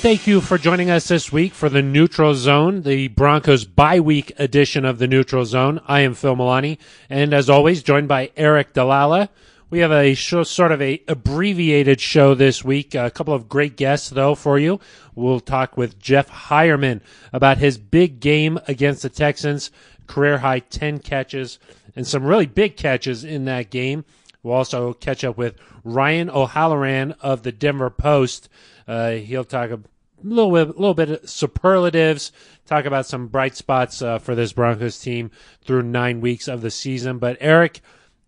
Thank 0.00 0.26
you 0.26 0.40
for 0.40 0.56
joining 0.56 0.88
us 0.88 1.08
this 1.08 1.30
week 1.30 1.52
for 1.52 1.68
the 1.68 1.82
Neutral 1.82 2.34
Zone, 2.34 2.80
the 2.84 3.08
Broncos 3.08 3.66
bye 3.66 4.00
week 4.00 4.32
edition 4.38 4.86
of 4.86 4.98
the 4.98 5.06
Neutral 5.06 5.44
Zone. 5.44 5.78
I 5.86 6.00
am 6.00 6.14
Phil 6.14 6.34
Milani, 6.34 6.78
and 7.10 7.34
as 7.34 7.50
always, 7.50 7.82
joined 7.82 8.08
by 8.08 8.28
Aric 8.28 8.72
DiLalla. 8.72 9.28
We 9.68 9.80
have 9.80 9.92
a 9.92 10.14
show, 10.14 10.42
sort 10.42 10.72
of 10.72 10.80
a 10.80 11.02
abbreviated 11.06 12.00
show 12.00 12.34
this 12.34 12.64
week. 12.64 12.94
A 12.94 13.10
couple 13.10 13.34
of 13.34 13.50
great 13.50 13.76
guests, 13.76 14.08
though, 14.08 14.34
for 14.34 14.58
you. 14.58 14.80
We'll 15.14 15.38
talk 15.38 15.76
with 15.76 15.98
Jeff 15.98 16.30
Heuerman 16.30 17.02
about 17.30 17.58
his 17.58 17.76
big 17.76 18.20
game 18.20 18.58
against 18.66 19.02
the 19.02 19.10
Texans, 19.10 19.70
career 20.06 20.38
high 20.38 20.60
10 20.60 21.00
catches, 21.00 21.58
and 21.94 22.06
some 22.06 22.24
really 22.24 22.46
big 22.46 22.78
catches 22.78 23.22
in 23.22 23.44
that 23.44 23.68
game. 23.68 24.06
We'll 24.42 24.54
also 24.54 24.94
catch 24.94 25.24
up 25.24 25.36
with 25.36 25.56
Ryan 25.84 26.30
O'Halloran 26.30 27.12
of 27.20 27.42
the 27.42 27.52
Denver 27.52 27.90
Post. 27.90 28.48
Uh, 28.90 29.12
he'll 29.12 29.44
talk 29.44 29.70
a 29.70 29.78
little 30.20 30.50
bit, 30.50 30.76
little 30.76 30.94
bit 30.94 31.10
of 31.10 31.30
superlatives, 31.30 32.32
talk 32.66 32.86
about 32.86 33.06
some 33.06 33.28
bright 33.28 33.54
spots 33.54 34.02
uh, 34.02 34.18
for 34.18 34.34
this 34.34 34.52
Broncos 34.52 34.98
team 34.98 35.30
through 35.64 35.82
nine 35.82 36.20
weeks 36.20 36.48
of 36.48 36.60
the 36.60 36.72
season. 36.72 37.18
But 37.18 37.38
Aric, 37.38 37.78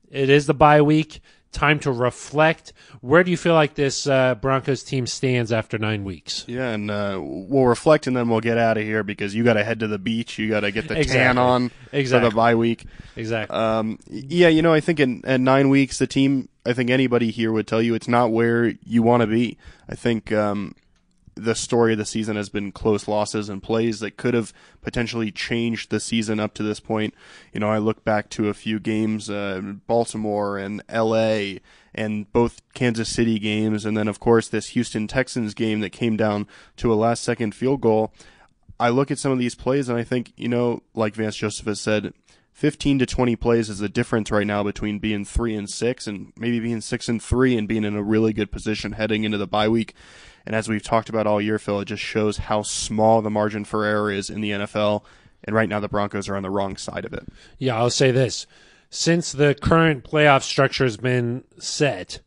it 0.09 0.30
is 0.30 0.47
the 0.47 0.55
bye 0.55 0.80
week. 0.80 1.21
Time 1.52 1.79
to 1.80 1.92
reflect. 1.92 2.73
Where 3.02 3.23
do 3.23 3.30
you 3.30 3.37
feel 3.37 3.52
like 3.55 3.74
this 3.74 4.06
uh, 4.06 4.34
Broncos 4.37 4.83
team 4.83 5.06
stands 5.06 5.52
after 5.52 5.77
nine 5.79 6.02
weeks? 6.02 6.45
Yeah, 6.48 6.71
and 6.71 6.90
uh, 6.90 7.18
we'll 7.23 7.66
reflect 7.66 8.07
and 8.07 8.16
then 8.16 8.29
we'll 8.30 8.40
get 8.40 8.57
out 8.59 8.79
of 8.79 8.85
here 8.85 9.02
because 9.02 9.35
you 9.35 9.45
got 9.45 9.54
to 9.54 9.62
head 9.65 9.80
to 9.80 9.87
the 9.87 9.99
beach. 9.99 10.38
You 10.38 10.49
got 10.49 10.60
to 10.60 10.73
get 10.73 10.88
the 10.88 10.95
tan 10.95 11.02
Exactly. 11.02 11.43
on 11.43 11.71
Exactly. 11.93 12.27
for 12.27 12.30
the 12.30 12.37
bye 12.37 12.54
week. 12.54 12.87
Exactly. 13.16 13.54
Um, 13.57 13.99
yeah, 14.09 14.49
you 14.49 14.62
know, 14.62 14.73
I 14.73 14.80
think 14.80 14.99
in, 14.99 15.21
in 15.24 15.45
nine 15.45 15.68
weeks, 15.68 15.99
the 15.99 16.07
team, 16.07 16.49
I 16.65 16.73
think 16.73 16.88
anybody 16.90 17.30
here 17.30 17.52
would 17.52 17.66
tell 17.66 17.82
you 17.82 17.95
it's 17.95 18.09
not 18.09 18.30
where 18.32 18.73
you 18.87 19.02
want 19.02 19.21
to 19.21 19.27
be. 19.27 19.59
I 19.88 19.95
think 19.95 20.32
um, 20.32 20.74
the 21.35 21.55
story 21.55 21.93
of 21.93 21.99
the 21.99 22.05
season 22.05 22.37
has 22.37 22.49
been 22.49 22.73
close 22.73 23.09
losses 23.09 23.49
and 23.49 23.63
plays 23.63 24.01
that 24.01 24.16
could 24.16 24.35
have 24.35 24.52
potentially 24.83 25.30
changed 25.30 25.91
the 25.91 26.01
season 26.01 26.39
up 26.39 26.55
to 26.55 26.63
this 26.63 26.80
point. 26.80 27.15
You 27.52 27.61
know, 27.61 27.71
I 27.71 27.79
look 27.79 28.05
back 28.05 28.29
to 28.30 28.49
a 28.49 28.55
few 28.55 28.79
games, 28.79 29.30
uh, 29.30 29.61
Baltimore 29.87 30.59
and 30.59 30.83
L.A. 30.89 31.61
and 31.95 32.30
both 32.33 32.61
Kansas 32.74 33.09
City 33.09 33.39
games, 33.39 33.85
and 33.85 33.97
then 33.97 34.09
of 34.09 34.21
course 34.21 34.49
this 34.49 34.69
Houston 34.69 35.07
Texans 35.07 35.55
game 35.55 35.80
that 35.80 35.91
came 35.91 36.16
down 36.16 36.47
to 36.77 36.93
a 36.93 36.97
last-second 36.97 37.55
field 37.55 37.80
goal. 37.80 38.13
I 38.79 38.89
look 38.89 39.11
at 39.11 39.19
some 39.19 39.33
of 39.33 39.39
these 39.39 39.55
plays 39.55 39.89
and 39.89 39.99
I 39.99 40.05
think, 40.05 40.33
you 40.37 40.49
know, 40.49 40.83
like 40.95 41.15
Vance 41.15 41.37
Joseph 41.37 41.67
has 41.67 41.80
said, 41.80 42.13
15 42.52 42.99
to 42.99 43.07
20 43.07 43.37
plays 43.37 43.71
is 43.71 43.79
the 43.79 43.89
difference 43.89 44.30
right 44.30 44.46
now 44.46 44.63
between 44.63 44.99
being 44.99 45.24
3 45.24 45.55
and 45.55 45.71
6 45.71 46.07
and 46.07 46.33
maybe 46.37 46.61
being 46.61 46.80
6 46.80 47.09
and 47.09 47.23
3 47.23 47.57
and 47.57 47.67
being 47.67 47.85
in 47.85 47.96
a 47.96 48.02
really 48.02 48.33
good 48.33 48.52
position 48.52 48.93
heading 48.93 49.24
into 49.24 49.39
the 49.39 49.46
bye 49.46 49.69
week. 49.69 49.95
And 50.46 50.54
as 50.54 50.68
we've 50.68 50.82
talked 50.82 51.09
about 51.09 51.26
all 51.26 51.40
year, 51.40 51.59
Phil, 51.59 51.80
it 51.80 51.87
just 51.87 52.02
shows 52.02 52.37
how 52.37 52.62
small 52.62 53.23
the 53.23 53.30
margin 53.30 53.65
for 53.65 53.85
error 53.85 54.10
is 54.10 54.30
in 54.30 54.40
the 54.40 54.51
NFL. 54.51 55.02
And 55.45 55.54
right 55.54 55.68
now 55.68 55.80
the 55.80 55.88
Broncos 55.88 56.29
are 56.29 56.37
on 56.37 56.43
the 56.43 56.51
wrong 56.51 56.76
side 56.76 57.04
of 57.04 57.12
it. 57.12 57.26
Yeah, 57.59 57.76
I'll 57.76 57.90
say 57.90 58.10
this. 58.10 58.46
Since 58.90 59.32
the 59.32 59.54
current 59.54 60.04
playoff 60.04 60.43
structure 60.43 60.84
has 60.84 60.96
been 60.96 61.45
set, 61.59 62.21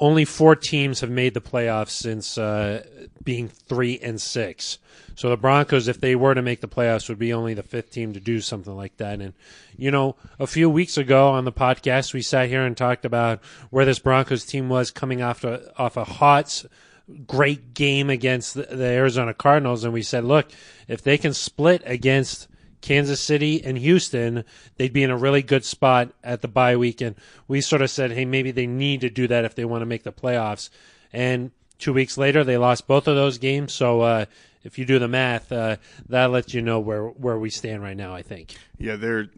only 0.00 0.24
four 0.24 0.56
teams 0.56 1.00
have 1.00 1.10
made 1.10 1.34
the 1.34 1.40
playoffs 1.40 1.90
since 1.90 2.38
uh, 2.38 2.84
being 3.22 3.48
three 3.48 3.98
and 3.98 4.20
six. 4.20 4.78
So 5.16 5.28
the 5.28 5.36
Broncos, 5.36 5.86
if 5.88 6.00
they 6.00 6.16
were 6.16 6.34
to 6.34 6.42
make 6.42 6.60
the 6.60 6.68
playoffs, 6.68 7.08
would 7.08 7.18
be 7.18 7.32
only 7.32 7.54
the 7.54 7.62
fifth 7.62 7.90
team 7.90 8.12
to 8.14 8.20
do 8.20 8.40
something 8.40 8.76
like 8.76 8.96
that. 8.96 9.20
And, 9.20 9.34
you 9.76 9.90
know, 9.90 10.16
a 10.38 10.46
few 10.46 10.68
weeks 10.68 10.96
ago 10.98 11.28
on 11.28 11.44
the 11.44 11.52
podcast, 11.52 12.12
we 12.12 12.22
sat 12.22 12.48
here 12.48 12.64
and 12.64 12.76
talked 12.76 13.04
about 13.04 13.42
where 13.70 13.84
this 13.84 14.00
Broncos 14.00 14.44
team 14.44 14.68
was 14.68 14.90
coming 14.90 15.22
off 15.22 15.44
a, 15.44 15.72
off 15.80 15.96
a 15.96 16.04
hot, 16.04 16.64
great 17.26 17.74
game 17.74 18.10
against 18.10 18.54
the, 18.54 18.62
the 18.62 18.84
Arizona 18.84 19.34
Cardinals. 19.34 19.84
And 19.84 19.92
we 19.92 20.02
said, 20.02 20.24
look, 20.24 20.50
if 20.88 21.02
they 21.02 21.18
can 21.18 21.34
split 21.34 21.82
against 21.84 22.48
Kansas 22.80 23.20
City 23.20 23.64
and 23.64 23.78
Houston, 23.78 24.44
they'd 24.76 24.92
be 24.92 25.02
in 25.02 25.10
a 25.10 25.16
really 25.16 25.42
good 25.42 25.64
spot 25.64 26.12
at 26.22 26.42
the 26.42 26.48
bye 26.48 26.76
week. 26.76 27.00
And 27.00 27.16
we 27.48 27.60
sort 27.60 27.82
of 27.82 27.90
said, 27.90 28.12
hey, 28.12 28.24
maybe 28.24 28.50
they 28.50 28.66
need 28.66 29.00
to 29.02 29.10
do 29.10 29.26
that 29.28 29.44
if 29.44 29.54
they 29.54 29.64
want 29.64 29.82
to 29.82 29.86
make 29.86 30.02
the 30.02 30.12
playoffs. 30.12 30.70
And 31.12 31.50
two 31.78 31.92
weeks 31.92 32.18
later, 32.18 32.44
they 32.44 32.58
lost 32.58 32.86
both 32.86 33.08
of 33.08 33.16
those 33.16 33.38
games. 33.38 33.72
So 33.72 34.02
uh, 34.02 34.24
if 34.62 34.78
you 34.78 34.84
do 34.84 34.98
the 34.98 35.08
math, 35.08 35.50
uh, 35.52 35.76
that 36.08 36.30
lets 36.30 36.52
you 36.52 36.62
know 36.62 36.80
where, 36.80 37.06
where 37.06 37.38
we 37.38 37.50
stand 37.50 37.82
right 37.82 37.96
now, 37.96 38.14
I 38.14 38.22
think. 38.22 38.54
Yeah, 38.78 38.96
they're 38.96 39.28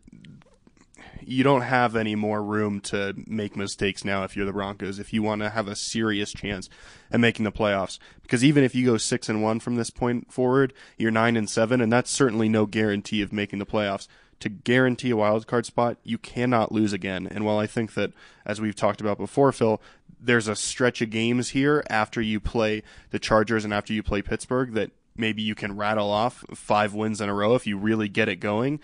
you 1.27 1.43
don't 1.43 1.63
have 1.63 1.97
any 1.97 2.15
more 2.15 2.43
room 2.43 2.81
to 2.81 3.13
make 3.27 3.57
mistakes 3.57 4.05
now 4.05 4.23
if 4.23 4.37
you're 4.37 4.47
the 4.47 4.53
Broncos 4.53 5.01
if 5.01 5.13
you 5.13 5.23
want 5.23 5.43
to 5.43 5.51
have 5.51 5.67
a 5.67 5.75
serious 5.75 6.33
chance 6.33 6.69
at 7.11 7.19
making 7.19 7.45
the 7.45 7.53
playoffs. 7.53 7.99
Because 8.23 8.45
even 8.45 8.63
if 8.63 8.75
you 8.75 8.87
go 8.87 8.97
6 8.97 9.29
and 9.29 9.43
1 9.43 9.61
from 9.61 9.75
this 9.75 9.91
point 9.91 10.33
forward 10.33 10.73
you're 10.97 11.11
9 11.11 11.37
and 11.37 11.51
7 11.51 11.81
and 11.81 11.93
that's 11.93 12.11
certainly 12.11 12.49
no 12.49 12.65
guarantee 12.65 13.23
of 13.23 13.33
making 13.33 13.59
the 13.59 13.67
playoffs. 13.67 14.07
To 14.41 14.49
guarantee 14.49 15.11
a 15.11 15.17
wild 15.17 15.47
card 15.47 15.67
spot 15.67 15.97
you 16.05 16.17
cannot 16.17 16.71
lose 16.71 16.93
again. 16.93 17.27
And 17.27 17.45
while 17.45 17.59
I 17.59 17.67
think 17.67 17.95
that 17.95 18.13
as 18.45 18.61
we've 18.61 18.77
talked 18.77 19.01
about 19.01 19.19
before 19.19 19.51
Phil 19.51 19.83
there's 20.21 20.49
a 20.49 20.57
stretch 20.57 21.03
of 21.03 21.11
games 21.11 21.51
here 21.51 21.85
after 21.91 22.23
you 22.23 22.39
play 22.39 22.83
the 23.11 23.19
Chargers 23.19 23.65
and 23.65 23.75
after 23.75 23.93
you 23.93 24.03
play 24.03 24.23
Pittsburgh 24.23 24.75
that 24.75 24.93
maybe 25.17 25.43
you 25.43 25.55
can 25.55 25.77
rattle 25.77 26.11
off 26.11 26.45
five 26.55 26.95
wins 26.95 27.21
in 27.21 27.29
a 27.29 27.35
row 27.35 27.55
if 27.55 27.67
you 27.67 27.77
really 27.77 28.09
get 28.09 28.29
it 28.29 28.37
going 28.37 28.79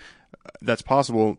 that's 0.61 0.83
possible 0.83 1.39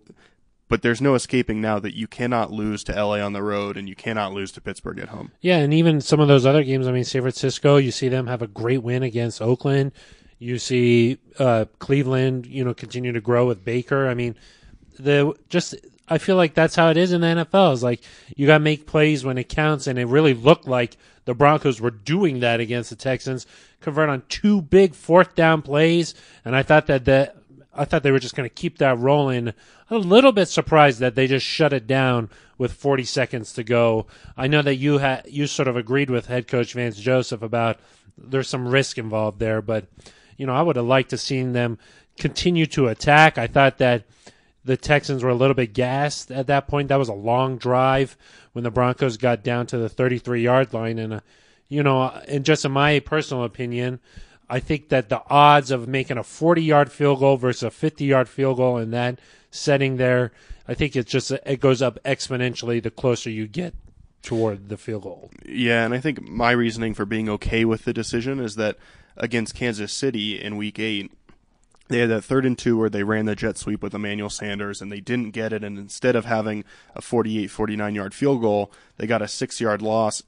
but 0.73 0.81
there's 0.81 1.01
no 1.01 1.13
escaping 1.13 1.61
now 1.61 1.78
that 1.78 1.95
you 1.95 2.07
cannot 2.07 2.51
lose 2.51 2.84
to 2.84 2.91
LA 2.94 3.23
on 3.23 3.34
the 3.34 3.44
road 3.44 3.78
and 3.78 3.88
you 3.88 3.94
cannot 3.94 4.34
lose 4.34 4.51
to 4.51 4.59
Pittsburgh 4.59 4.97
at 4.97 5.09
home. 5.09 5.31
Yeah, 5.39 5.57
and 5.57 5.72
even 5.72 6.01
some 6.01 6.19
of 6.19 6.28
those 6.28 6.47
other 6.47 6.63
games, 6.63 6.88
I 6.88 6.91
mean, 6.91 7.03
San 7.03 7.22
Francisco, 7.22 7.78
you 7.78 7.91
see 7.91 8.09
them 8.09 8.25
have 8.25 8.41
a 8.41 8.47
great 8.47 8.81
win 8.81 9.03
against 9.03 9.39
Oakland. 9.39 9.91
You 10.39 10.57
see 10.57 11.19
uh, 11.38 11.66
Cleveland, 11.78 12.47
you 12.47 12.66
know, 12.66 12.73
continue 12.73 13.11
to 13.11 13.22
grow 13.22 13.45
with 13.45 13.63
Baker. 13.63 14.07
I 14.07 14.16
mean, 14.16 14.35
the 14.97 15.35
just 15.47 15.75
I 16.09 16.17
feel 16.17 16.38
like 16.38 16.56
that's 16.56 16.75
how 16.75 16.90
it 16.90 16.97
is 16.97 17.13
in 17.13 17.22
the 17.22 17.28
NFL. 17.28 17.73
Is 17.73 17.84
like 17.84 18.01
you 18.35 18.47
got 18.47 18.57
to 18.57 18.63
make 18.63 18.88
plays 18.88 19.23
when 19.23 19.38
it 19.38 19.50
counts, 19.50 19.85
and 19.85 20.00
it 20.00 20.05
really 20.05 20.34
looked 20.34 20.67
like 20.67 20.97
the 21.25 21.35
Broncos 21.35 21.81
were 21.81 21.91
doing 21.91 22.40
that 22.40 22.59
against 22.59 22.90
the 22.90 22.95
Texans. 22.95 23.45
Convert 23.79 24.09
on 24.09 24.23
two 24.28 24.59
big 24.59 24.95
fourth 24.95 25.35
down 25.35 25.61
plays, 25.61 26.16
and 26.44 26.55
I 26.55 26.63
thought 26.63 26.88
that 26.88 27.05
that 27.05 27.38
I 27.75 27.85
thought 27.85 28.03
they 28.03 28.11
were 28.11 28.19
just 28.19 28.35
going 28.35 28.47
to 28.47 28.53
keep 28.53 28.78
that 28.78 28.97
rolling. 28.97 29.53
A 29.89 29.97
little 29.97 30.31
bit 30.31 30.47
surprised 30.47 31.00
that 31.00 31.16
they 31.16 31.28
just 31.28 31.45
shut 31.45 31.73
it 31.73 31.88
down 31.88 32.29
with 32.57 32.73
40 32.73 33.03
seconds 33.03 33.53
to 33.53 33.63
go. 33.63 34.06
I 34.38 34.47
know 34.47 34.61
that 34.61 34.75
you 34.75 35.00
had 35.00 35.25
you 35.28 35.47
sort 35.47 35.67
of 35.67 35.75
agreed 35.75 36.09
with 36.09 36.28
head 36.28 36.47
coach 36.47 36.73
Vance 36.73 36.97
Joseph 36.97 37.41
about 37.41 37.79
there's 38.17 38.47
some 38.47 38.67
risk 38.67 38.97
involved 38.97 39.39
there, 39.39 39.61
but 39.61 39.88
you 40.38 40.45
know 40.45 40.53
I 40.53 40.61
would 40.61 40.75
have 40.75 40.85
liked 40.85 41.09
to 41.11 41.17
seen 41.17 41.53
them 41.53 41.78
continue 42.17 42.66
to 42.67 42.88
attack. 42.88 43.38
I 43.38 43.47
thought 43.47 43.79
that 43.79 44.05
the 44.63 44.78
Texans 44.78 45.23
were 45.23 45.29
a 45.29 45.35
little 45.35 45.55
bit 45.55 45.73
gassed 45.73 46.31
at 46.31 46.47
that 46.47 46.67
point. 46.67 46.88
That 46.88 47.00
was 47.00 47.09
a 47.09 47.13
long 47.13 47.57
drive 47.57 48.16
when 48.53 48.63
the 48.63 48.72
Broncos 48.72 49.17
got 49.17 49.44
down 49.44 49.67
to 49.67 49.78
the 49.78 49.90
33 49.90 50.41
yard 50.41 50.73
line, 50.73 51.00
and 51.00 51.16
uh, 51.16 51.19
you 51.69 51.84
know, 51.84 52.03
and 52.28 52.45
just 52.45 52.66
in 52.66 52.72
my 52.72 53.00
personal 53.00 53.44
opinion. 53.44 54.00
I 54.53 54.59
think 54.59 54.90
that 54.90 55.09
the 55.09 55.24
odds 55.31 55.72
of 55.72 55.88
making 55.88 56.19
a 56.19 56.24
40 56.24 56.62
yard 56.62 56.91
field 56.91 57.22
goal 57.22 57.38
versus 57.38 57.64
a 57.64 57.72
50 57.72 58.06
yard 58.06 58.30
field 58.30 58.58
goal 58.58 58.78
in 58.78 58.91
that 58.91 59.18
setting 59.50 59.97
there, 59.97 60.31
I 60.68 60.75
think 60.75 60.96
it's 60.96 61.12
just 61.12 61.31
it 61.31 61.59
goes 61.59 61.81
up 61.81 61.97
exponentially 62.06 62.81
the 62.81 62.91
closer 62.91 63.31
you 63.31 63.47
get 63.47 63.74
toward 64.22 64.69
the 64.69 64.78
field 64.78 65.03
goal. 65.03 65.31
Yeah, 65.44 65.84
and 65.84 65.91
I 65.91 66.00
think 66.00 66.22
my 66.29 66.52
reasoning 66.52 66.94
for 66.94 67.03
being 67.03 67.29
okay 67.29 67.66
with 67.66 67.84
the 67.85 67.94
decision 67.94 68.40
is 68.40 68.53
that 68.58 68.78
against 69.17 69.55
Kansas 69.55 69.91
City 69.91 70.40
in 70.40 70.56
week 70.56 70.78
8 70.78 71.11
they 71.88 71.99
had 71.99 72.11
that 72.11 72.23
third 72.23 72.46
and 72.46 72.58
two 72.58 72.78
where 72.78 72.91
they 72.91 73.03
ran 73.03 73.26
the 73.26 73.35
jet 73.35 73.58
sweep 73.58 73.82
with 73.82 73.96
Emmanuel 73.96 74.29
Sanders 74.29 74.84
and 74.84 74.91
they 74.91 74.99
didn't 74.99 75.32
get 75.32 75.52
it 75.52 75.64
and 75.64 75.79
instead 75.79 76.16
of 76.16 76.26
having 76.26 76.64
a 76.96 77.02
48 77.02 77.47
49 77.47 77.96
yard 77.96 78.14
field 78.14 78.40
goal, 78.40 78.72
they 78.97 79.08
got 79.08 79.23
a 79.23 79.28
6 79.28 79.59
yard 79.59 79.82
loss 79.82 80.22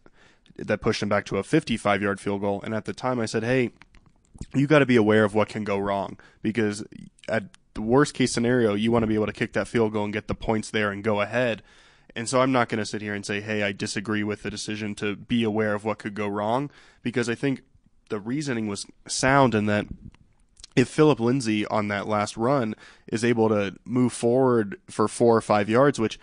that 0.57 0.81
pushed 0.81 1.01
them 1.01 1.09
back 1.09 1.25
to 1.25 1.37
a 1.37 1.43
55 1.43 2.01
yard 2.01 2.19
field 2.19 2.41
goal 2.41 2.59
and 2.63 2.73
at 2.73 2.85
the 2.85 2.93
time 2.93 3.19
I 3.19 3.27
said, 3.27 3.43
"Hey, 3.43 3.69
you 4.53 4.67
got 4.67 4.79
to 4.79 4.85
be 4.85 4.95
aware 4.95 5.23
of 5.23 5.33
what 5.33 5.49
can 5.49 5.63
go 5.63 5.77
wrong 5.77 6.17
because 6.41 6.83
at 7.27 7.43
the 7.73 7.81
worst 7.81 8.13
case 8.13 8.31
scenario, 8.31 8.73
you 8.73 8.91
want 8.91 9.03
to 9.03 9.07
be 9.07 9.15
able 9.15 9.25
to 9.25 9.33
kick 9.33 9.53
that 9.53 9.67
field 9.67 9.93
goal 9.93 10.05
and 10.05 10.13
get 10.13 10.27
the 10.27 10.35
points 10.35 10.71
there 10.71 10.91
and 10.91 11.03
go 11.03 11.21
ahead. 11.21 11.61
And 12.15 12.29
so 12.29 12.41
I'm 12.41 12.51
not 12.51 12.69
going 12.69 12.79
to 12.79 12.85
sit 12.85 13.01
here 13.01 13.13
and 13.13 13.25
say, 13.25 13.41
hey, 13.41 13.63
I 13.63 13.73
disagree 13.73 14.23
with 14.23 14.43
the 14.43 14.49
decision 14.49 14.95
to 14.95 15.15
be 15.15 15.43
aware 15.43 15.73
of 15.73 15.83
what 15.83 15.99
could 15.99 16.15
go 16.15 16.27
wrong 16.27 16.71
because 17.03 17.29
I 17.29 17.35
think 17.35 17.63
the 18.09 18.19
reasoning 18.19 18.67
was 18.67 18.85
sound 19.07 19.53
in 19.53 19.65
that 19.65 19.87
if 20.75 20.87
Phillip 20.87 21.19
Lindsay 21.19 21.65
on 21.67 21.87
that 21.89 22.07
last 22.07 22.37
run 22.37 22.75
is 23.07 23.23
able 23.23 23.49
to 23.49 23.75
move 23.85 24.13
forward 24.13 24.79
for 24.89 25.07
four 25.07 25.35
or 25.35 25.41
five 25.41 25.69
yards, 25.69 25.99
which 25.99 26.19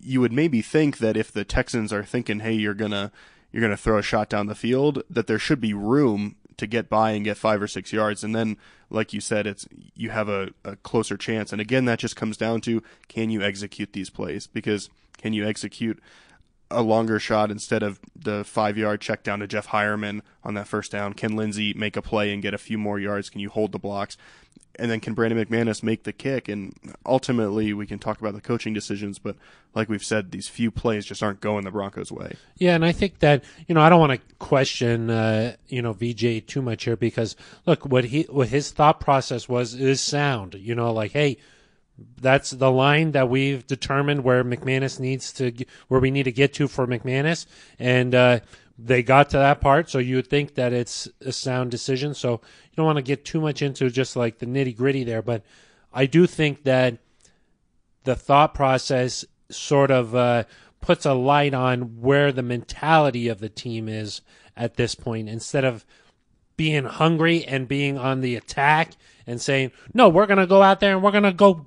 you 0.00 0.20
would 0.20 0.32
maybe 0.32 0.62
think 0.62 0.98
that 0.98 1.16
if 1.16 1.30
the 1.30 1.44
Texans 1.44 1.92
are 1.92 2.04
thinking, 2.04 2.40
hey, 2.40 2.52
you're 2.52 2.74
gonna 2.74 3.12
you're 3.50 3.62
gonna 3.62 3.76
throw 3.76 3.98
a 3.98 4.02
shot 4.02 4.28
down 4.28 4.46
the 4.46 4.54
field, 4.54 5.02
that 5.10 5.26
there 5.26 5.38
should 5.38 5.60
be 5.60 5.74
room 5.74 6.36
to 6.62 6.66
get 6.68 6.88
by 6.88 7.10
and 7.10 7.24
get 7.24 7.36
five 7.36 7.60
or 7.60 7.66
six 7.66 7.92
yards, 7.92 8.22
and 8.22 8.36
then, 8.36 8.56
like 8.88 9.12
you 9.12 9.20
said, 9.20 9.48
it's 9.48 9.66
you 9.96 10.10
have 10.10 10.28
a, 10.28 10.50
a 10.64 10.76
closer 10.76 11.16
chance. 11.16 11.50
And 11.50 11.60
again, 11.60 11.86
that 11.86 11.98
just 11.98 12.14
comes 12.14 12.36
down 12.36 12.60
to 12.62 12.84
can 13.08 13.30
you 13.30 13.42
execute 13.42 13.92
these 13.92 14.10
plays? 14.10 14.46
Because 14.46 14.88
can 15.18 15.32
you 15.32 15.44
execute 15.44 16.00
a 16.70 16.80
longer 16.80 17.18
shot 17.18 17.50
instead 17.50 17.82
of 17.82 17.98
the 18.14 18.44
five 18.44 18.78
yard 18.78 19.00
check 19.00 19.24
down 19.24 19.40
to 19.40 19.48
Jeff 19.48 19.68
Heuerman 19.68 20.20
on 20.44 20.54
that 20.54 20.68
first 20.68 20.92
down? 20.92 21.14
Can 21.14 21.34
Lindsay 21.34 21.74
make 21.74 21.96
a 21.96 22.02
play 22.02 22.32
and 22.32 22.40
get 22.40 22.54
a 22.54 22.58
few 22.58 22.78
more 22.78 23.00
yards? 23.00 23.28
Can 23.28 23.40
you 23.40 23.50
hold 23.50 23.72
the 23.72 23.80
blocks? 23.80 24.16
And 24.76 24.90
then 24.90 25.00
can 25.00 25.12
Brandon 25.12 25.44
McManus 25.44 25.82
make 25.82 26.04
the 26.04 26.14
kick? 26.14 26.48
And 26.48 26.74
ultimately, 27.04 27.74
we 27.74 27.86
can 27.86 27.98
talk 27.98 28.20
about 28.20 28.34
the 28.34 28.40
coaching 28.40 28.72
decisions, 28.72 29.18
but 29.18 29.36
like 29.74 29.88
we've 29.88 30.04
said, 30.04 30.30
these 30.30 30.48
few 30.48 30.70
plays 30.70 31.04
just 31.04 31.22
aren't 31.22 31.40
going 31.40 31.64
the 31.64 31.70
Broncos' 31.70 32.10
way. 32.10 32.36
Yeah, 32.56 32.74
and 32.74 32.84
I 32.84 32.92
think 32.92 33.18
that 33.18 33.44
you 33.68 33.74
know 33.74 33.82
I 33.82 33.90
don't 33.90 34.00
want 34.00 34.12
to 34.12 34.34
question 34.38 35.10
uh, 35.10 35.56
you 35.68 35.82
know 35.82 35.92
VJ 35.92 36.46
too 36.46 36.62
much 36.62 36.84
here 36.84 36.96
because 36.96 37.36
look 37.66 37.84
what 37.84 38.04
he 38.04 38.22
what 38.22 38.48
his 38.48 38.70
thought 38.70 38.98
process 38.98 39.48
was 39.48 39.74
is 39.74 40.00
sound. 40.00 40.54
You 40.54 40.74
know, 40.74 40.92
like 40.92 41.12
hey, 41.12 41.36
that's 42.20 42.50
the 42.50 42.70
line 42.70 43.12
that 43.12 43.28
we've 43.28 43.66
determined 43.66 44.24
where 44.24 44.44
McManus 44.44 44.98
needs 44.98 45.32
to 45.34 45.52
where 45.88 46.00
we 46.00 46.10
need 46.10 46.24
to 46.24 46.32
get 46.32 46.54
to 46.54 46.68
for 46.68 46.86
McManus, 46.86 47.46
and 47.78 48.14
uh, 48.14 48.40
they 48.84 49.02
got 49.02 49.30
to 49.30 49.38
that 49.38 49.60
part. 49.60 49.88
So 49.90 49.98
you 49.98 50.16
would 50.16 50.26
think 50.26 50.54
that 50.54 50.72
it's 50.72 51.08
a 51.20 51.32
sound 51.32 51.70
decision. 51.70 52.14
So 52.14 52.32
you 52.32 52.76
don't 52.76 52.86
want 52.86 52.96
to 52.96 53.02
get 53.02 53.24
too 53.24 53.40
much 53.40 53.62
into 53.62 53.90
just 53.90 54.16
like 54.16 54.38
the 54.38 54.46
nitty 54.46 54.76
gritty 54.76 55.04
there, 55.04 55.22
but 55.22 55.42
I 55.92 56.06
do 56.06 56.26
think 56.26 56.64
that 56.64 56.98
the 58.04 58.16
thought 58.16 58.54
process 58.54 59.24
sort 59.50 59.90
of 59.90 60.14
uh, 60.14 60.44
puts 60.80 61.06
a 61.06 61.14
light 61.14 61.54
on 61.54 62.00
where 62.00 62.32
the 62.32 62.42
mentality 62.42 63.28
of 63.28 63.40
the 63.40 63.48
team 63.48 63.88
is 63.88 64.22
at 64.56 64.74
this 64.76 64.94
point 64.94 65.28
instead 65.28 65.64
of 65.64 65.84
being 66.56 66.84
hungry 66.84 67.44
and 67.44 67.68
being 67.68 67.98
on 67.98 68.20
the 68.20 68.36
attack 68.36 68.92
and 69.26 69.40
saying, 69.40 69.72
"No, 69.94 70.08
we're 70.08 70.26
going 70.26 70.38
to 70.38 70.46
go 70.46 70.62
out 70.62 70.80
there 70.80 70.94
and 70.94 71.02
we're 71.02 71.10
going 71.10 71.22
to 71.22 71.32
go 71.32 71.66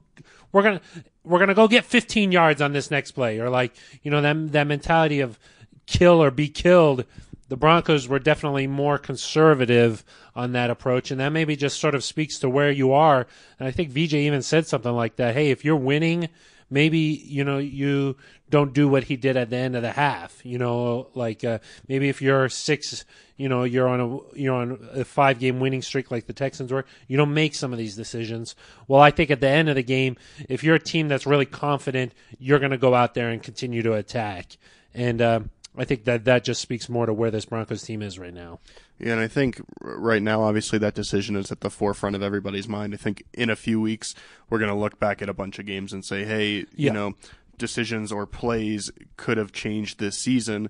we're 0.52 0.64
going 0.64 0.80
to 0.80 0.86
we're 1.24 1.40
going 1.40 1.50
to 1.50 1.56
go 1.56 1.68
get 1.68 1.86
15 1.86 2.32
yards 2.32 2.62
on 2.62 2.74
this 2.74 2.92
next 2.92 3.12
play." 3.12 3.40
Or 3.40 3.50
like, 3.50 3.74
you 4.04 4.12
know, 4.12 4.22
that 4.22 4.52
that 4.52 4.68
mentality 4.68 5.22
of 5.22 5.40
kill 5.86 6.22
or 6.22 6.32
be 6.32 6.48
killed. 6.48 7.06
The 7.48 7.58
Broncos 7.58 8.08
were 8.08 8.20
definitely 8.20 8.66
more 8.66 8.98
conservative 8.98 10.04
on 10.36 10.54
that 10.54 10.72
approach, 10.72 11.12
and 11.12 11.20
that 11.20 11.30
maybe 11.30 11.56
just 11.56 11.80
sort 11.80 11.96
of 11.96 12.04
speaks 12.04 12.40
to 12.40 12.50
where 12.50 12.72
you 12.72 12.92
are. 12.92 13.28
And 13.60 13.68
I 13.68 13.72
think 13.72 13.92
VJ 13.92 14.16
even 14.16 14.42
said 14.42 14.66
something 14.66 14.92
like 14.92 15.18
that. 15.18 15.36
Hey, 15.36 15.52
if 15.52 15.64
you're 15.64 15.76
winning, 15.76 16.30
maybe 16.70 16.98
you 16.98 17.44
know 17.44 17.60
you 17.60 18.18
don't 18.50 18.74
do 18.74 18.88
what 18.88 19.06
he 19.06 19.16
did 19.16 19.38
at 19.38 19.50
the 19.50 19.58
end 19.58 19.76
of 19.76 19.82
the 19.82 19.92
half. 19.92 20.44
You 20.46 20.58
know, 20.58 21.08
like 21.14 21.44
uh, 21.44 21.60
maybe 21.88 22.10
if 22.10 22.22
you're 22.22 22.50
six, 22.50 23.06
you 23.38 23.50
know, 23.50 23.64
you're 23.64 23.88
on 23.88 24.00
a 24.02 24.38
you're 24.38 24.56
on 24.56 24.80
a 24.94 25.06
five 25.06 25.40
game 25.40 25.60
winning 25.60 25.82
streak 25.82 26.12
like 26.12 26.28
the 26.28 26.34
Texans 26.34 26.72
were. 26.72 26.86
You 27.08 27.18
don't 27.18 27.34
make 27.34 27.56
some 27.56 27.72
of 27.72 27.80
these 27.80 27.96
decisions. 27.96 28.56
Well, 28.88 29.02
I 29.02 29.12
think 29.12 29.32
at 29.32 29.40
the 29.40 29.50
end 29.50 29.70
of 29.70 29.76
the 29.76 29.84
game, 29.84 30.18
if 30.50 30.64
you're 30.64 30.76
a 30.76 30.80
team 30.80 31.08
that's 31.08 31.26
really 31.26 31.46
confident, 31.46 32.14
you're 32.40 32.60
going 32.60 32.72
to 32.72 32.78
go 32.78 32.94
out 32.94 33.14
there 33.14 33.30
and 33.30 33.42
continue 33.42 33.82
to 33.84 33.94
attack. 33.94 34.58
And 34.94 35.22
uh, 35.22 35.40
I 35.78 35.86
think 35.86 36.06
that 36.06 36.26
that 36.26 36.44
just 36.44 36.62
speaks 36.62 36.90
more 36.90 37.06
to 37.06 37.14
where 37.14 37.32
this 37.32 37.46
Broncos 37.46 37.84
team 37.84 38.02
is 38.02 38.18
right 38.18 38.34
now. 38.34 38.60
Yeah, 39.00 39.14
and 39.14 39.22
I 39.22 39.28
think 39.28 39.62
right 39.82 40.22
now, 40.22 40.44
obviously, 40.44 40.80
that 40.80 40.96
decision 40.96 41.36
is 41.36 41.52
at 41.52 41.62
the 41.62 41.70
forefront 41.70 42.16
of 42.16 42.24
everybody's 42.24 42.68
mind. 42.68 42.94
I 42.94 42.98
think 42.98 43.24
in 43.34 43.50
a 43.50 43.56
few 43.56 43.82
weeks, 43.82 44.16
we're 44.50 44.60
going 44.60 44.72
to 44.72 44.78
look 44.78 45.00
back 45.00 45.22
at 45.22 45.30
a 45.30 45.34
bunch 45.34 45.60
of 45.60 45.66
games 45.66 45.92
and 45.92 46.04
say, 46.06 46.24
hey, 46.24 46.60
yeah. 46.60 46.66
you 46.76 46.92
know, 46.92 47.14
decisions 47.58 48.12
or 48.12 48.26
plays 48.26 48.92
could 49.18 49.38
have 49.38 49.52
changed 49.52 50.00
this 50.00 50.18
season. 50.18 50.70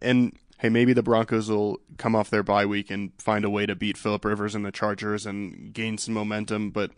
And 0.00 0.36
hey, 0.58 0.68
maybe 0.68 0.92
the 0.92 1.02
Broncos 1.02 1.50
will 1.50 1.80
come 1.96 2.14
off 2.14 2.30
their 2.30 2.42
bye 2.42 2.66
week 2.66 2.90
and 2.90 3.12
find 3.18 3.44
a 3.44 3.50
way 3.50 3.66
to 3.66 3.74
beat 3.74 3.96
Philip 3.96 4.24
Rivers 4.24 4.54
and 4.54 4.64
the 4.64 4.72
Chargers 4.72 5.26
and 5.26 5.72
gain 5.72 5.98
some 5.98 6.14
momentum. 6.14 6.70
But 6.70 6.92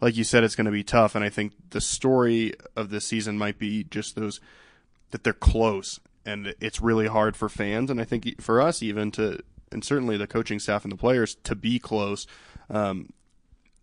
like 0.00 0.16
you 0.16 0.24
said, 0.24 0.44
it's 0.44 0.56
going 0.56 0.66
to 0.66 0.70
be 0.70 0.84
tough. 0.84 1.14
And 1.14 1.24
I 1.24 1.30
think 1.30 1.52
the 1.70 1.80
story 1.80 2.52
of 2.76 2.90
this 2.90 3.06
season 3.06 3.38
might 3.38 3.58
be 3.58 3.84
just 3.84 4.14
those 4.14 4.40
that 5.10 5.24
they're 5.24 5.32
close 5.32 5.98
and 6.26 6.54
it's 6.60 6.82
really 6.82 7.06
hard 7.06 7.36
for 7.36 7.48
fans 7.48 7.90
and 7.90 8.00
I 8.00 8.04
think 8.04 8.42
for 8.42 8.60
us 8.60 8.82
even 8.82 9.10
to 9.12 9.40
and 9.72 9.84
certainly 9.84 10.16
the 10.16 10.26
coaching 10.26 10.58
staff 10.58 10.84
and 10.84 10.92
the 10.92 10.96
players 10.96 11.36
to 11.44 11.54
be 11.54 11.78
close. 11.78 12.26
Um, 12.70 13.12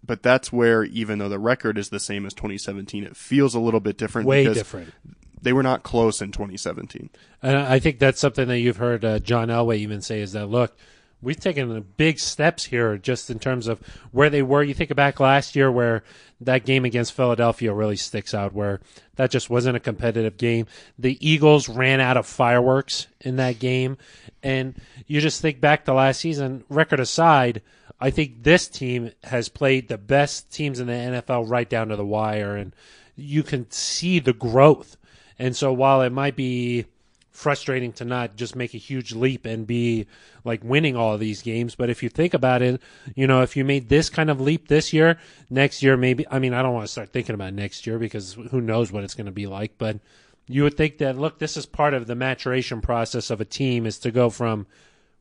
but 0.05 0.21
that's 0.21 0.51
where 0.51 0.83
even 0.83 1.19
though 1.19 1.29
the 1.29 1.39
record 1.39 1.77
is 1.77 1.89
the 1.89 1.99
same 1.99 2.25
as 2.25 2.33
2017, 2.33 3.03
it 3.03 3.15
feels 3.15 3.55
a 3.55 3.59
little 3.59 3.79
bit 3.79 3.97
different. 3.97 4.27
Way 4.27 4.45
different. 4.53 4.93
They 5.41 5.53
were 5.53 5.63
not 5.63 5.83
close 5.83 6.21
in 6.21 6.31
2017. 6.31 7.09
And 7.41 7.57
I 7.57 7.79
think 7.79 7.99
that's 7.99 8.19
something 8.19 8.47
that 8.47 8.59
you've 8.59 8.77
heard 8.77 9.03
uh, 9.05 9.19
John 9.19 9.47
Elway 9.47 9.77
even 9.77 10.01
say 10.01 10.21
is 10.21 10.33
that 10.33 10.47
look, 10.47 10.75
we've 11.23 11.39
taken 11.39 11.85
big 11.97 12.19
steps 12.19 12.65
here 12.65 12.97
just 12.97 13.29
in 13.29 13.39
terms 13.39 13.67
of 13.67 13.79
where 14.11 14.29
they 14.29 14.41
were. 14.41 14.61
You 14.61 14.73
think 14.73 14.93
back 14.95 15.19
last 15.19 15.55
year 15.55 15.71
where 15.71 16.03
that 16.41 16.65
game 16.65 16.85
against 16.85 17.13
Philadelphia 17.13 17.73
really 17.73 17.95
sticks 17.95 18.33
out, 18.33 18.53
where 18.53 18.81
that 19.15 19.31
just 19.31 19.49
wasn't 19.49 19.77
a 19.77 19.79
competitive 19.79 20.37
game. 20.37 20.67
The 20.99 21.17
Eagles 21.25 21.69
ran 21.69 21.99
out 21.99 22.17
of 22.17 22.25
fireworks 22.25 23.07
in 23.21 23.37
that 23.37 23.59
game. 23.59 23.97
And 24.41 24.75
you 25.07 25.21
just 25.21 25.41
think 25.41 25.61
back 25.61 25.85
to 25.85 25.93
last 25.93 26.19
season, 26.19 26.63
record 26.69 26.99
aside, 26.99 27.61
I 27.99 28.09
think 28.09 28.43
this 28.43 28.67
team 28.67 29.11
has 29.23 29.47
played 29.47 29.87
the 29.87 29.97
best 29.97 30.51
teams 30.51 30.79
in 30.79 30.87
the 30.87 30.93
NFL 30.93 31.49
right 31.49 31.69
down 31.69 31.87
to 31.87 31.95
the 31.95 32.05
wire. 32.05 32.55
And 32.55 32.75
you 33.15 33.43
can 33.43 33.71
see 33.71 34.19
the 34.19 34.33
growth. 34.33 34.97
And 35.39 35.55
so 35.55 35.71
while 35.71 36.01
it 36.01 36.11
might 36.11 36.35
be 36.35 36.85
frustrating 37.33 37.91
to 37.91 38.05
not 38.05 38.35
just 38.35 38.55
make 38.55 38.73
a 38.73 38.77
huge 38.77 39.13
leap 39.13 39.45
and 39.45 39.65
be 39.65 40.05
like 40.45 40.63
winning 40.63 40.95
all 40.95 41.15
of 41.15 41.19
these 41.19 41.41
games. 41.41 41.75
But 41.75 41.89
if 41.89 42.03
you 42.03 42.07
think 42.07 42.33
about 42.33 42.61
it, 42.61 42.81
you 43.15 43.27
know, 43.27 43.41
if 43.41 43.57
you 43.57 43.65
made 43.65 43.89
this 43.89 44.09
kind 44.09 44.29
of 44.29 44.39
leap 44.39 44.67
this 44.67 44.93
year, 44.93 45.17
next 45.49 45.83
year 45.83 45.97
maybe. 45.97 46.25
I 46.29 46.39
mean, 46.39 46.53
I 46.53 46.61
don't 46.61 46.73
want 46.73 46.85
to 46.85 46.91
start 46.91 47.11
thinking 47.11 47.33
about 47.33 47.53
next 47.53 47.85
year 47.87 47.97
because 47.97 48.33
who 48.51 48.61
knows 48.61 48.91
what 48.91 49.03
it's 49.03 49.15
going 49.15 49.25
to 49.25 49.31
be 49.31 49.47
like. 49.47 49.77
But 49.77 49.99
you 50.47 50.63
would 50.63 50.77
think 50.77 50.99
that 50.99 51.17
look, 51.17 51.39
this 51.39 51.57
is 51.57 51.65
part 51.65 51.93
of 51.95 52.05
the 52.05 52.15
maturation 52.15 52.81
process 52.81 53.31
of 53.31 53.41
a 53.41 53.45
team 53.45 53.85
is 53.85 53.97
to 53.99 54.11
go 54.11 54.29
from 54.29 54.67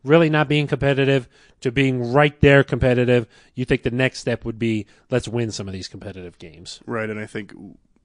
really 0.04 0.28
not 0.28 0.48
being 0.48 0.66
competitive 0.66 1.28
to 1.60 1.72
being 1.72 2.12
right 2.12 2.38
there 2.40 2.62
competitive. 2.62 3.26
You 3.54 3.64
think 3.64 3.84
the 3.84 3.90
next 3.90 4.20
step 4.20 4.44
would 4.44 4.58
be 4.58 4.86
let's 5.10 5.28
win 5.28 5.50
some 5.50 5.66
of 5.66 5.72
these 5.72 5.88
competitive 5.88 6.38
games. 6.38 6.80
Right, 6.86 7.08
and 7.08 7.18
I 7.18 7.26
think 7.26 7.54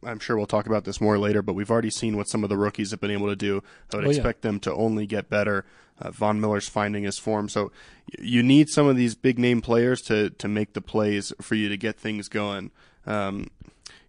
I'm 0.06 0.20
sure 0.20 0.38
we'll 0.38 0.46
talk 0.46 0.68
about 0.68 0.86
this 0.86 1.02
more 1.02 1.18
later, 1.18 1.42
but 1.42 1.54
we've 1.54 1.72
already 1.72 1.90
seen 1.90 2.18
what 2.18 2.28
some 2.28 2.44
of 2.44 2.50
the 2.50 2.58
rookies 2.58 2.92
have 2.92 3.02
been 3.02 3.12
able 3.12 3.28
to 3.28 3.36
do. 3.36 3.64
I 3.92 3.98
would 3.98 4.06
oh, 4.06 4.10
expect 4.10 4.44
yeah. 4.44 4.52
them 4.52 4.60
to 4.62 4.74
only 4.74 5.08
get 5.08 5.30
better. 5.30 5.66
Uh, 6.00 6.12
Von 6.12 6.40
Miller's 6.40 6.70
finding 6.70 7.04
his 7.04 7.18
form, 7.18 7.50
so 7.50 7.72
you 8.20 8.44
need 8.44 8.70
some 8.70 8.86
of 8.86 8.96
these 8.96 9.16
big 9.16 9.40
name 9.40 9.62
players 9.62 10.02
to 10.04 10.30
to 10.30 10.48
make 10.48 10.74
the 10.74 10.82
plays 10.82 11.34
for 11.42 11.56
you 11.56 11.70
to 11.70 11.78
get 11.78 12.00
things 12.00 12.30
going. 12.30 12.70
Um, 13.08 13.48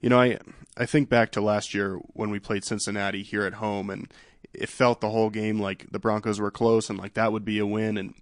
you 0.03 0.11
know, 0.11 0.21
I 0.21 0.39
I 0.77 0.85
think 0.85 1.09
back 1.09 1.33
to 1.33 1.41
last 1.41 1.73
year 1.73 1.95
when 2.13 2.29
we 2.29 2.39
played 2.39 2.63
Cincinnati 2.63 3.23
here 3.23 3.47
at 3.47 3.55
home, 3.55 3.89
and 3.89 4.13
it 4.53 4.69
felt 4.69 5.01
the 5.01 5.11
whole 5.11 5.31
game 5.31 5.59
like 5.59 5.87
the 5.91 5.99
Broncos 5.99 6.41
were 6.41 6.51
close 6.51 6.91
and 6.91 6.99
like 6.99 7.15
that 7.15 7.33
would 7.33 7.45
be 7.45 7.59
a 7.59 7.67
win. 7.67 7.97
And 7.97 8.15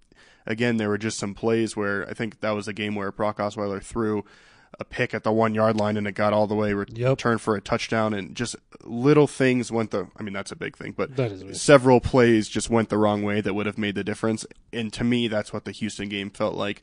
again, 0.45 0.77
there 0.77 0.89
were 0.89 0.97
just 0.97 1.19
some 1.19 1.33
plays 1.33 1.75
where 1.75 2.07
I 2.09 2.13
think 2.13 2.39
that 2.39 2.51
was 2.51 2.67
a 2.67 2.73
game 2.73 2.95
where 2.95 3.11
Brock 3.11 3.37
Osweiler 3.37 3.81
threw 3.81 4.23
a 4.79 4.85
pick 4.85 5.13
at 5.13 5.23
the 5.23 5.31
one 5.31 5.55
yard 5.55 5.75
line 5.75 5.97
and 5.97 6.07
it 6.07 6.13
got 6.13 6.33
all 6.33 6.45
the 6.45 6.55
way 6.55 6.73
returned 6.73 6.97
yep. 6.97 7.39
for 7.39 7.55
a 7.55 7.61
touchdown 7.61 8.13
and 8.13 8.35
just 8.35 8.55
little 8.83 9.27
things 9.27 9.71
went 9.71 9.91
the 9.91 10.07
I 10.17 10.23
mean 10.23 10.33
that's 10.33 10.51
a 10.51 10.55
big 10.55 10.77
thing 10.77 10.93
but 10.95 11.15
several 11.55 11.99
plays 11.99 12.47
just 12.47 12.69
went 12.69 12.89
the 12.89 12.97
wrong 12.97 13.23
way 13.23 13.41
that 13.41 13.53
would 13.53 13.65
have 13.65 13.77
made 13.77 13.95
the 13.95 14.03
difference. 14.03 14.45
And 14.71 14.93
to 14.93 15.03
me 15.03 15.27
that's 15.27 15.51
what 15.51 15.65
the 15.65 15.71
Houston 15.71 16.09
game 16.09 16.29
felt 16.29 16.55
like. 16.55 16.81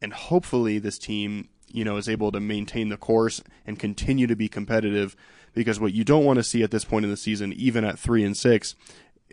And 0.00 0.14
hopefully 0.14 0.78
this 0.78 0.98
team 0.98 1.48
you 1.68 1.84
know 1.84 1.96
is 1.96 2.08
able 2.08 2.32
to 2.32 2.40
maintain 2.40 2.88
the 2.88 2.96
course 2.96 3.42
and 3.66 3.78
continue 3.78 4.26
to 4.26 4.36
be 4.36 4.48
competitive 4.48 5.14
because 5.52 5.78
what 5.78 5.92
you 5.92 6.04
don't 6.04 6.24
want 6.24 6.38
to 6.38 6.42
see 6.42 6.62
at 6.62 6.70
this 6.70 6.84
point 6.84 7.04
in 7.04 7.10
the 7.10 7.16
season 7.16 7.52
even 7.52 7.84
at 7.84 7.98
3 7.98 8.24
and 8.24 8.36
6 8.36 8.74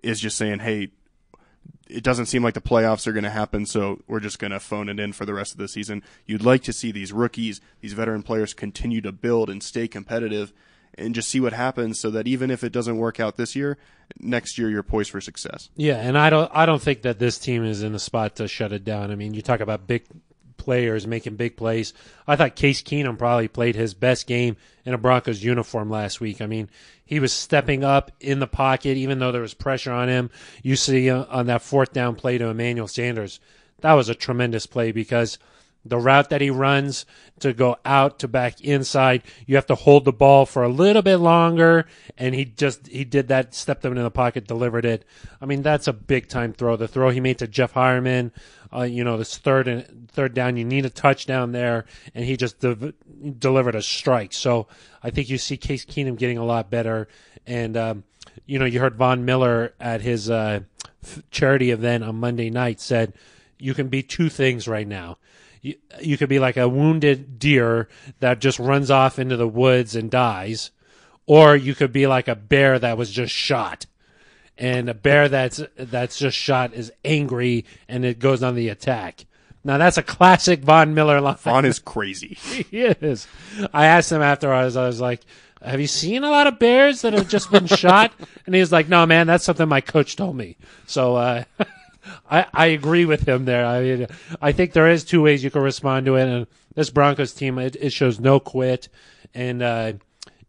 is 0.03 0.19
just 0.19 0.37
saying 0.37 0.59
hey 0.59 0.89
it 1.89 2.03
doesn't 2.03 2.25
seem 2.25 2.43
like 2.43 2.53
the 2.53 2.61
playoffs 2.61 3.07
are 3.07 3.13
going 3.13 3.23
to 3.23 3.29
happen, 3.29 3.65
so 3.65 4.01
we're 4.07 4.19
just 4.19 4.39
going 4.39 4.51
to 4.51 4.59
phone 4.59 4.89
it 4.89 4.99
in 4.99 5.13
for 5.13 5.25
the 5.25 5.33
rest 5.33 5.53
of 5.53 5.57
the 5.57 5.67
season. 5.67 6.03
You'd 6.25 6.43
like 6.43 6.63
to 6.63 6.73
see 6.73 6.91
these 6.91 7.13
rookies, 7.13 7.61
these 7.81 7.93
veteran 7.93 8.23
players 8.23 8.53
continue 8.53 9.01
to 9.01 9.11
build 9.11 9.49
and 9.49 9.63
stay 9.63 9.87
competitive 9.87 10.53
and 10.97 11.13
just 11.13 11.29
see 11.29 11.39
what 11.39 11.53
happens 11.53 11.99
so 11.99 12.09
that 12.09 12.27
even 12.27 12.49
if 12.49 12.63
it 12.63 12.71
doesn't 12.71 12.97
work 12.97 13.19
out 13.19 13.37
this 13.37 13.55
year, 13.55 13.77
next 14.19 14.57
year 14.57 14.69
you're 14.69 14.83
poised 14.83 15.11
for 15.11 15.21
success. 15.21 15.69
Yeah, 15.75 15.97
and 15.97 16.17
I 16.17 16.29
don't 16.29 16.49
I 16.53 16.65
don't 16.65 16.81
think 16.81 17.03
that 17.03 17.19
this 17.19 17.37
team 17.37 17.63
is 17.63 17.83
in 17.83 17.93
a 17.93 17.99
spot 17.99 18.37
to 18.37 18.47
shut 18.47 18.73
it 18.73 18.83
down. 18.83 19.11
I 19.11 19.15
mean, 19.15 19.33
you 19.33 19.41
talk 19.41 19.59
about 19.59 19.87
big 19.87 20.05
players 20.57 21.07
making 21.07 21.35
big 21.35 21.55
plays. 21.55 21.93
I 22.27 22.35
thought 22.35 22.55
Case 22.55 22.81
Keenum 22.81 23.17
probably 23.17 23.47
played 23.47 23.75
his 23.75 23.93
best 23.93 24.27
game 24.27 24.57
in 24.85 24.93
a 24.93 24.97
Broncos 24.97 25.43
uniform 25.43 25.89
last 25.89 26.19
week. 26.19 26.41
I 26.41 26.45
mean, 26.45 26.69
he 27.05 27.19
was 27.19 27.31
stepping 27.31 27.83
up 27.83 28.11
in 28.19 28.39
the 28.39 28.47
pocket, 28.47 28.97
even 28.97 29.19
though 29.19 29.31
there 29.31 29.41
was 29.41 29.53
pressure 29.53 29.91
on 29.91 30.09
him. 30.09 30.29
You 30.63 30.75
see 30.75 31.09
uh, 31.09 31.25
on 31.29 31.47
that 31.47 31.61
fourth 31.61 31.93
down 31.93 32.15
play 32.15 32.37
to 32.37 32.47
Emmanuel 32.47 32.87
Sanders, 32.87 33.39
that 33.81 33.93
was 33.93 34.09
a 34.09 34.15
tremendous 34.15 34.65
play 34.65 34.91
because– 34.91 35.37
the 35.89 35.97
route 35.97 36.29
that 36.29 36.41
he 36.41 36.49
runs 36.49 37.05
to 37.39 37.53
go 37.53 37.77
out 37.85 38.19
to 38.19 38.27
back 38.27 38.61
inside, 38.61 39.23
you 39.45 39.55
have 39.55 39.65
to 39.67 39.75
hold 39.75 40.05
the 40.05 40.11
ball 40.11 40.45
for 40.45 40.63
a 40.63 40.69
little 40.69 41.01
bit 41.01 41.17
longer. 41.17 41.85
And 42.17 42.35
he 42.35 42.45
just, 42.45 42.87
he 42.87 43.03
did 43.03 43.27
that, 43.29 43.53
stepped 43.53 43.81
them 43.81 43.95
in 43.95 44.03
the 44.03 44.11
pocket, 44.11 44.47
delivered 44.47 44.85
it. 44.85 45.05
I 45.41 45.45
mean, 45.45 45.61
that's 45.61 45.87
a 45.87 45.93
big 45.93 46.27
time 46.27 46.53
throw. 46.53 46.75
The 46.75 46.87
throw 46.87 47.09
he 47.09 47.19
made 47.19 47.39
to 47.39 47.47
Jeff 47.47 47.73
Heuerman, 47.73 48.31
uh, 48.73 48.83
you 48.83 49.03
know, 49.03 49.17
this 49.17 49.37
third 49.37 49.67
and 49.67 50.09
third 50.11 50.33
down, 50.33 50.57
you 50.57 50.65
need 50.65 50.85
a 50.85 50.89
touchdown 50.89 51.51
there. 51.51 51.85
And 52.13 52.25
he 52.25 52.37
just 52.37 52.59
de- 52.59 52.93
delivered 53.39 53.75
a 53.75 53.81
strike. 53.81 54.33
So 54.33 54.67
I 55.01 55.09
think 55.09 55.29
you 55.29 55.37
see 55.37 55.57
Case 55.57 55.85
Keenum 55.85 56.17
getting 56.17 56.37
a 56.37 56.45
lot 56.45 56.69
better. 56.69 57.07
And, 57.45 57.77
um, 57.77 58.03
you 58.45 58.59
know, 58.59 58.65
you 58.65 58.79
heard 58.79 58.95
Von 58.95 59.25
Miller 59.25 59.73
at 59.79 60.01
his, 60.01 60.29
uh, 60.29 60.61
charity 61.31 61.71
event 61.71 62.03
on 62.03 62.15
Monday 62.15 62.49
night 62.49 62.79
said 62.79 63.13
you 63.59 63.73
can 63.73 63.87
be 63.87 64.03
two 64.03 64.29
things 64.29 64.67
right 64.67 64.87
now. 64.87 65.17
You 65.61 66.17
could 66.17 66.29
be 66.29 66.39
like 66.39 66.57
a 66.57 66.69
wounded 66.69 67.39
deer 67.39 67.89
that 68.19 68.39
just 68.39 68.59
runs 68.59 68.91
off 68.91 69.19
into 69.19 69.35
the 69.35 69.47
woods 69.47 69.95
and 69.95 70.09
dies, 70.09 70.71
or 71.25 71.55
you 71.55 71.75
could 71.75 71.91
be 71.91 72.07
like 72.07 72.27
a 72.27 72.35
bear 72.35 72.79
that 72.79 72.97
was 72.97 73.11
just 73.11 73.33
shot. 73.33 73.85
And 74.57 74.89
a 74.89 74.93
bear 74.93 75.29
that's 75.29 75.61
that's 75.75 76.17
just 76.17 76.35
shot 76.37 76.73
is 76.73 76.91
angry 77.05 77.65
and 77.87 78.03
it 78.03 78.19
goes 78.19 78.41
on 78.41 78.55
the 78.55 78.69
attack. 78.69 79.25
Now 79.63 79.77
that's 79.77 79.97
a 79.97 80.03
classic 80.03 80.61
Von 80.61 80.93
Miller 80.93 81.21
line. 81.21 81.35
Von 81.35 81.65
is 81.65 81.79
crazy. 81.93 82.35
he 82.35 82.79
is. 82.81 83.27
I 83.73 83.85
asked 83.85 84.11
him 84.11 84.21
afterwards. 84.21 84.75
I 84.75 84.87
was 84.87 85.01
like, 85.01 85.21
"Have 85.61 85.79
you 85.81 85.87
seen 85.87 86.23
a 86.23 86.29
lot 86.31 86.47
of 86.47 86.57
bears 86.57 87.01
that 87.01 87.13
have 87.13 87.27
just 87.27 87.51
been 87.51 87.67
shot?" 87.67 88.13
And 88.45 88.55
he 88.55 88.61
was 88.61 88.71
like, 88.71 88.87
"No, 88.87 89.05
man, 89.05 89.27
that's 89.27 89.43
something 89.43 89.67
my 89.67 89.81
coach 89.81 90.15
told 90.15 90.35
me." 90.37 90.55
So 90.85 91.17
uh, 91.17 91.43
I 92.31 92.45
I 92.53 92.65
agree 92.67 93.05
with 93.05 93.27
him 93.27 93.45
there. 93.45 93.65
I 93.65 93.81
mean, 93.81 94.07
I 94.41 94.53
think 94.53 94.71
there 94.73 94.89
is 94.89 95.03
two 95.03 95.21
ways 95.21 95.43
you 95.43 95.51
can 95.51 95.61
respond 95.61 96.05
to 96.05 96.15
it, 96.15 96.27
and 96.27 96.47
this 96.75 96.89
Broncos 96.89 97.33
team 97.33 97.59
it, 97.59 97.75
it 97.75 97.91
shows 97.91 98.19
no 98.19 98.39
quit, 98.39 98.87
and 99.33 99.61
uh, 99.61 99.93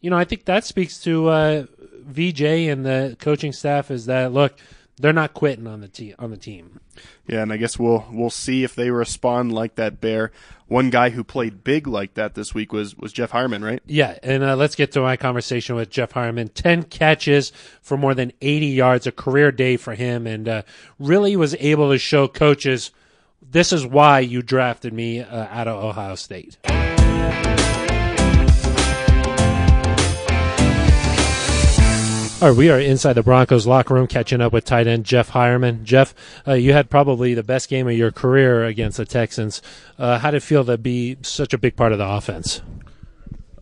you 0.00 0.10
know 0.10 0.16
I 0.16 0.24
think 0.24 0.44
that 0.44 0.64
speaks 0.64 1.02
to 1.02 1.28
uh, 1.28 1.64
VJ 2.08 2.42
and 2.42 2.84
the 2.84 3.16
coaching 3.18 3.52
staff 3.52 3.90
is 3.90 4.06
that 4.06 4.32
look 4.32 4.58
they're 5.00 5.12
not 5.12 5.32
quitting 5.32 5.66
on 5.66 5.80
the 5.80 5.88
team 5.88 6.14
on 6.18 6.30
the 6.30 6.36
team. 6.36 6.80
Yeah, 7.26 7.42
and 7.42 7.52
I 7.52 7.56
guess 7.56 7.78
we'll 7.78 8.06
we'll 8.10 8.30
see 8.30 8.64
if 8.64 8.74
they 8.74 8.90
respond 8.90 9.52
like 9.52 9.76
that 9.76 10.00
bear. 10.00 10.32
One 10.66 10.90
guy 10.90 11.10
who 11.10 11.22
played 11.22 11.62
big 11.62 11.86
like 11.86 12.14
that 12.14 12.34
this 12.34 12.52
week 12.52 12.72
was 12.72 12.96
was 12.96 13.12
Jeff 13.12 13.30
Heuerman, 13.30 13.64
right? 13.64 13.82
Yeah, 13.86 14.18
and 14.22 14.42
uh, 14.42 14.56
let's 14.56 14.74
get 14.74 14.92
to 14.92 15.00
my 15.00 15.16
conversation 15.16 15.76
with 15.76 15.90
Jeff 15.90 16.12
Heuerman. 16.12 16.50
Ten 16.52 16.82
catches 16.82 17.52
for 17.80 17.96
more 17.96 18.14
than 18.14 18.32
eighty 18.40 18.66
yards, 18.66 19.06
a 19.06 19.12
career 19.12 19.52
day 19.52 19.76
for 19.76 19.94
him, 19.94 20.26
and 20.26 20.48
uh, 20.48 20.62
really 20.98 21.36
was 21.36 21.54
able 21.60 21.90
to 21.90 21.98
show 21.98 22.26
coaches 22.26 22.90
this 23.50 23.72
is 23.72 23.86
why 23.86 24.20
you 24.20 24.42
drafted 24.42 24.92
me 24.92 25.20
uh, 25.20 25.46
out 25.50 25.68
of 25.68 25.82
Ohio 25.82 26.14
State. 26.14 26.58
All 32.40 32.50
right, 32.50 32.56
we 32.56 32.70
are 32.70 32.78
inside 32.78 33.14
the 33.14 33.24
Broncos 33.24 33.66
locker 33.66 33.94
room 33.94 34.06
catching 34.06 34.40
up 34.40 34.52
with 34.52 34.64
tight 34.64 34.86
end 34.86 35.04
Jeff 35.04 35.32
Heuerman. 35.32 35.82
Jeff, 35.82 36.14
uh, 36.46 36.52
you 36.52 36.72
had 36.72 36.88
probably 36.88 37.34
the 37.34 37.42
best 37.42 37.68
game 37.68 37.88
of 37.88 37.94
your 37.94 38.12
career 38.12 38.64
against 38.64 38.98
the 38.98 39.04
Texans. 39.04 39.60
Uh, 39.98 40.20
how 40.20 40.30
did 40.30 40.36
it 40.36 40.40
feel 40.44 40.64
to 40.66 40.78
be 40.78 41.16
such 41.22 41.52
a 41.52 41.58
big 41.58 41.74
part 41.74 41.90
of 41.90 41.98
the 41.98 42.06
offense? 42.06 42.62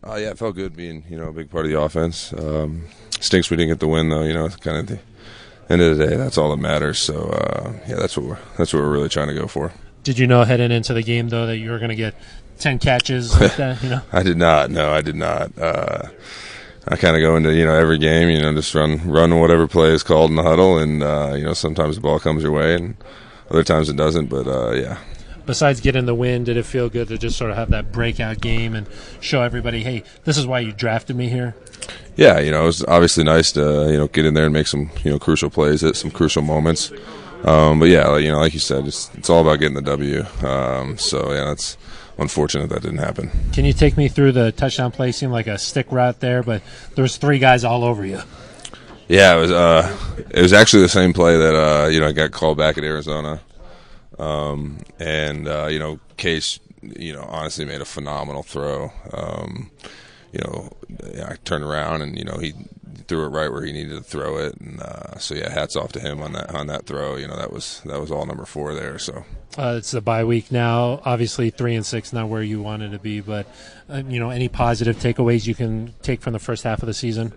Uh, 0.07 0.17
yeah, 0.17 0.29
it 0.29 0.37
felt 0.37 0.57
good 0.57 0.77
being 0.77 1.05
you 1.09 1.17
know 1.17 1.29
a 1.29 1.33
big 1.33 1.51
part 1.51 1.65
of 1.65 1.73
the 1.73 1.81
offense. 1.81 2.35
Um, 2.35 2.85
stinks 3.19 3.49
we 3.49 3.57
didn't 3.57 3.71
get 3.71 3.81
the 3.81 3.89
win 3.89 4.11
though. 4.11 4.25
You 4.25 4.35
know, 4.35 4.45
it's 4.45 4.57
kind 4.57 4.77
of 4.77 4.87
the 4.89 4.99
end 5.73 5.81
of 5.81 5.97
the 5.97 6.07
day. 6.09 6.17
That's 6.17 6.37
all 6.37 6.51
that 6.51 6.59
matters. 6.59 6.99
So 6.99 7.31
uh, 7.31 7.73
yeah, 7.89 7.97
that's 7.97 8.15
what 8.15 8.27
we're 8.27 8.39
that's 8.59 8.75
what 8.75 8.83
we're 8.83 8.93
really 8.93 9.09
trying 9.09 9.29
to 9.29 9.35
go 9.35 9.47
for. 9.47 9.73
Did 10.03 10.19
you 10.19 10.27
know 10.27 10.45
heading 10.45 10.71
into 10.71 10.93
the 10.93 11.03
game 11.03 11.31
though 11.31 11.47
that 11.47 11.57
you 11.57 11.71
were 11.71 11.79
going 11.79 11.89
to 11.89 11.97
get 11.97 12.15
ten 12.59 12.79
catches? 12.79 13.41
like 13.41 13.57
that, 13.57 13.83
you 13.83 13.89
know, 13.89 14.03
I 14.13 14.23
did 14.23 14.37
not. 14.37 14.71
No, 14.71 14.93
I 14.93 15.01
did 15.01 15.17
not. 15.17 15.51
I 16.89 16.97
kind 16.97 17.17
of 17.17 17.21
go 17.23 17.37
into 17.37 17.55
you 17.55 17.65
know 17.65 17.75
every 17.75 17.99
game, 17.99 18.29
you 18.29 18.41
know, 18.41 18.53
just 18.55 18.75
run 18.75 19.01
run 19.09 19.39
whatever 19.39 19.67
play 19.67 19.89
is 19.89 20.03
called 20.03 20.31
in 20.31 20.37
the 20.37 20.43
huddle, 20.43 20.79
and 20.79 21.03
uh, 21.03 21.35
you 21.37 21.45
know 21.45 21.55
sometimes 21.55 21.97
the 21.97 22.03
ball 22.03 22.19
comes 22.19 22.43
your 22.43 22.53
way, 22.53 22.75
and 22.75 22.97
other 23.51 23.65
times 23.65 23.89
it 23.89 23.97
doesn't. 23.97 24.27
But 24.27 24.47
uh, 24.47 24.71
yeah, 24.73 24.99
besides 25.47 25.81
getting 25.81 26.07
the 26.07 26.15
win, 26.15 26.45
did 26.45 26.57
it 26.57 26.65
feel 26.65 26.89
good 26.89 27.09
to 27.09 27.19
just 27.19 27.37
sort 27.37 27.51
of 27.51 27.57
have 27.57 27.71
that 27.71 27.93
breakout 27.93 28.41
game 28.41 28.75
and 28.75 28.87
show 29.21 29.43
everybody, 29.43 29.83
hey, 29.83 30.05
this 30.25 30.39
is 30.39 30.47
why 30.47 30.61
you 30.61 30.73
drafted 30.73 31.17
me 31.17 31.29
here? 31.29 31.55
yeah, 32.17 32.39
you 32.39 32.51
know, 32.51 32.63
it 32.63 32.67
was 32.67 32.85
obviously 32.85 33.25
nice 33.25 33.53
to 33.53 33.91
you 33.91 33.99
know 33.99 34.09
get 34.09 34.25
in 34.25 34.35
there 34.35 34.45
and 34.45 34.53
make 34.53 34.67
some 34.67 34.91
you 35.05 35.11
know 35.11 35.19
crucial 35.19 35.51
plays 35.51 35.85
at 35.85 35.97
some 35.97 36.11
crucial 36.11 36.43
moments. 36.43 36.91
Um, 37.45 37.79
but 37.79 37.89
yeah, 37.89 38.09
like, 38.09 38.25
you 38.25 38.33
know, 38.33 38.39
like 38.39 38.55
you 38.55 38.61
said, 38.61 38.87
it's 38.87 39.11
it's 39.15 39.31
all 39.31 39.43
about 39.43 39.61
getting 39.61 39.75
the 39.75 39.83
W. 39.83 40.25
Um, 40.43 40.99
so 40.99 41.33
yeah, 41.33 41.45
that's 41.45 41.77
unfortunate 42.19 42.69
that 42.71 42.83
didn't 42.83 42.99
happen. 42.99 43.31
Can 43.53 43.65
you 43.65 43.73
take 43.73 43.97
me 43.97 44.09
through 44.09 44.33
the 44.33 44.53
touchdown 44.53 44.93
play? 44.93 45.13
Seemed 45.13 45.33
like 45.33 45.47
a 45.47 45.59
stick 45.59 45.91
route 45.91 46.21
there, 46.21 46.43
but 46.43 46.63
there's 46.95 47.17
three 47.17 47.39
guys 47.39 47.65
all 47.65 47.85
over 47.85 48.05
you. 48.05 48.21
Yeah, 49.09 49.37
it 49.37 49.41
was. 49.41 49.51
Uh, 49.53 49.97
it 50.31 50.43
was 50.43 50.53
actually 50.53 50.83
the 50.83 50.89
same 50.89 51.13
play 51.13 51.37
that 51.39 51.55
uh, 51.55 51.87
you 51.87 52.01
know 52.01 52.09
I 52.09 52.13
got 52.13 52.33
called 52.33 52.59
back 52.59 52.77
at 52.77 52.85
Arizona, 52.85 53.41
um, 54.19 54.79
and 54.99 55.47
uh, 55.47 55.69
you 55.71 55.79
know 55.79 56.01
Case, 56.17 56.59
you 56.81 57.13
know, 57.13 57.23
honestly 57.23 57.65
made 57.65 57.81
a 57.81 57.85
phenomenal 57.85 58.43
throw. 58.43 58.91
Um, 59.13 59.71
you 60.33 60.41
know, 60.41 60.71
I 61.25 61.37
turned 61.45 61.65
around 61.65 62.03
and 62.03 62.19
you 62.19 62.25
know 62.25 62.39
he 62.39 62.53
threw 63.09 63.25
it 63.25 63.29
right 63.29 63.51
where 63.53 63.65
he 63.65 63.73
needed 63.73 63.97
to 63.97 64.03
throw 64.03 64.39
it, 64.39 64.57
and 64.61 64.81
uh, 64.81 65.19
so 65.19 65.35
yeah, 65.35 65.51
hats 65.51 65.77
off 65.77 65.93
to 65.93 66.01
him 66.01 66.23
on 66.23 66.33
that 66.33 66.55
on 66.55 66.67
that 66.67 66.87
throw. 66.87 67.17
You 67.17 67.29
know, 67.29 67.37
that 67.37 67.53
was 67.53 67.81
that 67.85 68.01
was 68.01 68.11
all 68.11 68.27
number 68.27 68.45
four 68.45 68.75
there. 68.75 68.99
So 68.99 69.25
Uh, 69.57 69.77
it's 69.79 69.95
a 69.95 70.01
bye 70.01 70.25
week 70.25 70.51
now. 70.53 71.01
Obviously, 71.05 71.51
three 71.51 71.75
and 71.75 71.87
six 71.87 72.13
not 72.13 72.29
where 72.29 72.43
you 72.43 72.61
wanted 72.61 72.93
to 72.93 72.99
be, 72.99 73.21
but 73.21 73.47
uh, 73.89 74.03
you 74.09 74.19
know 74.19 74.31
any 74.31 74.49
positive 74.49 74.97
takeaways 74.97 75.47
you 75.47 75.55
can 75.55 75.95
take 76.03 76.21
from 76.21 76.33
the 76.33 76.39
first 76.39 76.65
half 76.65 76.83
of 76.83 76.87
the 76.87 76.95
season. 76.95 77.33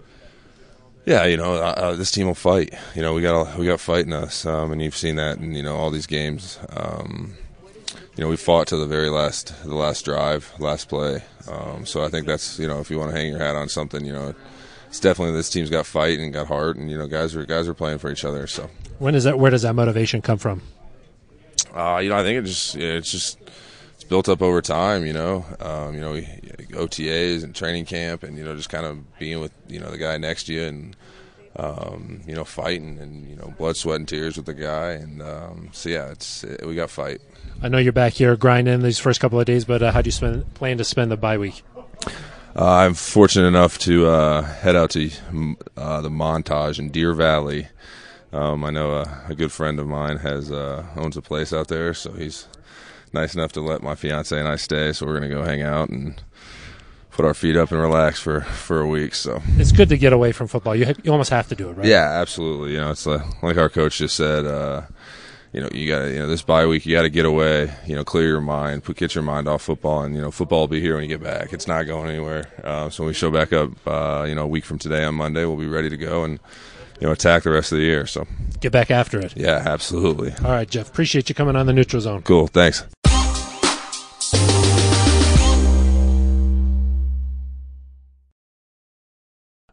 Yeah, 1.05 1.25
you 1.25 1.38
know, 1.38 1.53
uh, 1.55 1.74
uh, 1.77 1.96
this 1.96 2.12
team 2.12 2.27
will 2.27 2.36
fight. 2.36 2.74
You 2.96 3.01
know, 3.01 3.13
we 3.13 3.22
got 3.22 3.58
we 3.58 3.65
got 3.65 3.79
fight 3.79 4.05
in 4.05 4.13
us, 4.13 4.46
um, 4.46 4.72
and 4.72 4.81
you've 4.81 4.98
seen 4.98 5.15
that 5.15 5.38
in 5.38 5.53
you 5.53 5.63
know 5.63 5.75
all 5.75 5.91
these 5.91 6.08
games. 6.08 6.60
Um, 6.69 7.36
you 8.19 8.25
know, 8.25 8.29
we 8.29 8.35
fought 8.35 8.67
to 8.67 8.75
the 8.75 8.85
very 8.85 9.09
last 9.09 9.53
the 9.63 9.75
last 9.75 10.03
drive, 10.03 10.51
last 10.59 10.89
play. 10.89 11.23
Um, 11.49 11.85
so 11.85 12.03
I 12.03 12.09
think 12.09 12.27
that's 12.27 12.59
you 12.59 12.67
know, 12.67 12.81
if 12.81 12.91
you 12.91 12.99
want 12.99 13.11
to 13.11 13.17
hang 13.17 13.29
your 13.29 13.39
hat 13.39 13.55
on 13.55 13.69
something, 13.69 14.03
you 14.03 14.11
know, 14.11 14.35
it's 14.89 14.99
definitely 14.99 15.35
this 15.35 15.49
team's 15.49 15.69
got 15.69 15.85
fight 15.85 16.19
and 16.19 16.33
got 16.33 16.47
heart, 16.47 16.75
and 16.75 16.91
you 16.91 16.97
know, 16.97 17.07
guys 17.07 17.33
are 17.33 17.45
guys 17.45 17.69
are 17.69 17.73
playing 17.73 17.99
for 17.99 18.11
each 18.11 18.25
other. 18.25 18.45
So, 18.45 18.69
When 18.97 19.15
is 19.15 19.23
that? 19.23 19.39
Where 19.39 19.49
does 19.49 19.61
that 19.61 19.73
motivation 19.73 20.21
come 20.21 20.38
from? 20.38 20.63
uh, 21.73 22.01
you 22.03 22.09
know, 22.09 22.17
I 22.17 22.23
think 22.23 22.39
it 22.39 22.41
just 22.45 22.75
it's 22.75 23.09
just 23.09 23.39
it's 23.93 24.03
built 24.03 24.27
up 24.27 24.41
over 24.41 24.61
time. 24.61 25.05
You 25.05 25.13
know, 25.13 25.45
um, 25.61 25.93
you 25.93 26.01
know, 26.01 26.11
we, 26.11 26.23
OTAs 26.73 27.45
and 27.45 27.55
training 27.55 27.85
camp, 27.85 28.23
and 28.23 28.38
you 28.38 28.43
know, 28.43 28.53
just 28.53 28.69
kind 28.69 28.85
of 28.85 29.17
being 29.17 29.39
with 29.39 29.53
you 29.69 29.79
know 29.79 29.91
the 29.91 29.97
guy 29.97 30.17
next 30.17 30.43
to 30.47 30.53
you 30.53 30.63
and 30.63 30.93
um, 31.59 32.21
you 32.25 32.33
know, 32.33 32.45
fighting 32.45 32.97
and 32.99 33.27
you 33.29 33.35
know, 33.35 33.53
blood, 33.57 33.75
sweat, 33.75 33.97
and 33.97 34.07
tears 34.07 34.37
with 34.37 34.45
the 34.45 34.53
guy, 34.53 34.91
and 34.91 35.21
um, 35.21 35.69
so 35.73 35.89
yeah, 35.89 36.09
it's 36.09 36.43
it, 36.43 36.65
we 36.65 36.73
got 36.73 36.89
fight. 36.89 37.21
I 37.61 37.67
know 37.67 37.77
you're 37.77 37.91
back 37.91 38.13
here 38.13 38.35
grinding 38.37 38.81
these 38.81 38.99
first 38.99 39.19
couple 39.19 39.39
of 39.39 39.45
days, 39.45 39.65
but 39.65 39.83
uh, 39.83 39.91
how 39.91 40.01
do 40.01 40.07
you 40.07 40.13
spend, 40.13 40.53
plan 40.53 40.77
to 40.77 40.85
spend 40.85 41.11
the 41.11 41.17
bye 41.17 41.37
week? 41.37 41.61
Uh, 42.55 42.65
I'm 42.65 42.93
fortunate 42.93 43.47
enough 43.47 43.77
to 43.79 44.07
uh, 44.07 44.41
head 44.41 44.75
out 44.75 44.91
to 44.91 45.09
uh, 45.75 46.01
the 46.01 46.09
Montage 46.09 46.79
in 46.79 46.89
Deer 46.89 47.13
Valley. 47.13 47.67
Um, 48.31 48.63
I 48.63 48.69
know 48.69 48.91
a, 48.91 49.25
a 49.29 49.35
good 49.35 49.51
friend 49.51 49.79
of 49.79 49.87
mine 49.87 50.17
has 50.17 50.51
uh, 50.51 50.85
owns 50.95 51.17
a 51.17 51.21
place 51.21 51.51
out 51.51 51.67
there, 51.67 51.93
so 51.93 52.13
he's 52.13 52.47
nice 53.11 53.35
enough 53.35 53.51
to 53.53 53.61
let 53.61 53.83
my 53.83 53.95
fiance 53.95 54.37
and 54.37 54.47
I 54.47 54.55
stay. 54.55 54.93
So 54.93 55.05
we're 55.05 55.15
gonna 55.15 55.29
go 55.29 55.43
hang 55.43 55.61
out 55.61 55.89
and 55.89 56.21
put 57.19 57.25
our 57.25 57.33
feet 57.33 57.57
up 57.57 57.69
and 57.69 57.81
relax 57.81 58.17
for, 58.17 58.39
for 58.39 58.79
a 58.79 58.88
week. 58.88 59.13
So 59.13 59.41
It's 59.57 59.73
good 59.73 59.89
to 59.89 59.97
get 59.97 60.13
away 60.13 60.31
from 60.31 60.47
football. 60.47 60.73
You 60.73 60.85
ha- 60.85 60.93
you 61.03 61.11
almost 61.11 61.31
have 61.31 61.49
to 61.49 61.55
do 61.55 61.69
it, 61.69 61.73
right? 61.73 61.85
yeah, 61.85 62.11
absolutely. 62.21 62.71
You 62.71 62.77
know, 62.77 62.91
it's 62.91 63.05
like, 63.05 63.43
like 63.43 63.57
our 63.57 63.67
coach 63.67 63.97
just 63.97 64.15
said. 64.15 64.45
Uh, 64.45 64.83
you 65.51 65.59
know, 65.59 65.67
you 65.73 65.85
got 65.89 65.99
to, 66.03 66.13
you 66.13 66.19
know, 66.19 66.27
this 66.27 66.43
bye 66.43 66.65
week, 66.65 66.85
you 66.85 66.95
got 66.95 67.01
to 67.01 67.09
get 67.09 67.25
away, 67.25 67.73
you 67.85 67.93
know, 67.95 68.05
clear 68.05 68.25
your 68.27 68.39
mind, 68.39 68.85
put, 68.85 68.95
get 68.95 69.15
your 69.15 69.23
mind 69.23 69.49
off 69.49 69.63
football, 69.63 70.03
and, 70.03 70.15
you 70.15 70.21
know, 70.21 70.31
football 70.31 70.61
will 70.61 70.67
be 70.69 70.79
here 70.79 70.93
when 70.95 71.03
you 71.03 71.09
get 71.09 71.21
back. 71.21 71.51
It's 71.51 71.67
not 71.67 71.83
going 71.88 72.09
anywhere. 72.09 72.45
Uh, 72.63 72.89
so 72.89 73.03
when 73.03 73.07
we 73.09 73.13
show 73.15 73.31
back 73.31 73.51
up, 73.51 73.71
uh, 73.85 74.25
you 74.29 74.35
know, 74.35 74.43
a 74.43 74.47
week 74.47 74.63
from 74.63 74.77
today 74.79 75.03
on 75.03 75.15
Monday, 75.15 75.43
we'll 75.43 75.57
be 75.57 75.67
ready 75.67 75.89
to 75.89 75.97
go 75.97 76.23
and, 76.23 76.39
you 77.01 77.07
know, 77.07 77.11
attack 77.11 77.43
the 77.43 77.49
rest 77.49 77.73
of 77.73 77.79
the 77.79 77.83
year. 77.83 78.05
So, 78.05 78.27
Get 78.61 78.71
back 78.71 78.91
after 78.91 79.19
it. 79.19 79.33
yeah, 79.35 79.61
absolutely. 79.65 80.31
All 80.45 80.51
right, 80.51 80.69
Jeff. 80.69 80.88
Appreciate 80.88 81.27
you 81.27 81.35
coming 81.35 81.55
on 81.57 81.65
the 81.65 81.73
neutral 81.73 82.01
zone. 82.01 82.21
Cool. 82.21 82.47
Thanks. 82.47 82.85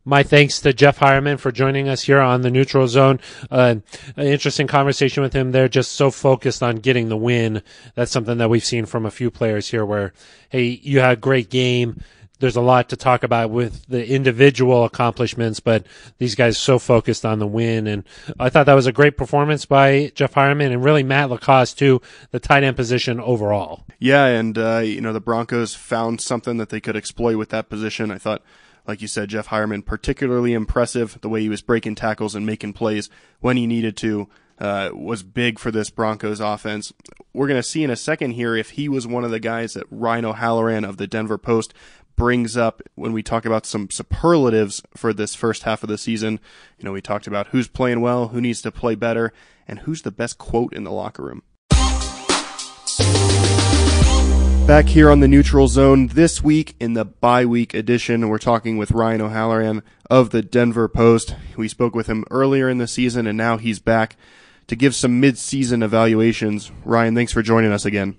My 0.09 0.23
thanks 0.23 0.61
to 0.61 0.73
Jeff 0.73 1.01
Heuerman 1.01 1.41
for 1.41 1.51
joining 1.51 1.89
us 1.89 2.03
here 2.03 2.21
on 2.21 2.43
the 2.43 2.51
neutral 2.51 2.87
zone. 2.87 3.19
Uh, 3.51 3.75
an 4.17 4.27
interesting 4.27 4.69
conversation 4.69 5.21
with 5.25 5.33
him 5.33 5.51
there, 5.51 5.69
just 5.69 5.91
so 5.93 6.13
focused 6.13 6.63
on 6.63 6.77
getting 6.77 7.09
the 7.09 7.17
win. 7.17 7.61
That's 7.97 8.13
something 8.13 8.39
that 8.39 8.49
we've 8.49 8.65
seen 8.65 8.87
from 8.87 9.05
a 9.05 9.11
few 9.11 9.33
players 9.33 9.69
here 9.69 9.85
where, 9.85 10.13
hey, 10.49 10.63
you 10.81 11.01
had 11.01 11.19
a 11.19 11.21
great 11.21 11.51
game. 11.51 12.01
There's 12.39 12.55
a 12.55 12.61
lot 12.61 12.91
to 12.91 12.97
talk 12.97 13.25
about 13.25 13.51
with 13.51 13.85
the 13.89 14.09
individual 14.09 14.85
accomplishments, 14.85 15.59
but 15.59 15.85
these 16.19 16.37
guys 16.37 16.57
so 16.57 16.79
focused 16.79 17.27
on 17.27 17.41
the 17.41 17.47
win. 17.47 17.89
And 17.89 18.05
I 18.39 18.49
thought 18.49 18.67
that 18.67 18.75
was 18.75 18.87
a 18.87 18.93
great 18.93 19.17
performance 19.17 19.67
by 19.67 20.13
Jeff 20.15 20.35
Heuerman 20.35 20.71
and 20.71 20.85
really 20.85 21.03
Matt 21.03 21.31
LaCosse 21.31 21.75
too, 21.75 22.01
the 22.31 22.39
tight 22.39 22.63
end 22.63 22.77
position 22.77 23.19
overall. 23.19 23.83
Yeah, 23.99 24.27
and 24.27 24.57
uh, 24.57 24.83
you 24.85 25.01
know 25.01 25.13
the 25.13 25.21
Broncos 25.21 25.75
found 25.75 26.21
something 26.21 26.59
that 26.59 26.69
they 26.69 26.81
could 26.81 26.95
exploit 26.95 27.39
with 27.39 27.49
that 27.49 27.69
position. 27.69 28.13
I 28.13 28.19
thought, 28.19 28.43
like 28.87 29.03
you 29.03 29.09
said, 29.09 29.29
Jeff 29.29 29.49
Heuerman 29.49 29.85
particularly 29.85 30.53
impressive. 30.53 31.19
The 31.21 31.29
way 31.29 31.41
he 31.41 31.49
was 31.49 31.63
breaking 31.63 31.97
tackles 31.97 32.35
and 32.35 32.47
making 32.47 32.75
plays 32.75 33.11
when 33.41 33.57
he 33.57 33.67
needed 33.67 33.97
to 33.99 34.29
uh, 34.59 34.91
was 34.95 35.23
big 35.23 35.59
for 35.59 35.71
this 35.71 35.91
Broncos 35.91 36.41
offense. 36.41 36.93
We're 37.33 37.49
going 37.49 37.61
to 37.61 37.69
see 37.69 37.85
in 37.85 37.91
a 37.91 37.97
second 37.97 38.33
here 38.33 38.57
if 38.57 38.71
he 38.71 38.89
was 38.89 39.07
one 39.07 39.25
of 39.25 39.31
the 39.31 39.41
guys 39.41 39.75
that 39.75 39.87
Ryan 39.91 40.25
O'Halloran 40.25 40.85
of 40.85 40.97
the 40.97 41.07
Denver 41.07 41.39
Post 41.39 41.75
brings 42.17 42.57
up 42.57 42.81
when 42.95 43.13
we 43.13 43.23
talk 43.23 43.45
about 43.45 43.67
some 43.67 43.91
superlatives 43.91 44.83
for 44.97 45.13
this 45.13 45.35
first 45.35 45.65
half 45.65 45.83
of 45.83 45.91
the 45.91 45.99
season. 45.99 46.41
You 46.79 46.87
know, 46.87 46.93
we 46.93 47.03
talked 47.03 47.27
about 47.27 47.49
who's 47.49 47.69
playing 47.69 48.01
well, 48.01 48.29
who 48.29 48.41
needs 48.41 48.63
to 48.63 48.73
play 48.73 48.95
better, 48.95 49.33
and 49.69 49.81
who's 49.81 50.03
the 50.03 50.11
best 50.11 50.39
quote 50.39 50.73
in 50.73 50.85
the 50.85 50.93
locker 50.93 51.23
room. 51.23 51.43
Back 54.67 54.87
here 54.87 55.13
on 55.13 55.21
the 55.21 55.29
neutral 55.29 55.69
zone 55.69 56.09
this 56.09 56.43
week 56.43 56.75
in 56.81 56.95
the 56.95 57.05
bye 57.05 57.47
week 57.47 57.73
edition, 57.73 58.29
we're 58.29 58.39
talking 58.39 58.77
with 58.77 58.91
Ryan 58.91 59.21
O'Halloran 59.21 59.85
of 60.11 60.31
the 60.31 60.43
Denver 60.43 60.89
Post. 60.89 61.37
We 61.57 61.69
spoke 61.69 61.95
with 61.95 62.09
him 62.09 62.25
earlier 62.33 62.69
in 62.69 62.79
the 62.79 62.89
season 62.89 63.29
and 63.29 63.39
now 63.39 63.59
he's 63.59 63.79
back 63.79 64.17
to 64.67 64.75
give 64.75 64.97
some 64.97 65.21
mid-season 65.21 65.85
evaluations. 65.85 66.73
Ryan, 66.85 67.15
thanks 67.15 67.33
for 67.33 67.43
joining 67.43 67.71
us 67.71 67.85
again. 67.85 68.17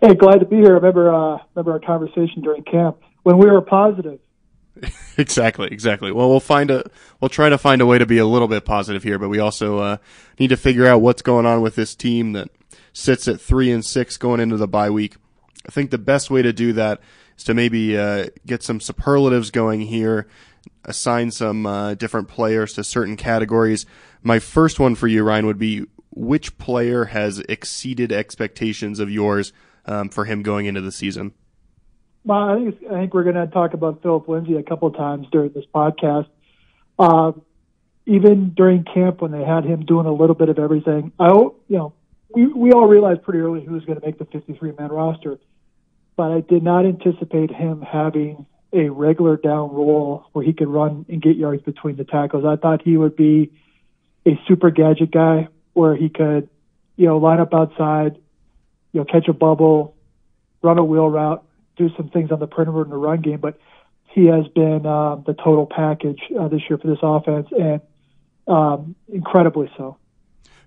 Hey, 0.00 0.14
glad 0.14 0.40
to 0.40 0.46
be 0.46 0.56
here. 0.56 0.76
Remember, 0.76 1.12
uh, 1.12 1.38
remember 1.54 1.72
our 1.72 1.80
conversation 1.80 2.40
during 2.40 2.62
camp 2.64 2.96
when 3.22 3.36
we 3.36 3.44
were 3.44 3.60
positive. 3.60 4.20
exactly, 5.18 5.68
exactly. 5.70 6.10
Well, 6.10 6.30
we'll 6.30 6.40
find 6.40 6.70
a, 6.70 6.90
we'll 7.20 7.28
try 7.28 7.50
to 7.50 7.58
find 7.58 7.82
a 7.82 7.86
way 7.86 7.98
to 7.98 8.06
be 8.06 8.16
a 8.16 8.26
little 8.26 8.48
bit 8.48 8.64
positive 8.64 9.02
here, 9.02 9.18
but 9.18 9.28
we 9.28 9.40
also 9.40 9.78
uh, 9.78 9.96
need 10.38 10.48
to 10.48 10.56
figure 10.56 10.86
out 10.86 11.02
what's 11.02 11.20
going 11.20 11.44
on 11.44 11.60
with 11.60 11.74
this 11.74 11.94
team 11.94 12.32
that 12.32 12.48
sits 12.94 13.28
at 13.28 13.42
three 13.42 13.70
and 13.70 13.84
six 13.84 14.16
going 14.16 14.40
into 14.40 14.56
the 14.56 14.66
bye 14.66 14.88
week. 14.88 15.16
I 15.66 15.70
think 15.70 15.90
the 15.90 15.98
best 15.98 16.30
way 16.30 16.42
to 16.42 16.52
do 16.52 16.72
that 16.74 17.00
is 17.36 17.44
to 17.44 17.54
maybe 17.54 17.96
uh, 17.96 18.26
get 18.46 18.62
some 18.62 18.80
superlatives 18.80 19.50
going 19.50 19.82
here, 19.82 20.26
assign 20.84 21.30
some 21.30 21.66
uh, 21.66 21.94
different 21.94 22.28
players 22.28 22.74
to 22.74 22.84
certain 22.84 23.16
categories. 23.16 23.86
My 24.22 24.38
first 24.38 24.78
one 24.78 24.94
for 24.94 25.08
you, 25.08 25.22
Ryan, 25.22 25.46
would 25.46 25.58
be 25.58 25.86
which 26.10 26.56
player 26.58 27.06
has 27.06 27.40
exceeded 27.40 28.12
expectations 28.12 29.00
of 29.00 29.10
yours 29.10 29.52
um, 29.86 30.08
for 30.08 30.24
him 30.24 30.42
going 30.42 30.66
into 30.66 30.80
the 30.80 30.92
season? 30.92 31.32
Well, 32.24 32.38
I 32.38 32.54
think 32.56 32.76
I 32.90 32.94
think 33.00 33.14
we're 33.14 33.24
going 33.24 33.34
to 33.36 33.46
talk 33.46 33.74
about 33.74 34.02
Phillip 34.02 34.28
Lindsay 34.28 34.56
a 34.56 34.62
couple 34.62 34.90
times 34.92 35.26
during 35.30 35.52
this 35.52 35.64
podcast. 35.74 36.26
Uh, 36.98 37.32
even 38.06 38.54
during 38.54 38.84
camp 38.84 39.20
when 39.20 39.30
they 39.30 39.42
had 39.42 39.64
him 39.64 39.84
doing 39.84 40.06
a 40.06 40.12
little 40.12 40.34
bit 40.34 40.48
of 40.48 40.58
everything, 40.58 41.12
I 41.18 41.28
you 41.28 41.62
know 41.68 41.92
we 42.34 42.46
we 42.46 42.72
all 42.72 42.86
realized 42.86 43.22
pretty 43.22 43.40
early 43.40 43.64
who 43.64 43.74
was 43.74 43.84
going 43.84 44.00
to 44.00 44.06
make 44.06 44.18
the 44.18 44.24
53 44.24 44.72
man 44.78 44.90
roster 44.90 45.38
but 46.16 46.32
I 46.32 46.40
did 46.40 46.62
not 46.62 46.86
anticipate 46.86 47.50
him 47.50 47.82
having 47.82 48.46
a 48.72 48.88
regular 48.88 49.36
down 49.36 49.72
role 49.72 50.26
where 50.32 50.44
he 50.44 50.52
could 50.52 50.68
run 50.68 51.06
and 51.08 51.22
get 51.22 51.36
yards 51.36 51.62
between 51.62 51.96
the 51.96 52.04
tackles. 52.04 52.44
I 52.44 52.56
thought 52.56 52.82
he 52.82 52.96
would 52.96 53.16
be 53.16 53.52
a 54.26 54.38
super 54.48 54.70
gadget 54.70 55.10
guy 55.10 55.48
where 55.74 55.94
he 55.94 56.08
could, 56.08 56.48
you 56.96 57.06
know, 57.06 57.18
line 57.18 57.40
up 57.40 57.54
outside, 57.54 58.16
you 58.92 59.00
know, 59.00 59.04
catch 59.04 59.28
a 59.28 59.32
bubble, 59.32 59.96
run 60.62 60.78
a 60.78 60.84
wheel 60.84 61.08
route, 61.08 61.44
do 61.76 61.90
some 61.96 62.08
things 62.08 62.30
on 62.30 62.40
the 62.40 62.46
perimeter 62.46 62.82
in 62.82 62.90
the 62.90 62.96
run 62.96 63.20
game. 63.20 63.40
But 63.40 63.58
he 64.10 64.26
has 64.26 64.46
been 64.48 64.86
um, 64.86 65.24
the 65.26 65.34
total 65.34 65.66
package 65.66 66.20
uh, 66.38 66.48
this 66.48 66.62
year 66.68 66.78
for 66.78 66.86
this 66.86 66.98
offense, 67.02 67.48
and 67.50 67.80
um, 68.46 68.94
incredibly 69.12 69.70
so. 69.76 69.96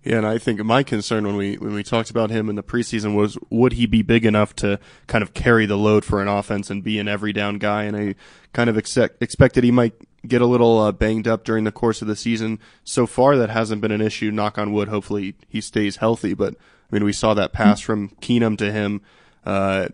Yeah, 0.07 0.19
and 0.19 0.25
I 0.25 0.37
think 0.37 0.63
my 0.63 0.83
concern 0.83 1.27
when 1.27 1.35
we 1.35 1.55
when 1.57 1.73
we 1.73 1.83
talked 1.83 2.09
about 2.09 2.29
him 2.29 2.47
in 2.47 2.55
the 2.55 2.63
preseason 2.63 3.13
was 3.13 3.37
would 3.49 3.73
he 3.73 3.85
be 3.85 4.03
big 4.03 4.25
enough 4.25 4.55
to 4.55 4.79
kind 5.05 5.21
of 5.21 5.33
carry 5.33 5.65
the 5.65 5.75
load 5.75 6.05
for 6.05 6.21
an 6.21 6.29
offense 6.29 6.69
and 6.69 6.81
be 6.81 6.97
an 6.97 7.09
every 7.09 7.33
down 7.33 7.57
guy? 7.57 7.83
And 7.83 7.97
I 7.97 8.15
kind 8.53 8.69
of 8.69 8.77
expect, 8.77 9.21
expected 9.21 9.65
he 9.65 9.71
might 9.71 9.95
get 10.25 10.41
a 10.41 10.45
little 10.45 10.79
uh, 10.79 10.93
banged 10.93 11.27
up 11.27 11.43
during 11.43 11.65
the 11.65 11.73
course 11.73 12.01
of 12.01 12.07
the 12.07 12.15
season. 12.15 12.57
So 12.85 13.05
far, 13.05 13.35
that 13.35 13.49
hasn't 13.49 13.81
been 13.81 13.91
an 13.91 13.99
issue. 13.99 14.31
Knock 14.31 14.57
on 14.57 14.71
wood. 14.71 14.87
Hopefully, 14.87 15.35
he 15.49 15.59
stays 15.59 15.97
healthy. 15.97 16.33
But 16.33 16.53
I 16.53 16.95
mean, 16.95 17.03
we 17.03 17.11
saw 17.11 17.33
that 17.33 17.51
pass 17.51 17.81
from 17.81 18.11
Keenum 18.21 18.57
to 18.59 18.71
him 18.71 19.01
uh, 19.45 19.89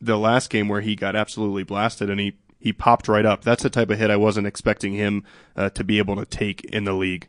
the 0.00 0.16
last 0.16 0.50
game 0.50 0.68
where 0.68 0.80
he 0.80 0.94
got 0.94 1.16
absolutely 1.16 1.64
blasted, 1.64 2.08
and 2.08 2.20
he 2.20 2.36
he 2.60 2.72
popped 2.72 3.08
right 3.08 3.26
up. 3.26 3.42
That's 3.42 3.64
the 3.64 3.70
type 3.70 3.90
of 3.90 3.98
hit 3.98 4.10
I 4.10 4.16
wasn't 4.16 4.46
expecting 4.46 4.92
him 4.92 5.24
uh, 5.56 5.70
to 5.70 5.82
be 5.82 5.98
able 5.98 6.14
to 6.14 6.24
take 6.24 6.64
in 6.66 6.84
the 6.84 6.92
league. 6.92 7.26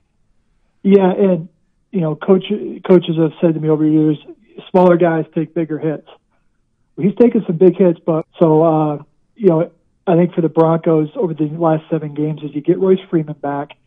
Yeah, 0.84 1.12
and 1.14 1.50
you 1.92 2.02
know, 2.02 2.16
coach, 2.16 2.46
coaches 2.88 3.18
have 3.18 3.34
said 3.42 3.54
to 3.54 3.60
me 3.60 3.70
over 3.70 3.84
the 3.84 3.92
years, 3.92 4.18
smaller 4.70 4.98
guys 4.98 5.26
take 5.36 5.54
bigger 5.54 5.78
hits. 5.78 6.08
He's 6.98 7.16
taken 7.16 7.44
some 7.46 7.58
big 7.58 7.78
hits, 7.78 8.00
but 8.06 8.26
so 8.40 8.64
uh, 8.64 9.04
you 9.36 9.48
know, 9.48 9.72
I 10.08 10.16
think 10.16 10.34
for 10.34 10.42
the 10.42 10.50
Broncos 10.50 11.10
over 11.16 11.34
the 11.34 11.46
last 11.46 11.84
seven 11.90 12.14
games, 12.14 12.42
as 12.44 12.54
you 12.54 12.62
get 12.62 12.80
Royce 12.80 13.00
Freeman 13.10 13.36
back, 13.36 13.78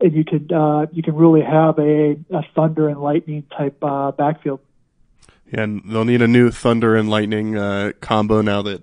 and 0.00 0.12
you 0.12 0.24
could 0.24 0.52
uh, 0.52 0.86
you 0.92 1.02
can 1.02 1.14
really 1.14 1.42
have 1.42 1.78
a, 1.78 2.16
a 2.30 2.42
thunder 2.54 2.88
and 2.88 3.00
lightning 3.00 3.44
type 3.56 3.82
uh, 3.82 4.12
backfield. 4.12 4.60
Yeah, 5.52 5.62
and 5.62 5.82
they'll 5.84 6.04
need 6.04 6.22
a 6.22 6.28
new 6.28 6.50
thunder 6.50 6.96
and 6.96 7.08
lightning 7.08 7.56
uh, 7.56 7.92
combo 8.00 8.40
now 8.40 8.62
that 8.62 8.82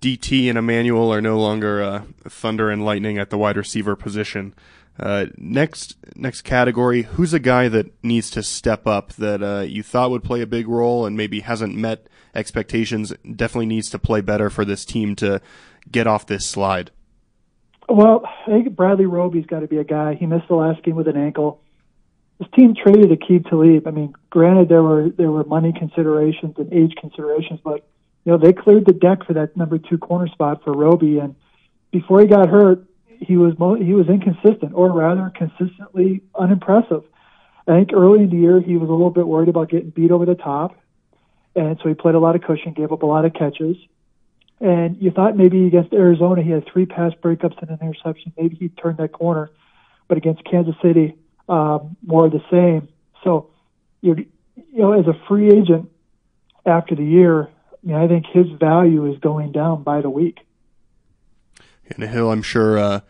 DT 0.00 0.48
and 0.48 0.58
Emmanuel 0.58 1.12
are 1.12 1.20
no 1.20 1.38
longer 1.38 1.82
uh, 1.82 2.02
thunder 2.24 2.70
and 2.70 2.84
lightning 2.84 3.18
at 3.18 3.30
the 3.30 3.38
wide 3.38 3.56
receiver 3.56 3.94
position. 3.96 4.54
Uh, 4.98 5.26
next, 5.36 5.96
next 6.14 6.42
category. 6.42 7.02
Who's 7.02 7.32
a 7.32 7.38
guy 7.38 7.68
that 7.68 7.92
needs 8.04 8.30
to 8.30 8.42
step 8.42 8.86
up 8.86 9.12
that 9.14 9.42
uh, 9.42 9.60
you 9.60 9.82
thought 9.82 10.10
would 10.10 10.22
play 10.22 10.42
a 10.42 10.46
big 10.46 10.68
role 10.68 11.06
and 11.06 11.16
maybe 11.16 11.40
hasn't 11.40 11.74
met 11.74 12.08
expectations? 12.34 13.12
Definitely 13.24 13.66
needs 13.66 13.90
to 13.90 13.98
play 13.98 14.20
better 14.20 14.50
for 14.50 14.64
this 14.64 14.84
team 14.84 15.16
to 15.16 15.40
get 15.90 16.06
off 16.06 16.26
this 16.26 16.46
slide. 16.46 16.90
Well, 17.88 18.22
I 18.24 18.50
think 18.50 18.76
Bradley 18.76 19.06
Roby's 19.06 19.46
got 19.46 19.60
to 19.60 19.66
be 19.66 19.78
a 19.78 19.84
guy. 19.84 20.14
He 20.14 20.26
missed 20.26 20.48
the 20.48 20.54
last 20.54 20.82
game 20.82 20.94
with 20.94 21.08
an 21.08 21.16
ankle. 21.16 21.60
This 22.38 22.48
team 22.54 22.74
traded 22.74 23.10
Aqib 23.10 23.48
Talib. 23.48 23.86
I 23.86 23.90
mean, 23.90 24.14
granted 24.30 24.68
there 24.68 24.82
were 24.82 25.10
there 25.10 25.30
were 25.30 25.44
money 25.44 25.72
considerations 25.76 26.54
and 26.58 26.72
age 26.72 26.94
considerations, 27.00 27.60
but 27.62 27.86
you 28.24 28.32
know 28.32 28.38
they 28.38 28.52
cleared 28.52 28.86
the 28.86 28.92
deck 28.92 29.24
for 29.26 29.34
that 29.34 29.56
number 29.56 29.78
two 29.78 29.98
corner 29.98 30.28
spot 30.28 30.64
for 30.64 30.72
Roby. 30.72 31.18
And 31.18 31.34
before 31.90 32.20
he 32.20 32.26
got 32.26 32.48
hurt, 32.48 32.84
he 33.26 33.36
was 33.36 33.58
mo- 33.58 33.74
he 33.74 33.94
was 33.94 34.08
inconsistent, 34.08 34.72
or 34.74 34.90
rather, 34.92 35.32
consistently 35.34 36.22
unimpressive. 36.34 37.04
I 37.66 37.72
think 37.78 37.92
early 37.92 38.24
in 38.24 38.30
the 38.30 38.36
year 38.36 38.60
he 38.60 38.76
was 38.76 38.88
a 38.88 38.92
little 38.92 39.10
bit 39.10 39.26
worried 39.26 39.48
about 39.48 39.70
getting 39.70 39.90
beat 39.90 40.10
over 40.10 40.26
the 40.26 40.34
top, 40.34 40.76
and 41.54 41.78
so 41.82 41.88
he 41.88 41.94
played 41.94 42.14
a 42.14 42.18
lot 42.18 42.34
of 42.34 42.42
cushion, 42.42 42.72
gave 42.72 42.92
up 42.92 43.02
a 43.02 43.06
lot 43.06 43.24
of 43.24 43.34
catches. 43.34 43.76
And 44.60 44.96
you 45.00 45.10
thought 45.10 45.36
maybe 45.36 45.66
against 45.66 45.92
Arizona 45.92 46.42
he 46.42 46.50
had 46.50 46.64
three 46.72 46.86
pass 46.86 47.12
breakups 47.20 47.60
and 47.60 47.70
an 47.70 47.78
interception. 47.80 48.32
Maybe 48.38 48.56
he'd 48.56 48.76
turn 48.76 48.96
that 48.96 49.12
corner, 49.12 49.50
but 50.08 50.18
against 50.18 50.44
Kansas 50.44 50.76
City, 50.82 51.16
um, 51.48 51.96
more 52.04 52.26
of 52.26 52.32
the 52.32 52.42
same. 52.50 52.88
So, 53.24 53.50
you 54.00 54.26
you 54.54 54.82
know, 54.82 54.92
as 54.92 55.06
a 55.06 55.14
free 55.28 55.50
agent 55.50 55.90
after 56.64 56.94
the 56.94 57.04
year, 57.04 57.48
I 57.92 58.06
think 58.06 58.26
his 58.26 58.46
value 58.50 59.10
is 59.12 59.18
going 59.18 59.52
down 59.52 59.82
by 59.82 60.00
the 60.00 60.10
week 60.10 60.38
and 61.88 62.08
he'll, 62.10 62.30
I'm 62.30 62.42
sure, 62.42 62.78
uh, 62.78 63.00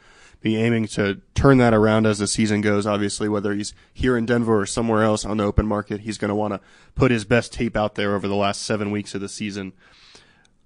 be 0.41 0.57
aiming 0.57 0.89
to 0.89 1.21
turn 1.35 1.59
that 1.59 1.73
around 1.73 2.05
as 2.05 2.19
the 2.19 2.27
season 2.27 2.61
goes. 2.61 2.87
Obviously, 2.87 3.29
whether 3.29 3.55
he's 3.55 3.73
here 3.95 4.17
in 4.17 4.27
Denver 4.27 4.61
or 4.61 4.67
somewhere 4.67 5.05
else 5.05 5.25
on 5.25 5.37
the 5.37 5.45
open 5.45 5.67
market, 5.67 6.01
he's 6.01 6.19
going 6.19 6.31
to 6.31 6.35
want 6.35 6.53
to 6.53 6.61
put 6.95 7.11
his 7.11 7.25
best 7.25 7.53
tape 7.53 7.77
out 7.77 7.95
there 7.95 8.15
over 8.15 8.27
the 8.27 8.35
last 8.35 8.63
seven 8.63 8.91
weeks 8.91 9.15
of 9.15 9.21
the 9.21 9.29
season. 9.29 9.73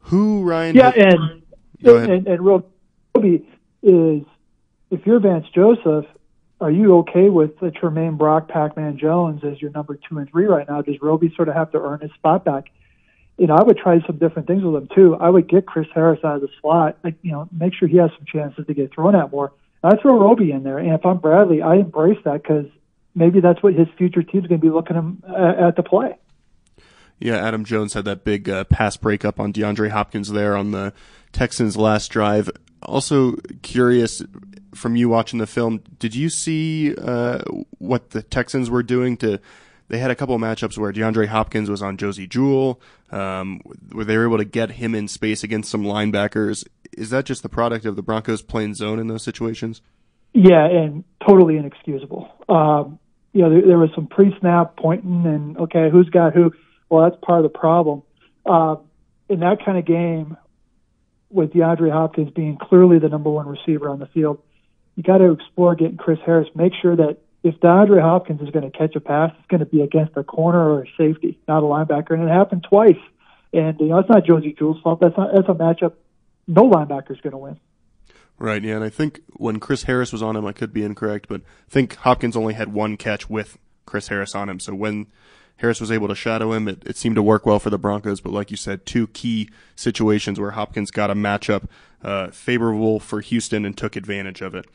Who 0.01 0.42
Ryan? 0.45 0.77
Yeah, 0.77 0.90
and 0.90 1.42
and, 1.85 2.27
and 2.27 2.45
Roby 2.45 3.47
is 3.83 4.23
if 4.90 5.05
you're 5.05 5.21
Vance 5.21 5.47
Joseph, 5.55 6.07
are 6.61 6.71
you 6.71 6.99
okay 6.99 7.29
with 7.29 7.59
the 7.59 7.71
Tramaine 7.71 8.16
Brock, 8.16 8.49
Pac-Man 8.49 8.99
Jones 8.99 9.42
as 9.45 9.61
your 9.61 9.73
number 9.73 9.99
two 10.09 10.19
and 10.19 10.31
three 10.31 10.47
right 10.47 10.66
now? 10.66 10.81
Does 10.81 10.97
Roby 11.03 11.33
sort 11.37 11.49
of 11.49 11.55
have 11.55 11.73
to 11.73 11.79
earn 11.79 12.01
his 12.01 12.12
spot 12.12 12.45
back? 12.45 12.71
You 13.38 13.46
know, 13.46 13.55
I 13.55 13.62
would 13.62 13.77
try 13.77 14.01
some 14.07 14.18
different 14.18 14.49
things 14.49 14.62
with 14.62 14.75
him 14.75 14.88
too. 14.94 15.16
I 15.16 15.29
would 15.29 15.49
get 15.49 15.66
Chris 15.66 15.87
Harris 15.94 16.20
out 16.25 16.37
of 16.37 16.40
the 16.40 16.49
slot, 16.61 16.99
like, 17.05 17.14
you 17.22 17.33
know, 17.33 17.49
make 17.53 17.75
sure 17.75 17.87
he 17.87 17.99
has 17.99 18.11
some 18.16 18.25
chances 18.27 18.66
to 18.66 18.75
get 18.75 18.94
thrown 18.94 19.14
at 19.14 19.31
more. 19.31 19.53
I 19.83 19.96
throw 19.96 20.18
Roby 20.18 20.51
in 20.51 20.62
there, 20.62 20.79
and 20.79 20.92
if 20.92 21.05
I'm 21.05 21.18
Bradley, 21.18 21.62
I 21.62 21.77
embrace 21.77 22.18
that 22.25 22.42
because 22.42 22.66
maybe 23.14 23.40
that's 23.40 23.62
what 23.62 23.75
his 23.75 23.88
future 23.96 24.22
team's 24.22 24.46
going 24.46 24.61
to 24.61 24.66
be 24.66 24.70
looking 24.70 24.96
him 24.96 25.22
at 25.27 25.77
the 25.77 25.83
play. 25.83 26.16
Yeah, 27.18 27.37
Adam 27.37 27.64
Jones 27.64 27.94
had 27.94 28.05
that 28.07 28.25
big 28.25 28.49
uh, 28.49 28.64
pass 28.64 28.96
breakup 28.96 29.38
on 29.38 29.53
DeAndre 29.53 29.90
Hopkins 29.90 30.31
there 30.33 30.57
on 30.57 30.72
the 30.72 30.92
Texans' 31.33 31.77
last 31.77 32.09
drive. 32.09 32.51
Also 32.83 33.37
curious 33.62 34.22
from 34.75 34.96
you 34.96 35.09
watching 35.09 35.38
the 35.38 35.46
film, 35.46 35.83
did 35.99 36.14
you 36.14 36.29
see 36.29 36.94
uh, 36.96 37.40
what 37.79 38.11
the 38.11 38.22
Texans 38.22 38.68
were 38.68 38.83
doing 38.83 39.16
to 39.18 39.40
they 39.88 39.99
had 39.99 40.11
a 40.11 40.14
couple 40.14 40.35
of 40.35 40.40
matchups 40.40 40.77
where 40.79 40.92
DeAndre 40.92 41.29
Hopkins 41.29 41.70
was 41.70 41.83
on 41.83 41.96
Josey 41.96 42.27
Jewell, 42.27 42.81
um, 43.11 43.61
where 43.92 44.05
they 44.05 44.16
were 44.16 44.27
able 44.27 44.38
to 44.38 44.44
get 44.44 44.72
him 44.72 44.94
in 44.94 45.09
space 45.09 45.44
against 45.44 45.70
some 45.70 45.85
linebackers. 45.85 46.66
Is 46.96 47.11
that 47.11 47.25
just 47.25 47.42
the 47.42 47.49
product 47.49 47.85
of 47.85 47.96
the 47.96 48.03
Broncos 48.03 48.42
playing 48.42 48.75
zone 48.75 48.99
in 48.99 49.07
those 49.07 49.22
situations? 49.22 49.83
Yeah, 50.33 50.66
and 50.66 51.05
totally 51.27 51.57
inexcusable. 51.57 52.31
Um, 52.49 52.99
you 53.33 53.42
know, 53.42 53.51
there, 53.51 53.62
there 53.62 53.79
was 53.79 53.90
some 53.94 54.07
pre-snap 54.07 54.77
pointing, 54.77 55.25
and 55.27 55.57
okay, 55.59 55.88
who's 55.90 56.09
got 56.11 56.35
who? 56.35 56.53
Well, 56.88 57.09
that's 57.09 57.22
part 57.25 57.44
of 57.44 57.53
the 57.53 57.59
problem. 57.59 58.03
Uh, 58.44 58.77
in 59.29 59.40
that 59.40 59.64
kind 59.64 59.79
of 59.79 59.85
game, 59.85 60.37
with 61.31 61.53
DeAndre 61.53 61.92
Hopkins 61.92 62.31
being 62.31 62.57
clearly 62.57 62.99
the 62.99 63.09
number 63.09 63.31
one 63.31 63.46
receiver 63.46 63.88
on 63.88 63.99
the 63.99 64.07
field, 64.07 64.40
you 64.94 65.03
got 65.03 65.18
to 65.18 65.33
explore 65.33 65.75
getting 65.75 65.96
Chris 65.96 66.18
Harris. 66.25 66.49
Make 66.55 66.72
sure 66.81 66.96
that 66.96 67.18
if 67.47 67.61
DeAndre 67.61 68.03
Hopkins 68.03 68.41
is 68.41 68.51
going 68.51 68.71
to 68.71 68.77
catch 68.77 68.97
a 68.97 69.01
pass, 69.01 69.33
it's 69.39 69.47
going 69.49 69.61
to 69.61 69.67
be 69.67 69.81
against 69.81 70.17
a 70.17 70.25
corner 70.25 70.59
or 70.59 70.83
a 70.83 70.87
safety, 70.99 71.39
not 71.47 71.63
a 71.63 71.67
linebacker. 71.67 72.11
And 72.11 72.25
it 72.25 72.29
happened 72.29 72.67
twice. 72.69 72.99
And 73.53 73.79
you 73.81 73.87
know, 73.87 73.99
it's 73.99 74.09
not 74.09 74.25
Josey 74.25 74.55
Jewell's 74.59 74.81
fault. 74.83 75.01
That's 75.01 75.17
not 75.17 75.31
that's 75.35 75.49
a 75.49 75.55
matchup 75.55 75.93
no 76.47 76.69
linebacker 76.69 77.13
is 77.13 77.21
going 77.21 77.33
to 77.33 77.39
win. 77.39 77.61
Right, 78.39 78.63
yeah, 78.63 78.75
and 78.75 78.85
I 78.85 78.91
think 78.91 79.23
when 79.29 79.59
Chris 79.61 79.85
Harris 79.85 80.13
was 80.13 80.23
on 80.23 80.37
him, 80.37 80.45
I 80.45 80.53
could 80.53 80.73
be 80.73 80.83
incorrect, 80.83 81.27
but 81.27 81.41
I 81.41 81.71
think 81.71 81.97
Hopkins 81.97 82.37
only 82.37 82.53
had 82.53 82.73
one 82.73 82.99
catch 82.99 83.31
with 83.31 83.57
Chris 83.87 84.09
Harris 84.09 84.35
on 84.35 84.51
him. 84.51 84.61
So 84.61 84.75
when 84.75 85.07
Harris 85.57 85.81
was 85.81 85.91
able 85.91 86.09
to 86.09 86.15
shadow 86.15 86.53
him, 86.53 86.69
it, 86.69 86.83
it 86.85 86.97
seemed 86.99 87.17
to 87.17 87.23
work 87.23 87.47
well 87.47 87.59
for 87.59 87.71
the 87.71 87.79
Broncos. 87.79 88.21
But 88.21 88.33
like 88.33 88.51
you 88.51 88.59
said, 88.59 88.85
two 88.85 89.07
key 89.07 89.49
situations 89.75 90.39
where 90.39 90.51
Hopkins 90.51 90.91
got 90.91 91.11
a 91.11 91.15
matchup 91.15 91.67
uh, 92.03 92.29
favorable 92.29 93.01
for 93.01 93.23
Houston 93.23 93.65
and 93.65 93.75
took 93.75 93.97
advantage 93.97 94.43
of 94.43 94.55
it. 94.55 94.67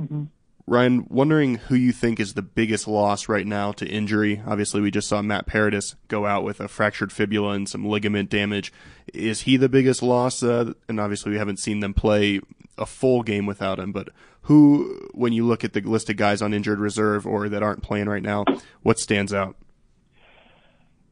Mm-hmm. 0.00 0.24
Ryan, 0.68 1.06
wondering 1.08 1.56
who 1.56 1.74
you 1.74 1.92
think 1.92 2.20
is 2.20 2.34
the 2.34 2.42
biggest 2.42 2.86
loss 2.86 3.28
right 3.28 3.46
now 3.46 3.72
to 3.72 3.86
injury. 3.86 4.42
Obviously, 4.46 4.82
we 4.82 4.90
just 4.90 5.08
saw 5.08 5.22
Matt 5.22 5.46
Paradis 5.46 5.96
go 6.08 6.26
out 6.26 6.44
with 6.44 6.60
a 6.60 6.68
fractured 6.68 7.10
fibula 7.10 7.52
and 7.52 7.68
some 7.68 7.86
ligament 7.86 8.28
damage. 8.28 8.72
Is 9.14 9.42
he 9.42 9.56
the 9.56 9.68
biggest 9.68 10.02
loss? 10.02 10.42
Uh, 10.42 10.74
and 10.88 11.00
obviously, 11.00 11.32
we 11.32 11.38
haven't 11.38 11.58
seen 11.58 11.80
them 11.80 11.94
play 11.94 12.40
a 12.76 12.84
full 12.84 13.22
game 13.22 13.46
without 13.46 13.78
him. 13.78 13.92
But 13.92 14.10
who, 14.42 15.08
when 15.14 15.32
you 15.32 15.46
look 15.46 15.64
at 15.64 15.72
the 15.72 15.80
list 15.80 16.10
of 16.10 16.16
guys 16.16 16.42
on 16.42 16.52
injured 16.52 16.80
reserve 16.80 17.26
or 17.26 17.48
that 17.48 17.62
aren't 17.62 17.82
playing 17.82 18.08
right 18.08 18.22
now, 18.22 18.44
what 18.82 18.98
stands 18.98 19.32
out? 19.32 19.56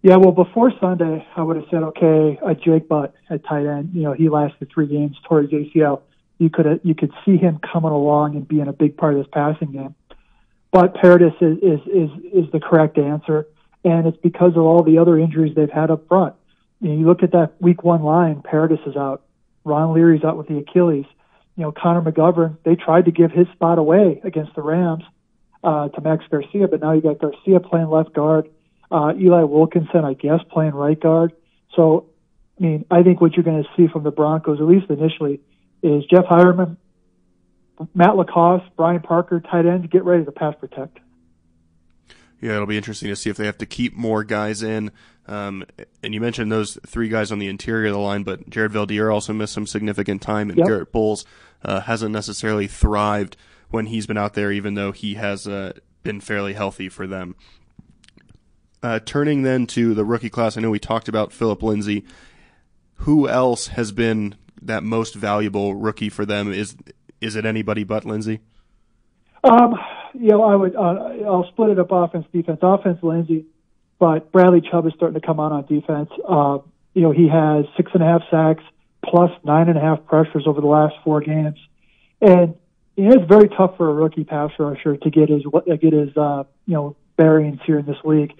Yeah, 0.03 0.17
well, 0.17 0.33
before 0.33 0.71
Sunday, 0.81 1.27
I 1.35 1.43
would 1.43 1.57
have 1.57 1.67
said, 1.71 1.83
okay, 1.83 2.39
a 2.47 2.55
Jake 2.55 2.89
Butt 2.89 3.15
at 3.31 3.45
tight 3.45 3.67
end. 3.67 3.91
You 3.95 4.03
know, 4.03 4.13
he 4.13 4.29
lasted 4.29 4.69
three 4.73 4.87
games 4.87 5.17
towards 5.27 5.51
ACL. 5.51 6.03
You 6.39 6.51
could 6.51 6.81
you 6.85 6.95
could 6.95 7.13
see 7.25 7.37
him 7.37 7.59
coming 7.59 7.93
along 7.93 8.37
and 8.37 8.47
being 8.47 8.69
a 8.69 8.73
big 8.73 8.97
part 8.97 9.15
of 9.15 9.21
this 9.21 9.29
passing 9.33 9.73
game. 9.73 9.95
But 10.71 10.95
Paradis 10.95 11.35
is 11.41 11.59
is 11.59 11.81
is, 11.87 12.11
is 12.33 12.53
the 12.53 12.61
correct 12.61 12.99
answer, 12.99 13.47
and 13.85 14.07
it's 14.07 14.19
because 14.19 14.53
of 14.53 14.63
all 14.63 14.83
the 14.83 14.99
other 14.99 15.19
injuries 15.19 15.55
they've 15.55 15.71
had 15.71 15.91
up 15.91 16.07
front. 16.09 16.35
You, 16.81 16.91
know, 16.91 16.95
you 16.97 17.07
look 17.07 17.23
at 17.23 17.33
that 17.33 17.61
Week 17.61 17.83
One 17.83 18.03
line. 18.03 18.43
Paradis 18.43 18.81
is 18.87 18.97
out. 18.97 19.23
Ron 19.65 19.95
Leary's 19.95 20.25
out 20.25 20.37
with 20.37 20.49
the 20.49 20.59
Achilles 20.59 21.07
you 21.57 21.63
know, 21.63 21.73
Connor 21.73 22.03
McGovern, 22.03 22.59
they 22.65 22.77
tried 22.77 23.07
to 23.07 23.11
give 23.11 23.33
his 23.33 23.47
spot 23.55 23.79
away 23.79 24.21
against 24.23 24.55
the 24.55 24.63
Rams 24.63 25.05
uh, 25.65 25.89
to 25.89 26.01
Max 26.03 26.25
Garcia, 26.31 26.69
but 26.69 26.81
now 26.81 26.93
you 26.93 27.01
got 27.01 27.19
Garcia 27.19 27.61
playing 27.61 27.89
left 27.89 28.13
guard, 28.13 28.51
uh, 28.91 29.15
Eli 29.19 29.43
Wilkinson, 29.43 30.05
I 30.05 30.13
guess, 30.13 30.41
playing 30.51 30.75
right 30.75 31.01
guard. 31.01 31.33
So, 31.75 32.11
I 32.61 32.63
mean, 32.63 32.85
I 32.91 33.03
think 33.03 33.21
what 33.21 33.33
you're 33.35 33.45
going 33.45 33.63
to 33.63 33.69
see 33.77 33.91
from 33.91 34.03
the 34.03 34.11
Broncos, 34.11 34.61
at 34.61 34.67
least 34.67 34.91
initially, 34.91 35.41
is 35.87 36.05
Jeff 36.07 36.25
Heuerman, 36.25 36.77
Matt 37.95 38.17
LaCosse, 38.17 38.63
Brian 38.77 39.01
Parker, 39.01 39.41
tight 39.41 39.67
ends, 39.67 39.87
get 39.91 40.05
ready 40.05 40.25
to 40.25 40.33
pass 40.33 40.55
protect. 40.59 40.99
Yeah, 42.41 42.55
it'll 42.55 42.67
be 42.67 42.77
interesting 42.77 43.09
to 43.09 43.17
see 43.17 43.31
if 43.31 43.37
they 43.37 43.47
have 43.47 43.59
to 43.59 43.67
keep 43.67 43.95
more 43.95 44.23
guys 44.23 44.63
in. 44.63 44.91
Um, 45.27 45.65
and 46.03 46.15
you 46.15 46.21
mentioned 46.21 46.53
those 46.53 46.79
three 46.87 47.09
guys 47.09 47.33
on 47.33 47.39
the 47.39 47.49
interior 47.49 47.87
of 47.87 47.95
the 47.95 47.99
line, 47.99 48.23
but 48.23 48.49
Jared 48.49 48.73
Veldheer 48.73 49.13
also 49.13 49.33
missed 49.33 49.55
some 49.55 49.67
significant 49.67 50.23
time, 50.23 50.51
and 50.51 50.59
yep. 50.59 50.67
Garett 50.67 50.93
Bolles 50.93 51.25
uh, 51.65 51.81
hasn't 51.81 52.13
necessarily 52.13 52.67
thrived 52.67 53.37
when 53.71 53.87
he's 53.87 54.07
been 54.07 54.19
out 54.19 54.35
there, 54.35 54.53
even 54.53 54.75
though 54.75 54.93
he 54.93 55.15
has 55.15 55.49
uh, 55.49 55.73
been 56.03 56.21
fairly 56.21 56.53
healthy 56.53 56.89
for 56.89 57.07
them. 57.07 57.35
Uh, 58.83 59.01
turning 59.05 59.43
then 59.43 59.67
to 59.67 59.95
the 59.95 60.05
rookie 60.05 60.31
class, 60.31 60.57
I 60.57 60.61
know 60.61 60.71
we 60.71 60.79
talked 60.79 61.09
about 61.09 61.33
Phillip 61.33 61.63
Lindsay. 61.63 62.05
Who 63.01 63.29
else 63.29 63.69
has 63.69 63.91
been 63.91 64.37
that 64.67 64.83
most 64.83 65.15
valuable 65.15 65.75
rookie 65.75 66.09
for 66.09 66.25
them? 66.25 66.53
Is 66.53 66.77
is 67.21 67.37
it 67.37 67.47
anybody 67.47 67.85
but 67.85 68.05
Lindsay? 68.05 68.41
Um, 69.45 69.75
you 70.15 70.31
know, 70.31 70.43
I 70.43 70.57
would. 70.57 70.77
Uh, 70.77 71.25
I'll 71.27 71.47
split 71.49 71.71
it 71.71 71.79
up: 71.79 71.89
offense, 71.91 72.27
defense. 72.33 72.59
Offense, 72.63 72.99
Lindsay, 73.03 73.47
but 73.99 74.33
Bradley 74.33 74.61
Chubb 74.61 74.87
is 74.87 74.93
starting 74.97 75.21
to 75.21 75.27
come 75.27 75.41
on 75.41 75.53
on 75.53 75.67
defense. 75.67 76.11
Uh, 76.29 76.59
you 76.95 77.03
know, 77.03 77.13
he 77.13 77.29
has 77.29 77.67
six 77.77 77.91
and 77.95 78.03
a 78.03 78.07
half 78.07 78.23
sacks, 78.31 78.65
plus 79.05 79.31
nine 79.45 79.69
and 79.69 79.79
a 79.79 79.81
half 79.81 80.05
pressures 80.07 80.45
over 80.47 80.61
the 80.61 80.67
last 80.67 80.95
four 81.05 81.21
games, 81.21 81.59
and 82.21 82.55
you 82.97 83.05
know, 83.05 83.17
it's 83.17 83.29
very 83.29 83.49
tough 83.49 83.77
for 83.77 83.91
a 83.91 83.93
rookie 83.93 84.25
pass 84.25 84.51
rusher 84.59 84.97
to 84.97 85.11
get 85.11 85.29
his 85.29 85.43
get 85.81 85.93
his 85.93 86.17
uh, 86.17 86.45
you 86.67 86.75
know 86.75 86.97
bearings 87.17 87.61
here 87.67 87.79
in 87.79 87.87
this 87.87 87.99
league, 88.05 88.33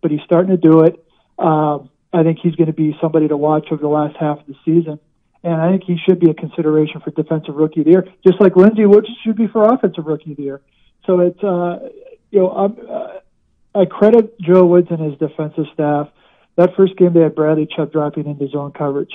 but 0.00 0.10
he's 0.10 0.20
starting 0.24 0.50
to 0.50 0.56
do 0.56 0.80
it. 0.80 1.04
Um, 1.38 1.90
I 2.12 2.22
think 2.22 2.38
he's 2.40 2.54
going 2.54 2.68
to 2.68 2.72
be 2.72 2.96
somebody 3.00 3.26
to 3.28 3.36
watch 3.36 3.66
over 3.72 3.82
the 3.82 3.88
last 3.88 4.16
half 4.16 4.38
of 4.38 4.46
the 4.46 4.54
season, 4.64 5.00
and 5.44 5.54
I 5.54 5.70
think 5.70 5.84
he 5.84 5.96
should 6.04 6.18
be 6.18 6.30
a 6.30 6.34
consideration 6.34 7.00
for 7.00 7.10
defensive 7.10 7.54
rookie 7.54 7.80
of 7.80 7.86
the 7.86 7.92
year, 7.92 8.08
just 8.26 8.40
like 8.40 8.56
Lindsay 8.56 8.86
Woods 8.86 9.06
should 9.22 9.36
be 9.36 9.46
for 9.46 9.72
offensive 9.72 10.06
rookie 10.06 10.32
of 10.32 10.36
the 10.38 10.42
year. 10.42 10.60
So 11.06 11.20
it's 11.20 11.42
uh, 11.42 11.88
you 12.30 12.40
know 12.40 12.50
I'm, 12.50 12.76
uh, 12.88 13.80
I 13.80 13.84
credit 13.84 14.40
Joe 14.40 14.64
Woods 14.64 14.88
and 14.90 15.00
his 15.00 15.18
defensive 15.18 15.66
staff. 15.72 16.08
That 16.56 16.74
first 16.76 16.96
game 16.96 17.12
they 17.12 17.20
had 17.20 17.34
Bradley 17.34 17.66
Chubb 17.66 17.92
dropping 17.92 18.26
into 18.26 18.48
zone 18.48 18.72
coverage 18.72 19.12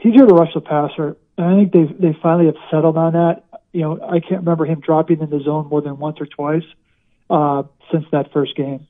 he's 0.00 0.14
here 0.14 0.26
to 0.26 0.34
rush 0.34 0.52
the 0.54 0.60
passer, 0.60 1.16
and 1.36 1.46
I 1.46 1.54
think 1.56 1.72
they 1.72 2.08
they 2.08 2.18
finally 2.22 2.46
have 2.46 2.56
settled 2.70 2.96
on 2.96 3.12
that. 3.12 3.44
You 3.72 3.82
know, 3.82 4.00
I 4.02 4.20
can't 4.20 4.40
remember 4.40 4.64
him 4.64 4.80
dropping 4.80 5.20
in 5.20 5.30
the 5.30 5.40
zone 5.40 5.68
more 5.68 5.80
than 5.80 5.98
once 5.98 6.20
or 6.20 6.26
twice 6.26 6.64
uh, 7.28 7.64
since 7.92 8.04
that 8.12 8.32
first 8.32 8.56
game. 8.56 8.86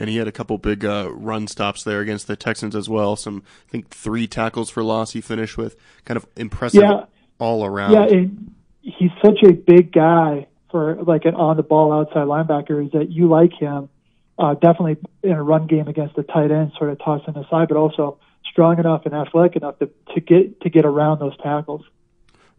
And 0.00 0.10
he 0.10 0.16
had 0.16 0.28
a 0.28 0.32
couple 0.32 0.58
big 0.58 0.84
uh, 0.84 1.08
run 1.12 1.46
stops 1.46 1.84
there 1.84 2.00
against 2.00 2.26
the 2.26 2.36
Texans 2.36 2.74
as 2.74 2.88
well. 2.88 3.16
Some, 3.16 3.42
I 3.68 3.70
think, 3.70 3.88
three 3.88 4.26
tackles 4.26 4.70
for 4.70 4.82
loss. 4.82 5.12
He 5.12 5.20
finished 5.20 5.56
with 5.56 5.76
kind 6.04 6.16
of 6.16 6.26
impressive 6.36 6.82
yeah. 6.82 7.04
all 7.38 7.64
around. 7.64 7.92
Yeah, 7.92 8.04
and 8.04 8.54
he's 8.82 9.10
such 9.24 9.42
a 9.42 9.52
big 9.52 9.92
guy 9.92 10.46
for 10.70 10.96
like 11.02 11.24
an 11.24 11.34
on 11.34 11.56
the 11.56 11.62
ball 11.62 11.92
outside 11.92 12.26
linebacker. 12.26 12.84
Is 12.84 12.92
that 12.92 13.10
you 13.10 13.28
like 13.28 13.52
him? 13.52 13.88
Uh, 14.36 14.54
definitely 14.54 14.96
in 15.22 15.30
a 15.30 15.42
run 15.42 15.68
game 15.68 15.86
against 15.86 16.16
the 16.16 16.24
tight 16.24 16.50
end, 16.50 16.72
sort 16.76 16.90
of 16.90 16.98
tossing 16.98 17.36
aside, 17.36 17.68
but 17.68 17.76
also 17.76 18.18
strong 18.50 18.78
enough 18.78 19.06
and 19.06 19.14
athletic 19.14 19.56
enough 19.56 19.78
to, 19.78 19.88
to 20.12 20.20
get 20.20 20.60
to 20.62 20.70
get 20.70 20.84
around 20.84 21.20
those 21.20 21.36
tackles. 21.38 21.82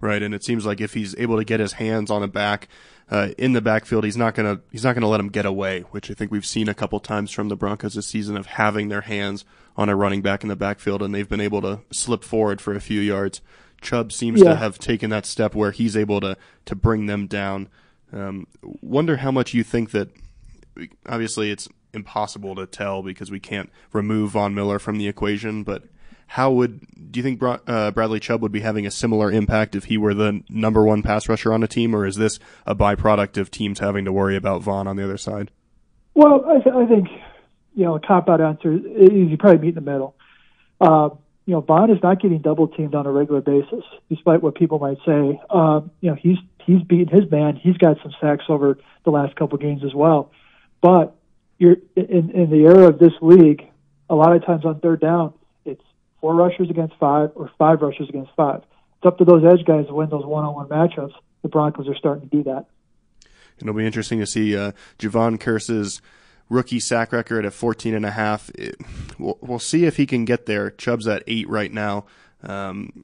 Right, 0.06 0.22
and 0.22 0.36
it 0.36 0.44
seems 0.44 0.66
like 0.66 0.82
if 0.82 0.94
he's 0.94 1.16
able 1.18 1.38
to 1.38 1.44
get 1.44 1.60
his 1.60 1.74
hands 1.74 2.12
on 2.12 2.22
a 2.22 2.28
back 2.28 2.68
uh, 3.10 3.30
in 3.40 3.54
the 3.54 3.62
backfield, 3.62 4.04
he's 4.04 4.16
not 4.16 4.36
gonna 4.36 4.62
he's 4.72 4.84
not 4.84 4.94
gonna 4.94 5.08
let 5.08 5.20
him 5.20 5.30
get 5.30 5.46
away, 5.46 5.82
which 5.92 6.12
I 6.12 6.14
think 6.14 6.32
we've 6.32 6.46
seen 6.46 6.70
a 6.70 6.76
couple 6.76 7.00
times 7.00 7.32
from 7.32 7.50
the 7.50 7.56
Broncos 7.56 7.96
this 7.96 8.06
season 8.06 8.38
of 8.38 8.46
having 8.46 8.90
their 8.90 9.02
hands 9.02 9.46
on 9.76 9.90
a 9.90 9.96
running 9.96 10.22
back 10.22 10.44
in 10.44 10.50
the 10.50 10.56
backfield, 10.56 11.02
and 11.02 11.14
they've 11.14 11.28
been 11.28 11.42
able 11.42 11.62
to 11.64 11.80
slip 11.92 12.24
forward 12.24 12.62
for 12.62 12.76
a 12.76 12.80
few 12.80 13.02
yards. 13.02 13.42
Chubb 13.82 14.12
seems 14.12 14.42
yeah. 14.42 14.52
to 14.52 14.56
have 14.58 14.78
taken 14.78 15.10
that 15.10 15.26
step 15.26 15.56
where 15.56 15.72
he's 15.72 15.98
able 15.98 16.22
to 16.22 16.38
to 16.66 16.76
bring 16.76 17.08
them 17.08 17.26
down. 17.26 17.68
Um, 18.14 18.46
wonder 18.62 19.18
how 19.18 19.32
much 19.32 19.54
you 19.54 19.64
think 19.64 19.92
that. 19.92 20.10
Obviously, 21.08 21.52
it's 21.52 21.68
impossible 21.94 22.54
to 22.56 22.66
tell 22.68 23.02
because 23.02 23.32
we 23.32 23.40
can't 23.40 23.72
remove 23.94 24.32
Von 24.32 24.54
Miller 24.54 24.78
from 24.78 24.98
the 24.98 25.08
equation. 25.08 25.64
But 25.64 25.84
how 26.28 26.52
would 26.52 27.12
do 27.12 27.20
you 27.20 27.24
think 27.24 27.42
uh, 27.42 27.92
Bradley 27.92 28.20
Chubb 28.20 28.42
would 28.42 28.52
be 28.52 28.62
having 28.62 28.86
a 28.86 28.92
similar 28.92 29.32
impact 29.32 29.76
if 29.76 29.86
he 29.86 29.98
were 29.98 30.14
the 30.14 30.44
number 30.50 30.84
one 30.84 31.02
pass 31.02 31.30
rusher 31.30 31.54
on 31.54 31.64
a 31.64 31.68
team, 31.68 31.96
or 31.96 32.06
is 32.06 32.18
this 32.18 32.40
a 32.66 32.76
byproduct 32.76 33.38
of 33.38 33.52
teams 33.52 33.80
having 33.80 34.06
to 34.06 34.12
worry 34.12 34.36
about 34.36 34.62
Von 34.62 34.88
on 34.88 34.96
the 34.96 35.04
other 35.04 35.18
side? 35.18 35.52
Well, 36.14 36.46
I, 36.46 36.60
th- 36.60 36.76
I 36.76 36.86
think 36.86 37.08
you 37.74 37.86
know 37.86 37.96
a 37.96 38.00
cop 38.00 38.30
out 38.30 38.42
answer 38.42 38.74
is 38.74 38.82
you 39.12 39.38
probably 39.38 39.60
meet 39.60 39.78
in 39.78 39.84
the 39.84 39.92
middle. 39.92 40.16
Uh, 40.82 41.10
you 41.46 41.54
know, 41.54 41.62
Von 41.62 41.92
is 41.92 42.02
not 42.02 42.22
getting 42.22 42.40
double 42.40 42.68
teamed 42.68 42.96
on 42.96 43.06
a 43.06 43.12
regular 43.12 43.42
basis, 43.42 43.84
despite 44.10 44.42
what 44.42 44.56
people 44.56 44.80
might 44.80 44.98
say. 45.06 45.40
Um, 45.50 45.92
you 46.02 46.10
know, 46.10 46.16
he's 46.16 46.38
he's 46.66 46.82
beaten 46.82 47.08
his 47.08 47.30
man. 47.30 47.56
He's 47.56 47.78
got 47.78 47.98
some 48.02 48.14
sacks 48.20 48.46
over 48.50 48.80
the 49.04 49.12
last 49.12 49.36
couple 49.36 49.58
games 49.58 49.84
as 49.84 49.94
well. 49.94 50.32
But 50.82 51.16
you're 51.58 51.78
in, 51.96 52.32
in 52.32 52.50
the 52.50 52.66
era 52.66 52.88
of 52.88 53.00
this 53.00 53.14
league, 53.22 53.70
a 54.10 54.16
lot 54.16 54.36
of 54.36 54.46
times 54.46 54.66
on 54.66 54.80
third 54.80 55.02
down, 55.02 55.34
four 56.22 56.36
rushers 56.36 56.70
against 56.70 56.96
five 56.96 57.32
or 57.36 57.52
five 57.58 57.82
rushers 57.82 58.10
against 58.10 58.32
five. 58.36 58.64
It's 58.98 59.06
up 59.06 59.18
to 59.20 59.26
those 59.26 59.44
edge 59.44 59.66
guys 59.66 59.88
to 59.88 59.94
win 59.94 60.10
those 60.10 60.26
one-on-one 60.26 60.68
matchups. 60.68 61.14
The 61.42 61.50
Broncos 61.50 61.88
are 61.88 61.96
starting 61.96 62.30
to 62.30 62.36
do 62.36 62.44
that. 62.44 62.66
It'll 63.60 63.74
be 63.74 63.86
interesting 63.86 64.20
to 64.20 64.26
see 64.26 64.58
uh, 64.58 64.72
Jevon 65.00 65.40
Kearse's 65.40 66.02
rookie 66.50 66.80
sack 66.80 67.12
record 67.12 67.46
at 67.46 67.54
14 67.54 67.94
and 67.94 68.06
a 68.06 68.12
half. 68.12 68.50
It, 68.56 68.76
we'll, 69.18 69.38
we'll, 69.42 69.60
see 69.60 69.86
if 69.86 69.98
he 69.98 70.06
can 70.06 70.26
get 70.26 70.46
there. 70.46 70.72
Chubb's 70.72 71.08
at 71.08 71.24
eight 71.28 71.48
right 71.50 71.72
now. 71.72 72.06
Um, 72.44 73.04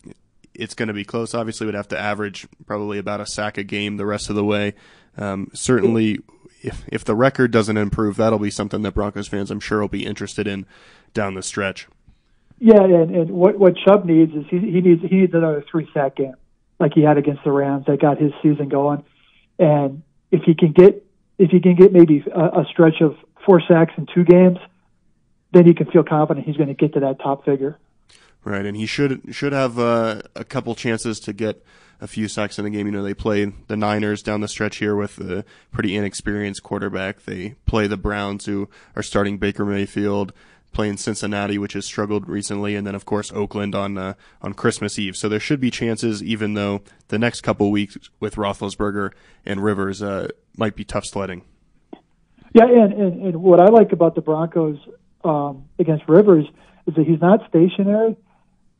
it's 0.54 0.74
going 0.74 0.88
to 0.88 0.93
be 0.93 1.06
close. 1.06 1.34
Obviously, 1.34 1.65
would 1.65 1.76
have 1.76 1.88
to 1.89 2.00
average 2.00 2.47
probably 2.65 2.97
about 2.97 3.21
a 3.21 3.26
sack 3.26 3.58
a 3.58 3.63
game 3.63 3.97
the 3.97 4.06
rest 4.06 4.30
of 4.30 4.36
the 4.36 4.43
way. 4.43 4.74
Um, 5.17 5.50
certainly, 5.54 6.19
if 6.62 6.84
if 6.88 7.04
the 7.06 7.15
record 7.15 7.52
doesn't 7.52 7.78
improve, 7.78 8.17
that'll 8.17 8.39
be 8.39 8.52
something 8.52 8.82
that 8.82 8.93
Broncos 8.93 9.28
fans, 9.28 9.50
I'm 9.50 9.60
sure, 9.60 9.82
will 9.82 9.88
be 9.88 10.06
interested 10.06 10.47
in 10.47 10.65
down 11.13 11.36
the 11.36 11.43
stretch. 11.43 11.88
Yeah, 12.63 12.84
and, 12.84 13.15
and 13.15 13.32
what 13.32 13.58
what 13.58 13.76
Chubb 13.76 14.06
needs 14.06 14.34
is 14.36 14.45
he 14.47 14.60
he 14.60 14.82
needs 14.82 15.02
he 15.02 15.21
needs 15.21 15.34
another 15.34 15.65
three 15.69 15.89
sack 15.95 16.15
game 16.15 16.36
like 16.80 16.93
he 16.93 17.02
had 17.02 17.17
against 17.17 17.43
the 17.43 17.52
Rams 17.52 17.88
that 17.88 18.00
got 18.00 18.19
his 18.19 18.32
season 18.43 18.69
going, 18.69 19.04
and 19.58 20.04
if 20.30 20.43
he 20.43 20.54
can 20.54 20.71
get 20.71 21.04
if 21.39 21.50
he 21.50 21.60
can 21.60 21.76
get 21.76 21.91
maybe 21.91 22.24
a, 22.32 22.60
a 22.62 22.65
stretch 22.69 23.02
of 23.02 23.17
four 23.47 23.63
sacks 23.67 23.93
in 23.97 24.06
two 24.13 24.24
games, 24.24 24.60
then 25.52 25.65
he 25.65 25.74
can 25.74 25.89
feel 25.89 26.04
confident 26.04 26.45
he's 26.45 26.56
going 26.56 26.67
to 26.67 26.76
get 26.76 26.93
to 26.93 27.00
that 27.00 27.19
top 27.19 27.45
figure. 27.45 27.80
Right, 28.43 28.63
and 28.63 28.78
he 28.78 28.86
should 28.86 29.34
should 29.34 29.54
have 29.54 29.80
uh, 29.80 30.21
a 30.36 30.43
couple 30.43 30.76
chances 30.76 31.19
to 31.21 31.34
get 31.34 31.65
a 32.00 32.06
few 32.06 32.28
sacks 32.28 32.60
in 32.60 32.65
the 32.65 32.69
game. 32.69 32.86
You 32.86 32.91
know, 32.91 33.02
they 33.02 33.15
play 33.15 33.52
the 33.69 33.76
Niners 33.76 34.21
down 34.21 34.41
the 34.41 34.47
stretch 34.47 34.78
here 34.78 34.95
with 34.95 35.19
a 35.19 35.45
pretty 35.71 35.95
inexperienced 35.95 36.62
quarterback. 36.62 37.24
They 37.24 37.56
play 37.65 37.88
the 37.88 37.97
Browns, 37.97 38.45
who 38.45 38.69
are 38.95 39.02
starting 39.02 39.39
Baker 39.39 39.65
Mayfield. 39.65 40.32
Playing 40.73 40.97
Cincinnati, 40.97 41.57
which 41.57 41.73
has 41.73 41.86
struggled 41.86 42.27
recently, 42.27 42.75
and 42.75 42.86
then 42.88 42.95
of 42.95 43.05
course 43.05 43.31
Oakland 43.31 43.75
on 43.75 43.97
uh, 43.97 44.13
on 44.41 44.53
Christmas 44.53 44.97
Eve. 44.97 45.17
So 45.17 45.27
there 45.29 45.39
should 45.39 45.60
be 45.60 45.71
chances, 45.71 46.23
even 46.23 46.53
though 46.53 46.81
the 47.10 47.19
next 47.19 47.41
couple 47.41 47.71
weeks 47.71 47.97
with 48.19 48.36
Roethlisberger 48.36 49.12
and 49.45 49.63
Rivers 49.63 50.01
uh, 50.01 50.29
might 50.57 50.75
be 50.75 50.84
tough 50.84 51.05
sledding. 51.05 51.43
Yeah, 52.53 52.65
and, 52.65 52.93
and, 52.93 53.21
and 53.21 53.41
what 53.41 53.62
I 53.62 53.67
like 53.67 53.93
about 53.93 54.15
the 54.15 54.21
Broncos 54.21 54.77
um, 55.23 55.65
against 55.79 56.07
Rivers 56.07 56.45
is 56.88 56.95
that 56.95 57.07
he's 57.07 57.21
not 57.21 57.47
stationary, 57.47 58.17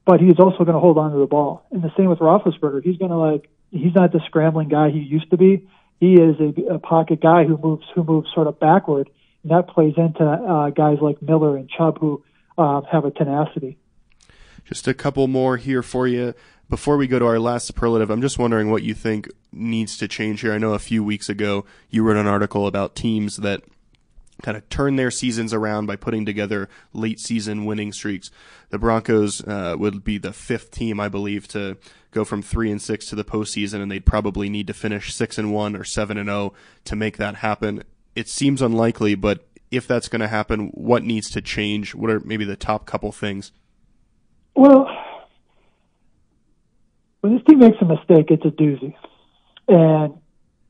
but 0.06 0.20
he's 0.20 0.40
also 0.40 0.60
going 0.60 0.74
to 0.74 0.80
hold 0.80 0.98
on 0.98 1.12
to 1.12 1.18
the 1.18 1.28
ball. 1.28 1.66
And 1.72 1.82
the 1.82 1.92
same 1.96 2.08
with 2.08 2.20
Roethlisberger. 2.20 2.84
He's 2.84 2.98
going 2.98 3.12
to 3.12 3.18
like 3.18 3.50
he's 3.70 3.96
not 3.96 4.12
the 4.12 4.22
scrambling 4.26 4.68
guy 4.68 4.90
he 4.90 5.00
used 5.00 5.30
to 5.32 5.38
be. 5.38 5.68
He 6.00 6.14
is 6.14 6.36
a, 6.40 6.74
a 6.74 6.80
pocket 6.80 7.22
guy 7.22 7.46
who 7.46 7.58
moves 7.58 7.86
who 7.94 8.04
moves 8.04 8.28
sort 8.34 8.48
of 8.48 8.60
backward, 8.60 9.10
and 9.44 9.52
that 9.52 9.68
plays 9.68 9.94
into 9.98 10.24
uh, 10.24 10.70
guys 10.70 10.98
like 11.02 11.22
Miller 11.22 11.58
and 11.58 11.70
Chubb 11.70 12.00
who 12.00 12.24
uh, 12.58 12.82
have 12.92 13.06
a 13.06 13.12
tenacity. 13.12 13.78
Just 14.66 14.88
a 14.88 14.94
couple 14.94 15.28
more 15.28 15.58
here 15.58 15.84
for 15.84 16.08
you. 16.08 16.34
Before 16.70 16.96
we 16.96 17.08
go 17.08 17.20
to 17.20 17.26
our 17.26 17.40
last 17.40 17.68
superlative, 17.68 18.10
I'm 18.10 18.22
just 18.22 18.40
wondering 18.40 18.72
what 18.72 18.84
you 18.84 18.94
think 18.94 19.30
needs 19.52 19.98
to 19.98 20.08
change 20.08 20.42
here. 20.42 20.54
I 20.54 20.58
know 20.58 20.74
a 20.74 20.80
few 20.80 21.04
weeks 21.04 21.28
ago 21.28 21.66
you 21.90 22.04
wrote 22.04 22.18
an 22.18 22.28
article 22.28 22.66
about 22.66 22.96
teams 22.96 23.38
that 23.38 23.64
kind 24.42 24.58
of 24.58 24.68
turn 24.70 24.96
their 24.96 25.12
seasons 25.12 25.54
around 25.54 25.86
by 25.86 25.96
putting 25.96 26.26
together 26.26 26.70
late 26.94 27.20
season 27.20 27.66
winning 27.66 27.92
streaks. 27.92 28.32
The 28.70 28.80
Broncos 28.80 29.42
uh, 29.46 29.76
would 29.78 30.04
be 30.04 30.18
the 30.18 30.34
fifth 30.34 30.72
team, 30.72 31.00
I 31.00 31.10
believe, 31.10 31.48
to 31.50 31.78
go 32.12 32.26
from 32.26 32.42
three 32.42 32.72
and 32.72 32.82
six 32.82 33.06
to 33.08 33.16
the 33.16 33.24
postseason, 33.24 33.82
and 33.82 33.92
they'd 33.92 34.06
probably 34.06 34.50
need 34.50 34.68
to 34.68 34.74
finish 34.74 35.14
six 35.14 35.38
and 35.38 35.54
one 35.54 35.76
or 35.76 35.84
seven 35.84 36.18
and 36.18 36.28
zero 36.28 36.54
to 36.86 36.96
make 36.96 37.18
that 37.18 37.36
happen. 37.36 37.84
It 38.16 38.28
seems 38.28 38.62
unlikely, 38.62 39.16
but 39.16 39.46
if 39.72 39.88
that's 39.88 40.10
going 40.10 40.20
to 40.20 40.28
happen, 40.28 40.68
what 40.74 41.04
needs 41.04 41.30
to 41.32 41.42
change? 41.42 41.96
What 41.96 42.10
are 42.12 42.20
maybe 42.20 42.44
the 42.44 42.58
top 42.58 42.86
couple 42.86 43.12
things? 43.12 43.52
Well, 44.56 44.88
when 47.22 47.34
this 47.36 47.44
team 47.48 47.60
makes 47.60 47.78
a 47.82 47.86
mistake, 47.86 48.28
it's 48.30 48.46
a 48.46 48.50
doozy. 48.50 48.94
And, 49.68 50.16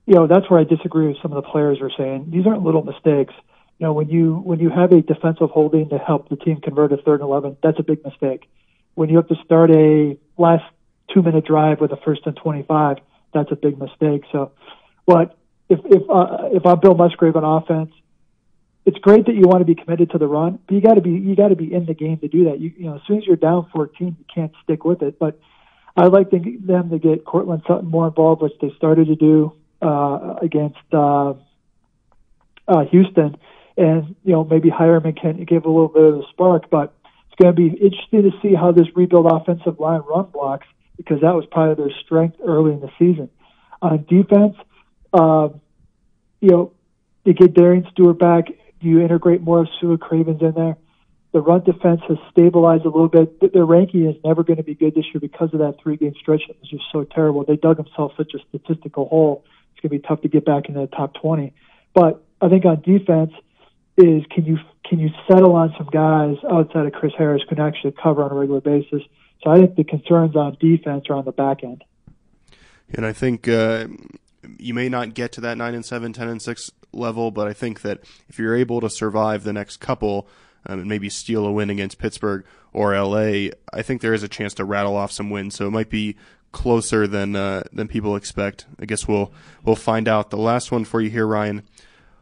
you 0.05 0.15
know, 0.15 0.27
that's 0.27 0.49
where 0.49 0.59
I 0.59 0.63
disagree 0.63 1.07
with 1.07 1.17
some 1.21 1.33
of 1.33 1.43
the 1.43 1.49
players 1.49 1.79
are 1.81 1.91
saying. 1.97 2.29
These 2.29 2.45
aren't 2.45 2.63
little 2.63 2.83
mistakes. 2.83 3.33
You 3.79 3.87
know, 3.87 3.93
when 3.93 4.09
you 4.09 4.35
when 4.35 4.59
you 4.59 4.69
have 4.69 4.91
a 4.91 5.01
defensive 5.01 5.49
holding 5.49 5.89
to 5.89 5.97
help 5.97 6.29
the 6.29 6.35
team 6.35 6.61
convert 6.61 6.93
a 6.93 6.97
third 6.97 7.21
and 7.21 7.23
eleven, 7.23 7.57
that's 7.63 7.79
a 7.79 7.83
big 7.83 8.05
mistake. 8.05 8.47
When 8.93 9.09
you 9.09 9.15
have 9.15 9.27
to 9.29 9.35
start 9.43 9.71
a 9.71 10.19
last 10.37 10.63
two 11.11 11.23
minute 11.23 11.45
drive 11.45 11.81
with 11.81 11.91
a 11.91 11.97
first 11.97 12.21
and 12.27 12.35
twenty 12.35 12.61
five, 12.61 12.97
that's 13.33 13.51
a 13.51 13.55
big 13.55 13.79
mistake. 13.79 14.23
So, 14.31 14.51
what 15.05 15.35
if 15.71 15.79
if 15.85 16.09
uh, 16.09 16.49
if 16.51 16.65
I'm 16.65 16.79
Bill 16.79 16.93
Musgrave 16.95 17.35
on 17.35 17.43
offense, 17.45 17.91
it's 18.85 18.97
great 18.97 19.25
that 19.27 19.35
you 19.35 19.43
want 19.47 19.61
to 19.61 19.65
be 19.65 19.75
committed 19.75 20.11
to 20.11 20.17
the 20.17 20.27
run, 20.27 20.59
but 20.67 20.75
you 20.75 20.81
got 20.81 20.95
to 20.95 21.01
be 21.01 21.11
you 21.11 21.35
got 21.35 21.47
to 21.47 21.55
be 21.55 21.73
in 21.73 21.85
the 21.85 21.93
game 21.93 22.17
to 22.19 22.27
do 22.27 22.45
that. 22.45 22.59
You 22.59 22.73
you 22.75 22.85
know, 22.85 22.95
as 22.95 23.01
soon 23.07 23.17
as 23.17 23.25
you're 23.25 23.37
down 23.37 23.67
14, 23.73 24.17
you 24.19 24.25
can't 24.33 24.51
stick 24.63 24.83
with 24.83 25.01
it. 25.01 25.17
But 25.17 25.39
I'd 25.95 26.11
like 26.11 26.29
to, 26.31 26.39
them 26.39 26.89
to 26.89 26.99
get 26.99 27.25
Courtland 27.25 27.63
Sutton 27.67 27.87
more 27.87 28.07
involved, 28.07 28.41
which 28.41 28.53
they 28.61 28.71
started 28.75 29.07
to 29.07 29.15
do 29.15 29.53
uh, 29.81 30.35
against 30.41 30.77
uh, 30.91 31.33
uh, 32.67 32.85
Houston, 32.91 33.37
and 33.77 34.15
you 34.23 34.33
know 34.33 34.43
maybe 34.43 34.69
Heuerman 34.69 35.19
can 35.19 35.43
give 35.45 35.63
a 35.63 35.69
little 35.69 35.87
bit 35.87 36.03
of 36.03 36.19
a 36.19 36.23
spark. 36.31 36.69
But 36.69 36.93
it's 37.27 37.41
going 37.41 37.55
to 37.55 37.61
be 37.61 37.67
interesting 37.67 38.23
to 38.23 38.31
see 38.41 38.55
how 38.55 38.73
this 38.73 38.87
rebuild 38.93 39.25
offensive 39.31 39.79
line 39.79 40.01
run 40.01 40.25
blocks 40.33 40.67
because 40.97 41.21
that 41.21 41.33
was 41.33 41.45
probably 41.49 41.85
their 41.85 41.95
strength 42.03 42.37
early 42.45 42.73
in 42.73 42.81
the 42.81 42.91
season. 42.99 43.29
On 43.81 44.05
defense, 44.07 44.55
uh, 45.13 45.49
you 46.41 46.49
know, 46.49 46.73
to 47.25 47.33
get 47.33 47.53
Darian 47.53 47.87
Stewart 47.91 48.19
back, 48.19 48.47
do 48.47 48.87
you 48.87 48.99
integrate 48.99 49.41
more 49.41 49.61
of 49.61 49.67
Sua 49.79 49.97
Cravens 49.97 50.41
in 50.41 50.53
there? 50.53 50.75
The 51.33 51.39
run 51.39 51.63
defense 51.63 52.01
has 52.09 52.17
stabilized 52.31 52.83
a 52.83 52.89
little 52.89 53.07
bit. 53.07 53.53
Their 53.53 53.65
ranking 53.65 54.05
is 54.05 54.17
never 54.23 54.43
going 54.43 54.57
to 54.57 54.63
be 54.63 54.75
good 54.75 54.95
this 54.95 55.05
year 55.13 55.21
because 55.21 55.53
of 55.53 55.59
that 55.59 55.77
three 55.81 55.95
game 55.95 56.13
stretch 56.19 56.41
that 56.47 56.59
was 56.59 56.69
just 56.69 56.83
so 56.91 57.05
terrible. 57.05 57.45
They 57.45 57.55
dug 57.55 57.77
themselves 57.77 58.15
such 58.17 58.33
a 58.33 58.39
statistical 58.49 59.07
hole. 59.07 59.45
It's 59.71 59.81
going 59.81 59.97
to 59.97 60.01
be 60.01 60.07
tough 60.07 60.21
to 60.23 60.27
get 60.27 60.43
back 60.43 60.67
into 60.67 60.81
the 60.81 60.87
top 60.87 61.13
20. 61.21 61.53
But 61.93 62.25
I 62.41 62.49
think 62.49 62.65
on 62.65 62.81
defense 62.81 63.31
is 63.97 64.23
can 64.31 64.45
you 64.45 64.57
can 64.83 64.99
you 64.99 65.09
settle 65.29 65.55
on 65.55 65.73
some 65.77 65.87
guys 65.87 66.35
outside 66.49 66.85
of 66.85 66.91
Chris 66.91 67.13
Harris 67.17 67.43
can 67.47 67.59
actually 67.59 67.93
cover 68.01 68.23
on 68.23 68.31
a 68.31 68.35
regular 68.35 68.59
basis? 68.59 69.01
So 69.43 69.51
I 69.51 69.59
think 69.59 69.75
the 69.75 69.83
concerns 69.85 70.35
on 70.35 70.57
defense 70.59 71.05
are 71.09 71.15
on 71.15 71.23
the 71.23 71.31
back 71.31 71.63
end. 71.63 71.83
And 72.93 73.05
I 73.05 73.13
think 73.13 73.47
uh, 73.47 73.87
you 74.57 74.73
may 74.73 74.89
not 74.89 75.13
get 75.13 75.31
to 75.33 75.41
that 75.41 75.57
nine 75.57 75.75
and 75.75 75.85
seven, 75.85 76.13
ten 76.13 76.27
and 76.27 76.41
six 76.41 76.71
level, 76.93 77.31
but 77.31 77.47
I 77.47 77.53
think 77.53 77.81
that 77.81 77.99
if 78.27 78.39
you're 78.39 78.55
able 78.55 78.81
to 78.81 78.89
survive 78.89 79.43
the 79.43 79.53
next 79.53 79.77
couple 79.77 80.27
um, 80.65 80.79
and 80.79 80.89
maybe 80.89 81.09
steal 81.09 81.45
a 81.45 81.51
win 81.51 81.69
against 81.69 81.99
Pittsburgh 81.99 82.45
or 82.73 82.97
LA, 82.97 83.49
I 83.73 83.81
think 83.81 84.01
there 84.01 84.13
is 84.13 84.23
a 84.23 84.27
chance 84.27 84.53
to 84.55 84.65
rattle 84.65 84.95
off 84.95 85.11
some 85.11 85.29
wins. 85.29 85.55
So 85.55 85.67
it 85.67 85.71
might 85.71 85.89
be 85.89 86.15
closer 86.51 87.07
than 87.07 87.35
uh, 87.35 87.63
than 87.71 87.87
people 87.87 88.15
expect. 88.15 88.65
I 88.79 88.85
guess 88.85 89.07
we'll 89.07 89.31
we'll 89.63 89.75
find 89.75 90.07
out. 90.07 90.29
The 90.29 90.37
last 90.37 90.71
one 90.71 90.85
for 90.85 91.01
you 91.01 91.09
here, 91.09 91.27
Ryan. 91.27 91.63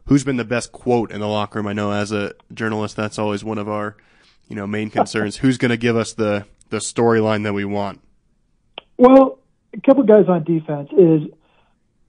Who's 0.05 0.23
been 0.23 0.37
the 0.37 0.45
best 0.45 0.71
quote 0.71 1.11
in 1.11 1.19
the 1.19 1.27
locker 1.27 1.59
room? 1.59 1.67
I 1.67 1.73
know 1.73 1.91
as 1.91 2.11
a 2.11 2.33
journalist, 2.51 2.95
that's 2.95 3.19
always 3.19 3.43
one 3.43 3.59
of 3.59 3.69
our 3.69 3.95
you 4.47 4.55
know 4.55 4.67
main 4.67 4.89
concerns. 4.89 5.37
Who's 5.37 5.57
going 5.57 5.69
to 5.69 5.77
give 5.77 5.95
us 5.95 6.13
the 6.13 6.45
the 6.69 6.77
storyline 6.77 7.43
that 7.43 7.53
we 7.53 7.65
want? 7.65 8.01
Well, 8.97 9.39
a 9.73 9.81
couple 9.81 10.03
guys 10.03 10.25
on 10.27 10.43
defense 10.43 10.89
is 10.91 11.29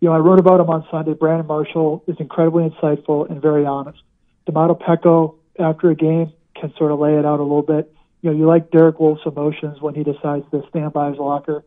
you 0.01 0.09
know, 0.09 0.15
I 0.15 0.19
wrote 0.19 0.39
about 0.39 0.61
him 0.61 0.71
on 0.71 0.87
Sunday. 0.91 1.13
Brandon 1.13 1.47
Marshall 1.47 2.03
is 2.07 2.17
incredibly 2.19 2.69
insightful 2.69 3.31
and 3.31 3.41
very 3.41 3.67
honest. 3.67 3.99
Domata 4.47 4.81
Peko, 4.81 5.37
after 5.59 5.91
a 5.91 5.95
game, 5.95 6.33
can 6.59 6.73
sort 6.77 6.91
of 6.91 6.99
lay 6.99 7.15
it 7.15 7.27
out 7.27 7.39
a 7.39 7.43
little 7.43 7.63
bit. 7.63 7.93
You 8.23 8.31
know, 8.31 8.37
you 8.37 8.47
like 8.47 8.71
Derek 8.71 8.99
Wolfe's 8.99 9.23
emotions 9.27 9.81
when 9.81 9.95
he 9.95 10.03
decides 10.03 10.45
to 10.51 10.65
stand 10.71 10.93
by 10.93 11.11
his 11.11 11.19
locker. 11.19 11.65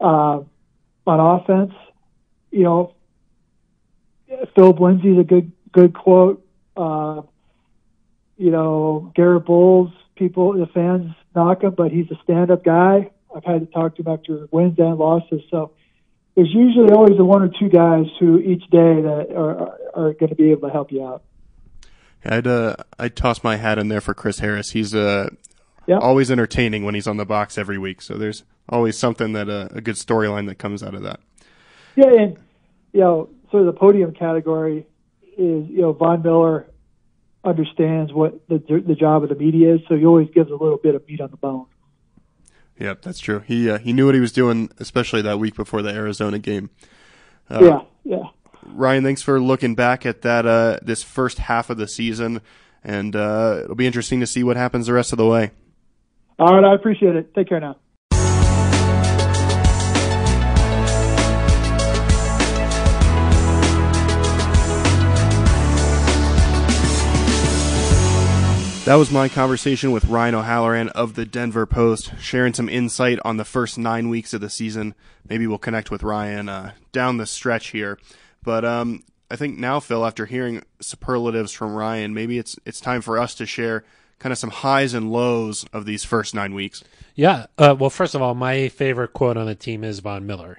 Uh, 0.00 0.40
on 1.06 1.40
offense, 1.40 1.72
you 2.50 2.62
know, 2.62 2.94
Phillip 4.54 4.80
Lindsay's 4.80 5.18
a 5.18 5.24
good 5.24 5.52
good 5.72 5.94
quote. 5.94 6.44
Uh, 6.76 7.22
you 8.36 8.50
know, 8.50 9.12
Garett 9.14 9.44
Bolles, 9.44 9.92
people, 10.16 10.52
the 10.52 10.66
fans 10.66 11.12
knock 11.34 11.62
him, 11.62 11.74
but 11.76 11.90
he's 11.90 12.10
a 12.10 12.18
stand-up 12.24 12.64
guy. 12.64 13.10
I've 13.34 13.44
had 13.44 13.60
to 13.60 13.66
talk 13.66 13.96
to 13.96 14.02
him 14.02 14.08
after 14.08 14.48
wins 14.50 14.78
and 14.78 14.98
losses, 14.98 15.42
so 15.50 15.72
there's 16.34 16.52
usually 16.52 16.90
always 16.90 17.16
the 17.16 17.24
one 17.24 17.42
or 17.42 17.48
two 17.48 17.68
guys 17.68 18.06
who 18.18 18.38
each 18.38 18.62
day 18.70 19.02
that 19.02 19.28
are 19.36 19.78
are 19.94 20.12
going 20.14 20.30
to 20.30 20.34
be 20.34 20.50
able 20.50 20.68
to 20.68 20.72
help 20.72 20.90
you 20.90 21.04
out. 21.06 21.22
I'd 22.24 22.46
uh, 22.46 22.76
I'd 22.98 23.16
toss 23.16 23.42
my 23.42 23.56
hat 23.56 23.78
in 23.78 23.88
there 23.88 24.00
for 24.00 24.14
Chris 24.14 24.38
Harris. 24.38 24.70
He's 24.70 24.94
uh, 24.94 25.30
yep. 25.86 26.00
always 26.00 26.30
entertaining 26.30 26.84
when 26.84 26.94
he's 26.94 27.06
on 27.06 27.16
the 27.16 27.26
box 27.26 27.58
every 27.58 27.78
week. 27.78 28.00
So 28.00 28.14
there's 28.14 28.44
always 28.68 28.96
something 28.96 29.32
that 29.32 29.48
uh, 29.48 29.68
a 29.72 29.80
good 29.80 29.96
storyline 29.96 30.46
that 30.46 30.56
comes 30.56 30.82
out 30.82 30.94
of 30.94 31.02
that. 31.02 31.20
Yeah, 31.96 32.08
and 32.08 32.36
you 32.92 33.00
know, 33.00 33.28
sort 33.50 33.66
of 33.66 33.74
the 33.74 33.78
podium 33.78 34.14
category 34.14 34.86
is 35.36 35.68
you 35.68 35.82
know 35.82 35.92
Von 35.92 36.22
Miller 36.22 36.66
understands 37.44 38.12
what 38.12 38.46
the 38.48 38.58
the 38.58 38.94
job 38.94 39.22
of 39.22 39.28
the 39.28 39.34
media 39.34 39.74
is, 39.74 39.80
so 39.88 39.96
he 39.96 40.06
always 40.06 40.28
gives 40.30 40.50
a 40.50 40.56
little 40.56 40.78
bit 40.78 40.94
of 40.94 41.06
meat 41.06 41.20
on 41.20 41.30
the 41.30 41.36
bone. 41.36 41.66
Yep, 42.78 43.02
that's 43.02 43.18
true. 43.18 43.40
He 43.40 43.70
uh, 43.70 43.78
he 43.78 43.92
knew 43.92 44.06
what 44.06 44.14
he 44.14 44.20
was 44.20 44.32
doing, 44.32 44.70
especially 44.78 45.22
that 45.22 45.38
week 45.38 45.54
before 45.54 45.82
the 45.82 45.90
Arizona 45.90 46.38
game. 46.38 46.70
Uh, 47.50 47.60
yeah, 47.62 47.80
yeah. 48.04 48.28
Ryan, 48.64 49.04
thanks 49.04 49.22
for 49.22 49.40
looking 49.40 49.74
back 49.74 50.06
at 50.06 50.22
that 50.22 50.46
uh, 50.46 50.78
this 50.82 51.02
first 51.02 51.38
half 51.38 51.70
of 51.70 51.76
the 51.76 51.86
season, 51.86 52.40
and 52.82 53.14
uh, 53.14 53.60
it'll 53.64 53.74
be 53.74 53.86
interesting 53.86 54.20
to 54.20 54.26
see 54.26 54.42
what 54.42 54.56
happens 54.56 54.86
the 54.86 54.92
rest 54.92 55.12
of 55.12 55.18
the 55.18 55.26
way. 55.26 55.50
All 56.38 56.54
right, 56.54 56.64
I 56.64 56.74
appreciate 56.74 57.14
it. 57.14 57.34
Take 57.34 57.48
care 57.48 57.60
now. 57.60 57.76
That 68.84 68.96
was 68.96 69.12
my 69.12 69.28
conversation 69.28 69.92
with 69.92 70.06
Ryan 70.06 70.34
O'Halloran 70.34 70.88
of 70.88 71.14
the 71.14 71.24
Denver 71.24 71.66
Post, 71.66 72.14
sharing 72.18 72.52
some 72.52 72.68
insight 72.68 73.20
on 73.24 73.36
the 73.36 73.44
first 73.44 73.78
nine 73.78 74.08
weeks 74.08 74.34
of 74.34 74.40
the 74.40 74.50
season. 74.50 74.96
Maybe 75.28 75.46
we'll 75.46 75.58
connect 75.58 75.92
with 75.92 76.02
Ryan 76.02 76.48
uh, 76.48 76.72
down 76.90 77.16
the 77.16 77.24
stretch 77.24 77.68
here. 77.68 77.96
But 78.42 78.64
um, 78.64 79.04
I 79.30 79.36
think 79.36 79.56
now, 79.56 79.78
Phil, 79.78 80.04
after 80.04 80.26
hearing 80.26 80.64
superlatives 80.80 81.52
from 81.52 81.76
Ryan, 81.76 82.12
maybe 82.12 82.38
it's 82.38 82.58
it's 82.66 82.80
time 82.80 83.02
for 83.02 83.20
us 83.20 83.36
to 83.36 83.46
share 83.46 83.84
kind 84.18 84.32
of 84.32 84.38
some 84.38 84.50
highs 84.50 84.94
and 84.94 85.12
lows 85.12 85.64
of 85.72 85.84
these 85.84 86.02
first 86.02 86.34
nine 86.34 86.52
weeks. 86.52 86.82
Yeah. 87.14 87.46
Uh, 87.56 87.76
well, 87.78 87.88
first 87.88 88.16
of 88.16 88.20
all, 88.20 88.34
my 88.34 88.68
favorite 88.68 89.12
quote 89.12 89.36
on 89.36 89.46
the 89.46 89.54
team 89.54 89.84
is 89.84 90.00
Von 90.00 90.26
Miller. 90.26 90.58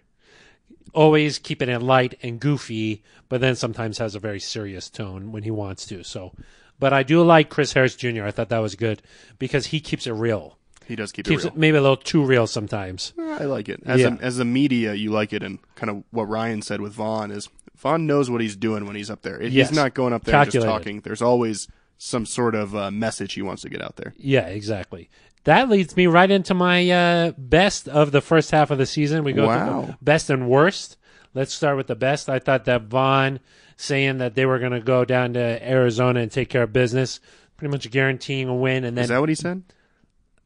Always 0.93 1.39
keeping 1.39 1.67
it 1.67 1.81
light 1.81 2.17
and 2.23 2.39
goofy, 2.39 3.03
but 3.27 3.41
then 3.41 3.57
sometimes 3.57 3.97
has 3.97 4.15
a 4.15 4.19
very 4.19 4.39
serious 4.39 4.89
tone 4.89 5.33
when 5.33 5.43
he 5.43 5.51
wants 5.51 5.85
to. 5.87 6.03
So 6.05 6.31
but 6.79 6.93
I 6.93 7.03
do 7.03 7.23
like 7.23 7.49
Chris 7.49 7.73
Harris 7.73 7.95
Jr. 7.95 8.23
I 8.23 8.31
thought 8.31 8.49
that 8.49 8.59
was 8.59 8.75
good 8.75 9.01
because 9.39 9.67
he 9.67 9.79
keeps 9.79 10.07
it 10.07 10.13
real. 10.13 10.57
He 10.85 10.95
does 10.95 11.11
keep 11.11 11.25
keeps 11.25 11.43
it 11.43 11.47
real. 11.47 11.53
It 11.53 11.59
maybe 11.59 11.77
a 11.77 11.81
little 11.81 11.97
too 11.97 12.23
real 12.23 12.47
sometimes. 12.47 13.13
I 13.19 13.45
like 13.45 13.69
it. 13.69 13.81
As 13.85 14.01
yeah. 14.01 14.17
a, 14.19 14.23
as 14.23 14.39
a 14.39 14.45
media, 14.45 14.93
you 14.93 15.11
like 15.11 15.33
it, 15.33 15.43
and 15.43 15.59
kind 15.75 15.89
of 15.89 16.03
what 16.11 16.27
Ryan 16.27 16.61
said 16.61 16.81
with 16.81 16.93
Von 16.93 17.31
is 17.31 17.49
Von 17.77 18.05
knows 18.05 18.29
what 18.29 18.41
he's 18.41 18.55
doing 18.55 18.85
when 18.85 18.95
he's 18.95 19.09
up 19.09 19.21
there. 19.21 19.41
Yes. 19.41 19.69
He's 19.69 19.77
not 19.77 19.93
going 19.93 20.13
up 20.13 20.23
there 20.23 20.45
just 20.45 20.65
talking. 20.65 21.01
There's 21.01 21.21
always 21.21 21.67
some 21.97 22.25
sort 22.25 22.55
of 22.55 22.75
uh, 22.75 22.91
message 22.91 23.33
he 23.33 23.41
wants 23.41 23.61
to 23.61 23.69
get 23.69 23.81
out 23.81 23.95
there. 23.95 24.13
Yeah, 24.17 24.47
exactly. 24.47 25.09
That 25.45 25.69
leads 25.69 25.95
me 25.97 26.07
right 26.07 26.31
into 26.31 26.53
my 26.53 26.89
uh, 26.89 27.31
best 27.37 27.87
of 27.89 28.11
the 28.11 28.21
first 28.21 28.51
half 28.51 28.71
of 28.71 28.77
the 28.77 28.85
season. 28.85 29.23
We 29.23 29.33
go 29.33 29.47
Wow. 29.47 29.95
best 30.01 30.29
and 30.29 30.47
worst. 30.47 30.97
Let's 31.33 31.53
start 31.53 31.77
with 31.77 31.87
the 31.87 31.95
best. 31.95 32.29
I 32.29 32.39
thought 32.39 32.65
that 32.65 32.83
Von 32.83 33.39
saying 33.77 34.19
that 34.19 34.35
they 34.35 34.45
were 34.45 34.59
going 34.59 34.71
to 34.71 34.79
go 34.79 35.05
down 35.05 35.33
to 35.33 35.69
Arizona 35.69 36.19
and 36.21 36.31
take 36.31 36.49
care 36.49 36.63
of 36.63 36.73
business, 36.73 37.19
pretty 37.57 37.71
much 37.71 37.89
guaranteeing 37.91 38.47
a 38.47 38.55
win. 38.55 38.83
And 38.83 38.97
then 38.97 39.03
Is 39.03 39.09
that 39.09 39.19
what 39.19 39.29
he 39.29 39.35
said? 39.35 39.63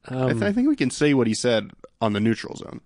I, 0.10 0.16
um, 0.16 0.30
th- 0.40 0.44
I 0.44 0.52
think 0.54 0.70
we 0.70 0.76
can 0.76 0.90
say 0.90 1.14
what 1.14 1.28
he 1.28 1.34
said 1.34 1.72
on 2.02 2.14
the 2.14 2.20
neutral 2.20 2.56
zone. 2.56 2.82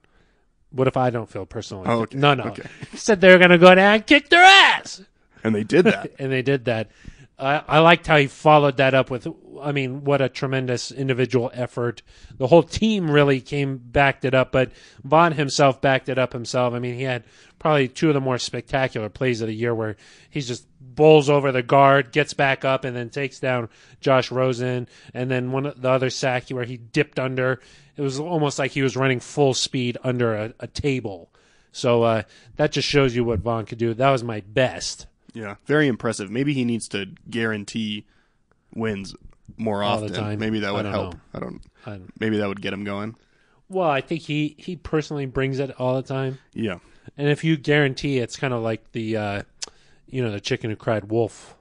what 0.71 0.87
if 0.87 0.97
I 0.97 1.09
don't 1.09 1.29
feel 1.29 1.45
personally? 1.45 1.85
Oh, 1.87 2.01
okay. 2.01 2.17
No, 2.17 2.33
no. 2.33 2.45
Okay. 2.45 2.63
He 2.91 2.97
said 2.97 3.21
they 3.21 3.31
were 3.31 3.37
going 3.37 3.51
to 3.51 3.57
go 3.57 3.73
down 3.75 3.95
and 3.95 4.05
kick 4.07 4.29
their 4.29 4.43
ass. 4.43 5.01
And 5.43 5.53
they 5.53 5.63
did 5.63 5.85
that. 5.85 6.11
and 6.19 6.31
they 6.31 6.41
did 6.41 6.65
that. 6.65 6.89
I 7.37 7.63
I 7.67 7.79
liked 7.79 8.05
how 8.07 8.17
he 8.17 8.27
followed 8.27 8.77
that 8.77 8.93
up 8.93 9.09
with. 9.09 9.27
I 9.61 9.71
mean, 9.71 10.03
what 10.03 10.21
a 10.21 10.29
tremendous 10.29 10.91
individual 10.91 11.49
effort. 11.53 12.03
The 12.37 12.47
whole 12.47 12.63
team 12.63 13.09
really 13.09 13.41
came 13.41 13.77
backed 13.77 14.25
it 14.25 14.33
up, 14.35 14.51
but 14.51 14.71
Von 15.03 15.31
himself 15.33 15.81
backed 15.81 16.09
it 16.09 16.17
up 16.19 16.33
himself. 16.33 16.73
I 16.73 16.79
mean, 16.79 16.95
he 16.95 17.03
had 17.03 17.23
probably 17.61 17.87
two 17.87 18.07
of 18.07 18.15
the 18.15 18.19
more 18.19 18.39
spectacular 18.39 19.07
plays 19.07 19.39
of 19.41 19.47
the 19.47 19.53
year 19.53 19.73
where 19.75 19.95
he's 20.31 20.47
just 20.47 20.65
bowls 20.81 21.29
over 21.29 21.51
the 21.51 21.61
guard, 21.61 22.11
gets 22.11 22.33
back 22.33 22.65
up, 22.65 22.83
and 22.83 22.95
then 22.97 23.09
takes 23.11 23.39
down 23.39 23.69
Josh 23.99 24.31
Rosen, 24.31 24.87
and 25.13 25.29
then 25.29 25.51
one 25.51 25.67
of 25.67 25.79
the 25.79 25.89
other 25.89 26.09
sack 26.09 26.49
where 26.49 26.65
he 26.65 26.77
dipped 26.77 27.19
under. 27.19 27.61
It 27.95 28.01
was 28.01 28.19
almost 28.19 28.57
like 28.57 28.71
he 28.71 28.81
was 28.81 28.97
running 28.97 29.19
full 29.19 29.53
speed 29.53 29.97
under 30.03 30.33
a, 30.33 30.53
a 30.59 30.65
table. 30.67 31.29
So 31.71 32.01
uh, 32.03 32.23
that 32.55 32.71
just 32.71 32.87
shows 32.87 33.15
you 33.15 33.23
what 33.23 33.39
Von 33.39 33.65
could 33.67 33.77
do. 33.77 33.93
That 33.93 34.09
was 34.09 34.23
my 34.23 34.41
best. 34.41 35.05
Yeah, 35.33 35.55
very 35.65 35.87
impressive. 35.87 36.31
Maybe 36.31 36.53
he 36.53 36.65
needs 36.65 36.87
to 36.89 37.05
guarantee 37.29 38.05
wins 38.73 39.15
more 39.57 39.83
All 39.83 39.99
the 39.99 40.05
often. 40.07 40.17
time. 40.23 40.39
Maybe 40.39 40.59
that 40.61 40.69
I 40.69 40.71
would 40.71 40.83
don't 40.83 40.91
help. 40.91 41.15
I 41.33 41.39
don't. 41.39 41.61
I- 41.85 41.99
Maybe 42.19 42.37
that 42.39 42.47
would 42.47 42.61
get 42.61 42.73
him 42.73 42.83
going. 42.83 43.15
Well, 43.69 43.89
I 43.89 44.01
think 44.01 44.21
he 44.23 44.55
he 44.57 44.75
personally 44.75 45.25
brings 45.27 45.59
it 45.59 45.71
all 45.79 45.95
the 45.95 46.01
time, 46.07 46.39
Yeah. 46.53 46.79
And 47.21 47.29
if 47.29 47.43
you 47.43 47.55
guarantee, 47.57 48.17
it's 48.17 48.35
kind 48.35 48.53
of 48.53 48.61
like 48.63 48.91
the, 48.93 49.15
uh, 49.17 49.41
you 50.07 50.23
know, 50.23 50.31
the 50.31 50.39
chicken 50.41 50.69
who 50.71 50.75
cried 50.75 51.05
wolf, 51.05 51.55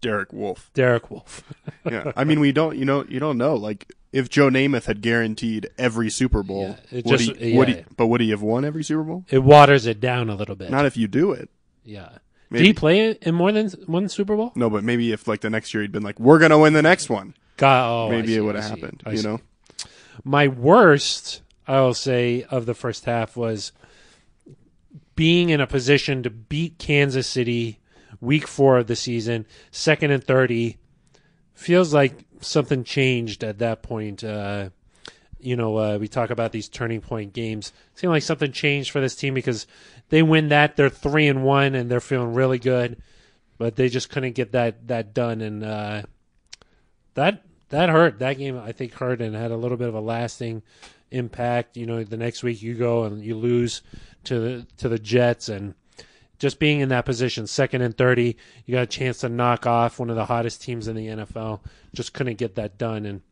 Derek 0.00 0.32
Wolf. 0.32 0.70
Derek 0.74 1.10
Wolf. 1.10 1.42
Yeah. 1.90 2.12
I 2.16 2.24
mean, 2.24 2.38
we 2.40 2.52
don't. 2.52 2.76
You 2.76 2.84
know, 2.84 3.04
you 3.08 3.18
don't 3.18 3.38
know. 3.38 3.54
Like 3.54 3.90
if 4.12 4.28
Joe 4.28 4.50
Namath 4.50 4.84
had 4.84 5.00
guaranteed 5.00 5.70
every 5.78 6.10
Super 6.10 6.42
Bowl, 6.42 6.76
Yeah, 6.90 6.98
it 6.98 7.04
would 7.06 7.18
just- 7.18 7.36
he? 7.40 7.56
Would 7.56 7.68
yeah. 7.68 7.82
But 7.96 8.08
would 8.08 8.20
he 8.20 8.28
have 8.30 8.42
won 8.42 8.64
every 8.64 8.84
Super 8.84 9.02
Bowl? 9.04 9.24
it 9.30 9.38
waters 9.38 9.86
it 9.86 9.98
down 10.00 10.28
a 10.28 10.34
little 10.34 10.54
bit. 10.54 10.70
Not 10.70 10.84
if 10.86 10.96
you 10.96 11.08
do 11.08 11.32
it. 11.32 11.48
yeah. 11.84 12.08
Did 12.10 12.20
Maybe. 12.50 12.66
he 12.68 12.72
play 12.72 13.10
in 13.12 13.34
more 13.34 13.52
than 13.52 13.68
one 13.86 14.08
Super 14.08 14.34
Bowl? 14.36 14.52
No, 14.54 14.70
but 14.70 14.82
maybe 14.82 15.12
if 15.12 15.28
like 15.28 15.40
the 15.42 15.50
next 15.50 15.72
year 15.74 15.82
he'd 15.82 15.92
been 15.92 16.02
like, 16.02 16.18
"We're 16.18 16.38
gonna 16.38 16.58
win 16.58 16.72
the 16.72 16.80
next 16.82 17.10
one," 17.10 17.34
God, 17.58 17.90
oh, 17.90 18.10
maybe 18.10 18.28
see, 18.28 18.36
it 18.36 18.40
would 18.40 18.54
have 18.54 18.64
happened. 18.64 19.02
I 19.04 19.10
You 19.12 19.16
see. 19.18 19.26
know. 19.26 19.40
My 20.24 20.48
worst, 20.48 21.42
I 21.66 21.80
will 21.80 21.92
say, 21.94 22.44
of 22.50 22.64
the 22.66 22.72
first 22.74 23.04
half 23.04 23.36
was 23.36 23.72
being 25.18 25.50
in 25.50 25.60
a 25.60 25.66
position 25.66 26.22
to 26.22 26.30
beat 26.30 26.78
Kansas 26.78 27.26
City 27.26 27.80
week 28.20 28.46
four 28.46 28.78
of 28.78 28.86
the 28.86 28.94
season, 28.94 29.44
second 29.72 30.12
and 30.12 30.22
30. 30.22 30.76
Feels 31.54 31.92
like 31.92 32.24
something 32.40 32.84
changed 32.84 33.42
at 33.42 33.58
that 33.58 33.82
point. 33.82 34.22
Uh, 34.22 34.68
you 35.40 35.56
know, 35.56 35.76
uh, 35.76 35.98
we 35.98 36.06
talk 36.06 36.30
about 36.30 36.52
these 36.52 36.68
turning 36.68 37.00
point 37.00 37.32
games. 37.32 37.72
Seemed 37.94 38.12
like 38.12 38.22
something 38.22 38.52
changed 38.52 38.92
for 38.92 39.00
this 39.00 39.16
team 39.16 39.34
because 39.34 39.66
they 40.10 40.22
win 40.22 40.50
that, 40.50 40.76
they're 40.76 40.88
three 40.88 41.26
and 41.26 41.42
one, 41.42 41.74
and 41.74 41.90
they're 41.90 41.98
feeling 41.98 42.32
really 42.32 42.60
good, 42.60 43.02
but 43.58 43.74
they 43.74 43.88
just 43.88 44.10
couldn't 44.10 44.36
get 44.36 44.52
that 44.52 44.86
that 44.86 45.14
done, 45.14 45.40
and 45.40 45.64
uh, 45.64 46.02
that 47.14 47.42
that 47.70 47.88
hurt. 47.88 48.20
That 48.20 48.38
game 48.38 48.56
I 48.56 48.70
think 48.70 48.92
hurt 48.92 49.20
and 49.20 49.34
had 49.34 49.50
a 49.50 49.56
little 49.56 49.78
bit 49.78 49.88
of 49.88 49.96
a 49.96 50.00
lasting 50.00 50.62
impact. 51.10 51.76
You 51.76 51.86
know, 51.86 52.04
the 52.04 52.16
next 52.16 52.44
week 52.44 52.62
you 52.62 52.74
go 52.74 53.02
and 53.02 53.20
you 53.20 53.34
lose 53.34 53.82
to 54.28 54.38
the 54.38 54.66
to 54.78 54.88
the 54.88 54.98
Jets 54.98 55.48
and 55.48 55.74
just 56.38 56.60
being 56.60 56.80
in 56.80 56.90
that 56.90 57.04
position, 57.04 57.46
second 57.46 57.82
and 57.82 57.96
thirty, 57.96 58.36
you 58.64 58.72
got 58.72 58.82
a 58.82 58.86
chance 58.86 59.18
to 59.18 59.28
knock 59.28 59.66
off 59.66 59.98
one 59.98 60.10
of 60.10 60.16
the 60.16 60.26
hottest 60.26 60.62
teams 60.62 60.86
in 60.86 60.94
the 60.94 61.08
NFL. 61.08 61.60
Just 61.92 62.12
couldn't 62.12 62.38
get 62.38 62.54
that 62.54 62.78
done, 62.78 63.06
and 63.06 63.22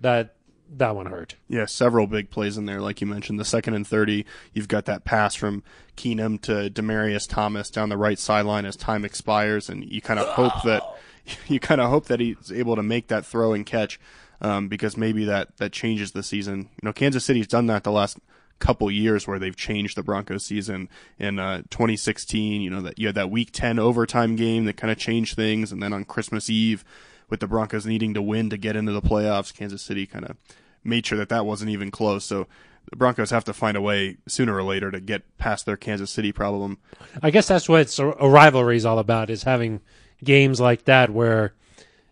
that 0.00 0.34
that 0.68 0.94
one 0.94 1.06
hurt. 1.06 1.36
Yeah, 1.48 1.66
several 1.66 2.06
big 2.06 2.30
plays 2.30 2.58
in 2.58 2.66
there, 2.66 2.80
like 2.80 3.00
you 3.00 3.06
mentioned. 3.06 3.40
The 3.40 3.44
second 3.44 3.74
and 3.74 3.86
thirty, 3.86 4.26
you've 4.52 4.68
got 4.68 4.84
that 4.84 5.04
pass 5.04 5.34
from 5.34 5.62
Keenum 5.96 6.40
to 6.42 6.70
Demaryius 6.70 7.28
Thomas 7.28 7.70
down 7.70 7.88
the 7.88 7.96
right 7.96 8.18
sideline 8.18 8.66
as 8.66 8.76
time 8.76 9.04
expires, 9.04 9.70
and 9.70 9.84
you 9.90 10.02
kind 10.02 10.20
of 10.20 10.26
hope 10.28 10.62
that 10.64 10.82
you 11.46 11.58
kind 11.58 11.80
of 11.80 11.88
hope 11.88 12.06
that 12.06 12.20
he's 12.20 12.52
able 12.52 12.76
to 12.76 12.82
make 12.82 13.08
that 13.08 13.24
throw 13.24 13.54
and 13.54 13.64
catch, 13.64 13.98
um, 14.42 14.68
because 14.68 14.96
maybe 14.96 15.24
that 15.24 15.56
that 15.56 15.72
changes 15.72 16.12
the 16.12 16.22
season. 16.22 16.68
You 16.82 16.86
know, 16.88 16.92
Kansas 16.92 17.24
City's 17.24 17.46
done 17.46 17.66
that 17.66 17.84
the 17.84 17.92
last 17.92 18.18
couple 18.58 18.90
years 18.90 19.26
where 19.26 19.38
they've 19.38 19.56
changed 19.56 19.96
the 19.96 20.02
Broncos 20.02 20.44
season. 20.44 20.88
In 21.18 21.38
uh, 21.38 21.58
2016, 21.70 22.62
you 22.62 22.70
know 22.70 22.80
that 22.82 22.98
you 22.98 23.06
had 23.06 23.14
that 23.16 23.30
Week 23.30 23.50
10 23.52 23.78
overtime 23.78 24.36
game 24.36 24.64
that 24.64 24.76
kind 24.76 24.90
of 24.90 24.98
changed 24.98 25.36
things, 25.36 25.72
and 25.72 25.82
then 25.82 25.92
on 25.92 26.04
Christmas 26.04 26.48
Eve 26.50 26.84
with 27.28 27.40
the 27.40 27.46
Broncos 27.46 27.86
needing 27.86 28.14
to 28.14 28.22
win 28.22 28.50
to 28.50 28.56
get 28.56 28.76
into 28.76 28.92
the 28.92 29.02
playoffs, 29.02 29.54
Kansas 29.54 29.82
City 29.82 30.06
kind 30.06 30.24
of 30.24 30.36
made 30.84 31.04
sure 31.04 31.18
that 31.18 31.28
that 31.28 31.44
wasn't 31.44 31.70
even 31.70 31.90
close. 31.90 32.24
So 32.24 32.46
the 32.90 32.96
Broncos 32.96 33.30
have 33.30 33.44
to 33.44 33.52
find 33.52 33.76
a 33.76 33.80
way 33.80 34.18
sooner 34.28 34.54
or 34.54 34.62
later 34.62 34.90
to 34.90 35.00
get 35.00 35.36
past 35.38 35.66
their 35.66 35.76
Kansas 35.76 36.10
City 36.10 36.32
problem. 36.32 36.78
I 37.22 37.30
guess 37.30 37.48
that's 37.48 37.68
what 37.68 37.82
it's 37.82 37.98
a, 37.98 38.08
a 38.12 38.28
rivalry 38.28 38.76
is 38.76 38.86
all 38.86 38.98
about 38.98 39.28
is 39.30 39.42
having 39.42 39.80
games 40.22 40.60
like 40.60 40.84
that 40.84 41.10
where, 41.10 41.54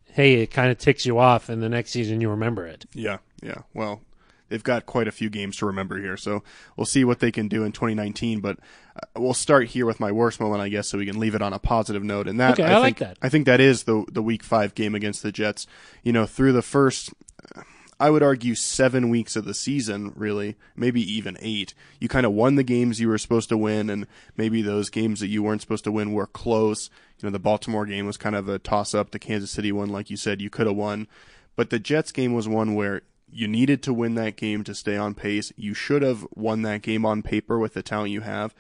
hey, 0.07 0.35
it 0.43 0.49
kind 0.49 0.71
of 0.71 0.79
ticks 0.79 1.07
you 1.07 1.19
off, 1.19 1.49
and 1.49 1.63
the 1.63 1.69
next 1.69 1.91
season 1.91 2.21
you 2.21 2.29
remember 2.31 2.67
it. 2.67 2.87
Yeah, 2.93 3.19
yeah. 3.43 3.63
Well, 3.73 4.03
they've 4.49 4.63
got 4.63 4.87
quite 4.87 5.09
a 5.09 5.13
few 5.13 5.31
games 5.31 5.57
to 5.59 5.67
remember 5.67 6.01
here, 6.01 6.17
so 6.17 6.43
we'll 6.77 6.87
see 6.87 7.05
what 7.05 7.21
they 7.21 7.31
can 7.31 7.49
do 7.49 7.65
in 7.65 7.73
2019. 7.73 8.41
But 8.41 8.59
uh, 8.97 9.21
we'll 9.21 9.35
start 9.35 9.69
here 9.69 9.87
with 9.87 10.01
my 10.01 10.13
worst 10.13 10.41
moment, 10.41 10.63
I 10.63 10.69
guess, 10.69 10.89
so 10.89 10.99
we 10.99 11.07
can 11.07 11.19
leave 11.19 11.35
it 11.35 11.43
on 11.43 11.53
a 11.53 11.59
positive 11.59 12.05
note. 12.05 12.29
And 12.29 12.39
that 12.41 12.53
Okay, 12.53 12.65
I, 12.65 12.75
I 12.75 12.79
like 12.79 12.99
think, 12.99 12.99
that. 12.99 13.19
I 13.23 13.29
think 13.29 13.47
that 13.47 13.61
is 13.61 13.85
the 13.85 14.05
the 14.11 14.23
Week 14.23 14.43
Five 14.43 14.75
game 14.75 14.95
against 14.95 15.23
the 15.23 15.33
Jets. 15.33 15.67
You 16.03 16.13
know, 16.13 16.27
through 16.27 16.53
the 16.53 16.63
first. 16.63 17.13
I 18.01 18.11
would 18.11 18.25
argue 18.25 18.57
seven 18.57 19.09
weeks 19.09 19.37
of 19.37 19.45
the 19.45 19.55
season, 19.55 20.13
really, 20.17 20.57
maybe 20.75 21.01
even 21.01 21.37
eight. 21.41 21.75
You 22.01 22.09
kind 22.09 22.27
of 22.27 22.33
won 22.33 22.57
the 22.57 22.65
games 22.65 23.01
you 23.01 23.07
were 23.07 23.19
supposed 23.19 23.49
to 23.51 23.57
win, 23.57 23.89
and 23.89 24.09
maybe 24.37 24.63
those 24.63 24.91
games 24.91 25.21
that 25.21 25.29
you 25.29 25.45
weren't 25.45 25.61
supposed 25.61 25.85
to 25.85 25.93
win 25.93 26.13
were 26.13 26.27
close. 26.27 26.91
You 27.21 27.29
know, 27.29 27.33
the 27.33 27.39
Baltimore 27.39 27.87
game 27.87 28.05
was 28.05 28.17
kind 28.17 28.35
of 28.35 28.49
a 28.49 28.59
toss 28.59 28.95
up. 28.95 29.13
The 29.13 29.21
Kansas 29.21 29.53
City 29.53 29.71
one, 29.71 29.91
like 29.91 30.11
you 30.11 30.17
said, 30.17 30.41
you 30.43 30.51
could 30.51 30.67
have 30.67 30.75
won. 30.75 31.07
But 31.55 31.71
the 31.71 31.79
Jets 31.79 32.11
game 32.11 32.35
was 32.35 32.49
one 32.49 32.75
where 32.75 33.03
you 33.31 33.49
needed 33.49 33.83
to 33.83 33.93
win 33.93 34.15
that 34.15 34.37
game 34.37 34.65
to 34.65 34.75
stay 34.75 34.97
on 34.97 35.15
pace. 35.15 35.53
You 35.57 35.75
should 35.75 36.03
have 36.03 36.27
won 36.35 36.63
that 36.63 36.83
game 36.83 37.05
on 37.05 37.23
paper 37.23 37.59
with 37.59 37.75
the 37.75 37.83
talent 37.83 38.11
you 38.11 38.21
have. 38.21 38.55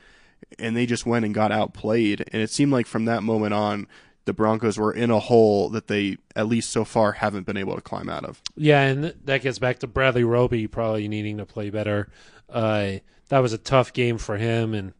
And 0.58 0.76
they 0.76 0.86
just 0.86 1.06
went 1.06 1.24
and 1.24 1.34
got 1.34 1.52
outplayed. 1.52 2.24
And 2.32 2.42
it 2.42 2.50
seemed 2.50 2.72
like 2.72 2.86
from 2.86 3.04
that 3.06 3.22
moment 3.22 3.54
on, 3.54 3.86
the 4.24 4.32
Broncos 4.32 4.78
were 4.78 4.92
in 4.92 5.10
a 5.10 5.18
hole 5.18 5.68
that 5.70 5.86
they, 5.86 6.16
at 6.34 6.48
least 6.48 6.70
so 6.70 6.84
far, 6.84 7.12
haven't 7.12 7.46
been 7.46 7.56
able 7.56 7.74
to 7.74 7.80
climb 7.80 8.08
out 8.08 8.24
of. 8.24 8.40
Yeah, 8.56 8.82
and 8.82 9.14
that 9.24 9.42
gets 9.42 9.58
back 9.58 9.80
to 9.80 9.86
Bradley 9.86 10.24
Roby 10.24 10.66
probably 10.66 11.08
needing 11.08 11.38
to 11.38 11.46
play 11.46 11.70
better. 11.70 12.08
Uh, 12.48 12.94
that 13.28 13.40
was 13.40 13.52
a 13.52 13.58
tough 13.58 13.92
game 13.92 14.18
for 14.18 14.36
him, 14.36 14.74
and 14.74 14.94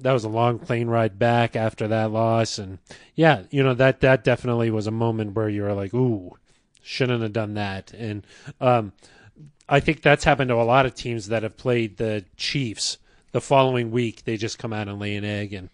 that 0.00 0.12
was 0.12 0.24
a 0.24 0.28
long 0.28 0.58
plane 0.58 0.88
ride 0.88 1.18
back 1.18 1.56
after 1.56 1.88
that 1.88 2.10
loss. 2.10 2.58
And 2.58 2.78
yeah, 3.14 3.44
you 3.50 3.62
know 3.62 3.74
that 3.74 4.00
that 4.00 4.24
definitely 4.24 4.70
was 4.70 4.86
a 4.86 4.92
moment 4.92 5.34
where 5.34 5.48
you 5.48 5.62
were 5.62 5.74
like, 5.74 5.94
"Ooh, 5.94 6.36
shouldn't 6.82 7.22
have 7.22 7.32
done 7.32 7.54
that." 7.54 7.92
And 7.92 8.26
um, 8.60 8.92
I 9.68 9.80
think 9.80 10.02
that's 10.02 10.24
happened 10.24 10.48
to 10.48 10.54
a 10.56 10.62
lot 10.64 10.86
of 10.86 10.94
teams 10.94 11.28
that 11.28 11.42
have 11.42 11.56
played 11.56 11.96
the 11.96 12.24
Chiefs. 12.36 12.98
The 13.32 13.40
following 13.40 13.90
week, 13.90 14.24
they 14.24 14.36
just 14.36 14.58
come 14.58 14.74
out 14.74 14.88
and 14.88 14.98
lay 14.98 15.16
an 15.16 15.24
egg, 15.24 15.54
and 15.54 15.70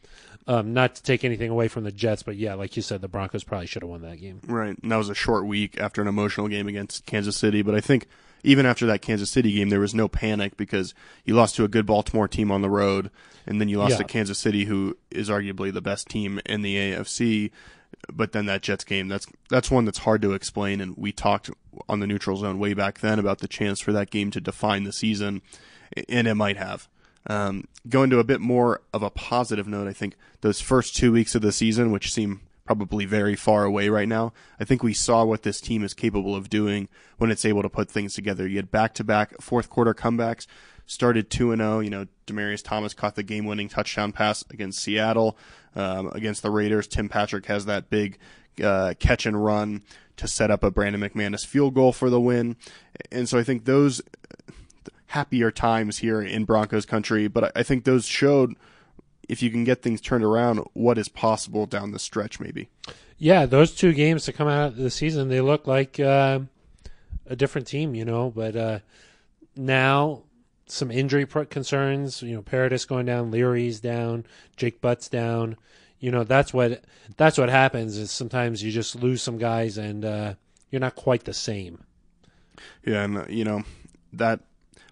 um, 0.47 0.72
not 0.72 0.95
to 0.95 1.03
take 1.03 1.24
anything 1.24 1.51
away 1.51 1.66
from 1.66 1.83
the 1.85 1.91
Jets, 1.91 2.22
but 2.22 2.37
yeah, 2.37 2.55
like 2.55 2.76
you 2.76 2.83
said, 2.83 3.01
the 3.01 3.09
Broncos 3.09 3.43
probably 3.43 3.66
should 3.66 3.83
have 3.83 3.91
won 3.91 4.03
that 4.03 4.20
game. 4.20 4.41
Right. 4.47 4.78
And 4.80 4.93
that 4.93 4.97
was 4.97 5.09
a 5.09 5.14
short 5.14 5.45
week 5.45 5.78
after 5.80 6.01
an 6.01 6.07
emotional 6.09 6.47
game 6.47 6.68
against 6.68 7.05
Kansas 7.05 7.37
City. 7.37 7.62
But 7.62 7.74
I 7.74 7.80
think 7.80 8.07
even 8.45 8.64
after 8.64 8.87
that 8.87 9.03
Kansas 9.03 9.28
City 9.30 9.53
game, 9.53 9.70
there 9.70 9.80
was 9.80 9.95
no 9.95 10.07
panic 10.07 10.57
because 10.57 10.95
you 11.24 11.35
lost 11.35 11.57
to 11.57 11.64
a 11.64 11.68
good 11.68 11.85
Baltimore 11.85 12.28
team 12.28 12.53
on 12.53 12.62
the 12.62 12.70
road, 12.70 13.11
and 13.45 13.61
then 13.61 13.68
you 13.68 13.78
lost 13.78 13.93
Yeah. 13.93 13.99
to 13.99 14.05
Kansas 14.05 14.39
City, 14.39 14.66
who 14.66 14.97
is 15.11 15.28
arguably 15.28 15.72
the 15.72 15.83
best 15.83 16.07
team 16.09 16.41
in 16.47 16.62
the 16.62 16.76
AFC. 16.76 17.51
But 18.12 18.32
then 18.32 18.47
that 18.47 18.62
Jets 18.62 18.84
game, 18.84 19.09
that's 19.09 19.26
that's 19.51 19.70
one 19.70 19.84
that's 19.84 19.99
hard 19.99 20.22
to 20.22 20.32
explain. 20.32 20.80
And 20.80 20.97
we 20.97 21.12
talked 21.12 21.51
on 21.89 22.01
the 22.01 22.07
neutral 22.07 22.36
zone 22.36 22.59
way 22.59 22.74
back 22.74 23.01
then 23.01 23.18
about 23.18 23.39
the 23.39 23.49
chance 23.49 23.80
for 23.80 23.93
that 23.93 24.11
game 24.11 24.30
to 24.32 24.41
define 24.41 24.84
the 24.84 24.93
season, 24.93 25.43
and 26.09 26.26
it 26.26 26.34
might 26.34 26.57
have. 26.57 26.89
Um, 27.26 27.64
going 27.89 28.11
to 28.11 28.18
a 28.18 28.24
bit 28.24 28.41
more 28.41 28.80
of 28.95 29.03
a 29.03 29.11
positive 29.11 29.68
note, 29.68 29.86
I 29.86 29.93
think 29.93 30.16
those 30.41 30.61
first 30.61 30.97
two 30.97 31.12
weeks 31.12 31.34
of 31.34 31.43
the 31.43 31.53
season, 31.53 31.91
which 31.91 32.12
seem 32.12 32.41
probably 32.64 33.05
very 33.05 33.34
far 33.34 33.64
away 33.64 33.89
right 33.89 34.09
now, 34.09 34.32
I 34.61 34.64
think 34.64 34.82
we 34.82 34.95
saw 34.95 35.24
what 35.24 35.43
this 35.43 35.61
team 35.61 35.82
is 35.82 35.95
capable 35.95 36.34
of 36.34 36.51
doing 36.51 36.89
when 37.16 37.30
it's 37.30 37.45
able 37.45 37.62
to 37.62 37.68
put 37.68 37.91
things 37.91 38.14
together. 38.14 38.47
You 38.47 38.57
had 38.57 38.70
back 38.70 38.95
to 38.95 39.05
back 39.05 39.41
fourth 39.41 39.68
quarter 39.68 39.95
comebacks, 39.95 40.47
started 40.89 41.30
2 41.30 41.53
and 41.53 41.61
0. 41.61 41.78
You 41.80 41.91
know, 41.91 42.07
Demaryius 42.26 42.64
Thomas 42.64 42.95
caught 42.95 43.14
the 43.14 43.22
game 43.22 43.45
winning 43.45 43.68
touchdown 43.68 44.11
pass 44.11 44.45
against 44.51 44.80
Seattle. 44.80 45.39
Um, 45.76 46.11
against 46.12 46.43
the 46.43 46.51
Raiders, 46.51 46.89
Tim 46.89 47.09
Patrick 47.09 47.47
has 47.47 47.66
that 47.66 47.89
big 47.89 48.18
uh, 48.62 48.95
catch 48.99 49.26
and 49.26 49.45
run 49.45 49.82
to 50.16 50.26
set 50.26 50.51
up 50.51 50.64
a 50.64 50.70
Brandon 50.72 51.01
McManus 51.01 51.47
field 51.47 51.74
goal 51.74 51.93
for 51.93 52.11
the 52.11 52.20
win. 52.20 52.57
And 53.12 53.28
so 53.28 53.39
I 53.39 53.45
think 53.45 53.64
those 53.64 54.03
happier 55.07 55.53
times 55.53 55.99
here 55.99 56.20
in 56.20 56.45
Broncos 56.45 56.84
country, 56.84 57.28
but 57.28 57.53
I 57.57 57.62
think 57.62 57.84
those 57.84 58.07
showed 58.07 58.57
if 59.28 59.43
you 59.43 59.51
can 59.51 59.62
get 59.62 59.82
things 59.82 60.01
turned 60.01 60.24
around, 60.24 60.61
what 60.72 60.99
is 60.99 61.09
possible 61.09 61.66
down 61.66 61.93
the 61.93 61.99
stretch, 61.99 62.41
maybe. 62.41 62.70
Yeah, 63.18 63.47
those 63.47 63.74
two 63.74 63.93
games 63.93 64.24
to 64.24 64.32
come 64.32 64.49
out 64.49 64.68
of 64.68 64.76
the 64.76 64.91
season, 64.91 65.28
they 65.28 65.43
look 65.43 65.66
like 65.66 66.01
uh, 66.01 66.41
a 67.26 67.36
different 67.36 67.66
team, 67.66 67.95
you 67.95 68.07
know. 68.07 68.32
But 68.34 68.57
uh, 68.57 68.78
now 69.55 70.22
some 70.71 70.91
injury 70.91 71.27
concerns, 71.27 72.23
you 72.23 72.35
know, 72.35 72.43
Paradis 72.43 72.85
going 72.85 73.07
down, 73.07 73.31
Leary's 73.31 73.81
down, 73.81 74.27
Jake 74.57 74.81
Butt's 74.81 75.09
down. 75.09 75.57
You 76.01 76.11
know, 76.12 76.25
that's 76.25 76.55
what 76.55 76.83
that's 77.16 77.39
what 77.39 77.49
happens. 77.49 77.97
Is 77.97 78.11
sometimes 78.11 78.62
you 78.62 78.71
just 78.71 78.95
lose 78.95 79.23
some 79.23 79.39
guys 79.39 79.79
and 79.79 80.05
uh, 80.05 80.35
you're 80.71 80.81
not 80.81 80.95
quite 80.95 81.25
the 81.25 81.35
same. 81.35 81.85
Yeah, 82.85 83.03
and 83.05 83.19
uh, 83.19 83.25
you 83.29 83.45
know 83.45 83.64
that 84.12 84.41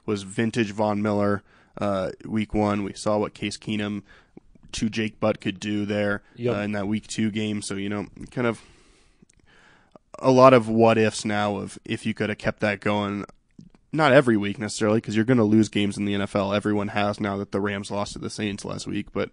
was 0.05 0.22
vintage 0.22 0.72
Von 0.72 1.03
Miller. 1.03 1.43
Uh, 1.79 2.11
week 2.24 2.55
one, 2.55 2.83
we 2.83 2.95
saw 2.95 3.18
what 3.18 3.35
Case 3.35 3.57
Keenum 3.57 4.03
to 4.72 4.89
Jake 4.89 5.20
Butt 5.20 5.41
could 5.41 5.61
do 5.61 5.85
there 5.85 6.22
yep. 6.35 6.57
uh, 6.57 6.59
in 6.61 6.72
that 6.72 6.89
week 6.89 7.07
two 7.07 7.31
game. 7.31 7.62
So 7.62 7.74
you 7.74 7.89
know, 7.89 8.07
kind 8.31 8.47
of 8.47 8.62
a 10.18 10.31
lot 10.31 10.55
of 10.55 10.68
what 10.68 10.99
ifs 10.99 11.24
now 11.24 11.57
of 11.57 11.79
if 11.85 12.07
you 12.07 12.14
could 12.14 12.31
have 12.31 12.39
kept 12.39 12.61
that 12.61 12.81
going. 12.81 13.24
Not 13.97 14.12
every 14.12 14.36
week 14.36 14.59
necessarily, 14.59 14.99
because 14.99 15.16
you're 15.16 15.24
going 15.24 15.38
to 15.38 15.44
lose 15.44 15.70
games 15.70 15.97
in 15.97 16.05
the 16.05 16.14
NFL. 16.14 16.55
Everyone 16.55 16.88
has 16.88 17.18
now 17.18 17.38
that 17.38 17.51
the 17.51 17.61
Rams 17.61 17.90
lost 17.90 18.12
to 18.12 18.18
the 18.18 18.28
Saints 18.28 18.64
last 18.64 18.86
week, 18.86 19.12
but 19.12 19.30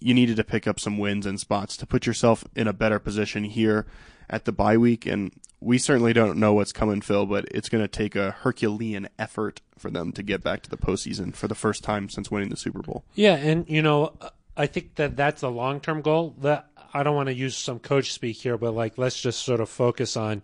you 0.00 0.14
needed 0.14 0.36
to 0.36 0.44
pick 0.44 0.66
up 0.66 0.80
some 0.80 0.98
wins 0.98 1.26
and 1.26 1.38
spots 1.38 1.76
to 1.76 1.86
put 1.86 2.04
yourself 2.04 2.44
in 2.56 2.66
a 2.66 2.72
better 2.72 2.98
position 2.98 3.44
here 3.44 3.86
at 4.28 4.46
the 4.46 4.52
bye 4.52 4.76
week. 4.76 5.06
And 5.06 5.32
we 5.60 5.78
certainly 5.78 6.12
don't 6.12 6.38
know 6.38 6.52
what's 6.52 6.72
coming, 6.72 7.00
Phil, 7.00 7.24
but 7.24 7.44
it's 7.52 7.68
going 7.68 7.84
to 7.84 7.88
take 7.88 8.16
a 8.16 8.32
Herculean 8.32 9.08
effort 9.16 9.60
for 9.78 9.90
them 9.90 10.10
to 10.12 10.22
get 10.22 10.42
back 10.42 10.62
to 10.62 10.70
the 10.70 10.76
postseason 10.76 11.34
for 11.34 11.46
the 11.46 11.54
first 11.54 11.84
time 11.84 12.08
since 12.08 12.30
winning 12.30 12.48
the 12.48 12.56
Super 12.56 12.82
Bowl. 12.82 13.04
Yeah, 13.14 13.36
and 13.36 13.68
you 13.68 13.80
know, 13.80 14.14
I 14.56 14.66
think 14.66 14.96
that 14.96 15.16
that's 15.16 15.42
a 15.42 15.48
long 15.48 15.80
term 15.80 16.02
goal. 16.02 16.34
That 16.40 16.66
I 16.92 17.04
don't 17.04 17.14
want 17.14 17.28
to 17.28 17.34
use 17.34 17.56
some 17.56 17.78
coach 17.78 18.12
speak 18.12 18.38
here, 18.38 18.58
but 18.58 18.72
like 18.72 18.98
let's 18.98 19.20
just 19.20 19.42
sort 19.42 19.60
of 19.60 19.68
focus 19.68 20.16
on 20.16 20.42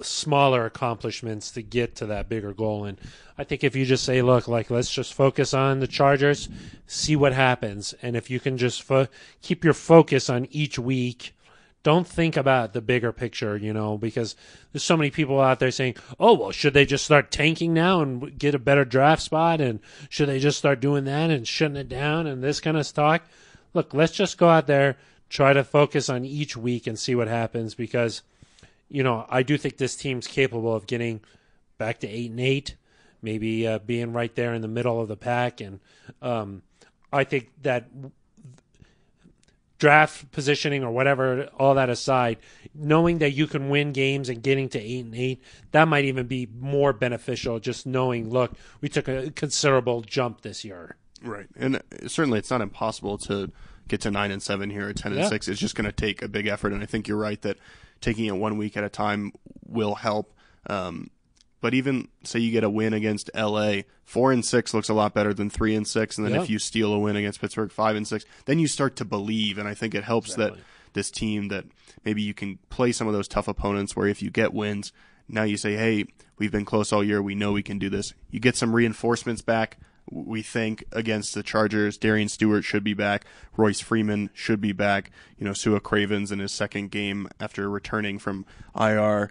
smaller 0.00 0.64
accomplishments 0.64 1.50
to 1.52 1.62
get 1.62 1.96
to 1.96 2.06
that 2.06 2.28
bigger 2.28 2.52
goal. 2.52 2.84
And 2.84 2.98
I 3.36 3.44
think 3.44 3.64
if 3.64 3.76
you 3.76 3.84
just 3.84 4.04
say, 4.04 4.22
look, 4.22 4.48
like 4.48 4.70
let's 4.70 4.90
just 4.90 5.14
focus 5.14 5.54
on 5.54 5.80
the 5.80 5.86
Chargers, 5.86 6.48
see 6.86 7.16
what 7.16 7.32
happens, 7.32 7.94
and 8.02 8.16
if 8.16 8.30
you 8.30 8.40
can 8.40 8.56
just 8.56 8.82
fo- 8.82 9.08
keep 9.42 9.64
your 9.64 9.74
focus 9.74 10.30
on 10.30 10.46
each 10.50 10.78
week 10.78 11.34
don't 11.82 12.06
think 12.06 12.36
about 12.36 12.72
the 12.72 12.80
bigger 12.80 13.12
picture, 13.12 13.56
you 13.56 13.72
know, 13.72 13.96
because 13.96 14.34
there's 14.72 14.82
so 14.82 14.96
many 14.96 15.10
people 15.10 15.40
out 15.40 15.58
there 15.58 15.70
saying, 15.70 15.94
"Oh, 16.18 16.34
well, 16.34 16.50
should 16.50 16.74
they 16.74 16.84
just 16.84 17.04
start 17.04 17.30
tanking 17.30 17.72
now 17.72 18.02
and 18.02 18.38
get 18.38 18.54
a 18.54 18.58
better 18.58 18.84
draft 18.84 19.22
spot 19.22 19.60
and 19.60 19.80
should 20.08 20.28
they 20.28 20.38
just 20.38 20.58
start 20.58 20.80
doing 20.80 21.04
that 21.04 21.30
and 21.30 21.46
shutting 21.46 21.76
it 21.76 21.88
down 21.88 22.26
and 22.26 22.42
this 22.42 22.60
kind 22.60 22.76
of 22.76 22.92
talk?" 22.92 23.22
Look, 23.74 23.94
let's 23.94 24.12
just 24.12 24.38
go 24.38 24.48
out 24.48 24.66
there, 24.66 24.96
try 25.30 25.52
to 25.52 25.64
focus 25.64 26.08
on 26.08 26.24
each 26.24 26.56
week 26.56 26.86
and 26.86 26.98
see 26.98 27.14
what 27.14 27.28
happens 27.28 27.74
because 27.74 28.22
you 28.88 29.02
know, 29.02 29.26
I 29.28 29.42
do 29.42 29.58
think 29.58 29.76
this 29.76 29.96
team's 29.96 30.26
capable 30.26 30.74
of 30.74 30.86
getting 30.86 31.20
back 31.76 32.00
to 32.00 32.08
8 32.08 32.30
and 32.30 32.40
8, 32.40 32.76
maybe 33.22 33.66
uh, 33.66 33.78
being 33.78 34.12
right 34.12 34.34
there 34.34 34.54
in 34.54 34.62
the 34.62 34.68
middle 34.68 35.00
of 35.00 35.08
the 35.08 35.16
pack 35.16 35.60
and 35.60 35.80
um, 36.22 36.62
I 37.12 37.24
think 37.24 37.50
that 37.62 37.88
draft 39.78 40.30
positioning 40.32 40.82
or 40.82 40.90
whatever, 40.90 41.48
all 41.58 41.74
that 41.74 41.88
aside, 41.88 42.38
knowing 42.74 43.18
that 43.18 43.30
you 43.30 43.46
can 43.46 43.68
win 43.68 43.92
games 43.92 44.28
and 44.28 44.42
getting 44.42 44.68
to 44.70 44.78
eight 44.78 45.04
and 45.04 45.14
eight, 45.14 45.42
that 45.70 45.86
might 45.88 46.04
even 46.04 46.26
be 46.26 46.48
more 46.58 46.92
beneficial. 46.92 47.58
Just 47.60 47.86
knowing, 47.86 48.28
look, 48.30 48.52
we 48.80 48.88
took 48.88 49.08
a 49.08 49.30
considerable 49.30 50.02
jump 50.02 50.42
this 50.42 50.64
year. 50.64 50.96
Right, 51.22 51.46
and 51.56 51.82
certainly 52.06 52.38
it's 52.38 52.50
not 52.50 52.60
impossible 52.60 53.18
to 53.18 53.50
get 53.88 54.00
to 54.02 54.10
nine 54.10 54.30
and 54.30 54.42
seven 54.42 54.70
here 54.70 54.88
at 54.88 54.96
ten 54.96 55.12
and 55.12 55.26
six. 55.26 55.48
It's 55.48 55.60
just 55.60 55.74
going 55.74 55.86
to 55.86 55.92
take 55.92 56.22
a 56.22 56.28
big 56.28 56.46
effort, 56.46 56.72
and 56.72 56.82
I 56.82 56.86
think 56.86 57.08
you're 57.08 57.16
right 57.16 57.40
that 57.42 57.56
taking 58.00 58.26
it 58.26 58.36
one 58.36 58.56
week 58.56 58.76
at 58.76 58.84
a 58.84 58.88
time 58.88 59.32
will 59.66 59.94
help. 59.94 60.34
Um, 60.66 61.10
but 61.60 61.74
even 61.74 62.08
say 62.24 62.38
you 62.38 62.52
get 62.52 62.64
a 62.64 62.70
win 62.70 62.92
against 62.92 63.30
LA, 63.34 63.82
four 64.04 64.32
and 64.32 64.44
six 64.44 64.72
looks 64.72 64.88
a 64.88 64.94
lot 64.94 65.12
better 65.12 65.34
than 65.34 65.50
three 65.50 65.74
and 65.74 65.86
six. 65.86 66.16
And 66.16 66.26
then 66.26 66.34
yep. 66.34 66.44
if 66.44 66.50
you 66.50 66.58
steal 66.58 66.92
a 66.92 66.98
win 66.98 67.16
against 67.16 67.40
Pittsburgh, 67.40 67.72
five 67.72 67.96
and 67.96 68.06
six, 68.06 68.24
then 68.44 68.58
you 68.58 68.68
start 68.68 68.96
to 68.96 69.04
believe. 69.04 69.58
And 69.58 69.66
I 69.66 69.74
think 69.74 69.94
it 69.94 70.04
helps 70.04 70.34
exactly. 70.34 70.58
that 70.58 70.64
this 70.92 71.10
team 71.10 71.48
that 71.48 71.64
maybe 72.04 72.22
you 72.22 72.34
can 72.34 72.58
play 72.70 72.92
some 72.92 73.06
of 73.08 73.12
those 73.12 73.28
tough 73.28 73.48
opponents 73.48 73.96
where 73.96 74.06
if 74.06 74.22
you 74.22 74.30
get 74.30 74.54
wins, 74.54 74.92
now 75.28 75.42
you 75.42 75.56
say, 75.56 75.74
hey, 75.74 76.06
we've 76.38 76.52
been 76.52 76.64
close 76.64 76.92
all 76.92 77.04
year. 77.04 77.20
We 77.20 77.34
know 77.34 77.52
we 77.52 77.62
can 77.62 77.78
do 77.78 77.90
this. 77.90 78.14
You 78.30 78.40
get 78.40 78.56
some 78.56 78.74
reinforcements 78.74 79.42
back. 79.42 79.78
We 80.10 80.42
think 80.42 80.84
against 80.92 81.34
the 81.34 81.42
Chargers, 81.42 81.98
Darian 81.98 82.28
Stewart 82.28 82.64
should 82.64 82.84
be 82.84 82.94
back. 82.94 83.24
Royce 83.56 83.80
Freeman 83.80 84.30
should 84.32 84.60
be 84.60 84.72
back. 84.72 85.10
You 85.38 85.44
know, 85.44 85.52
Sua 85.52 85.80
Cravens 85.80 86.32
in 86.32 86.38
his 86.38 86.52
second 86.52 86.90
game 86.90 87.28
after 87.40 87.68
returning 87.68 88.18
from 88.18 88.46
IR 88.78 89.30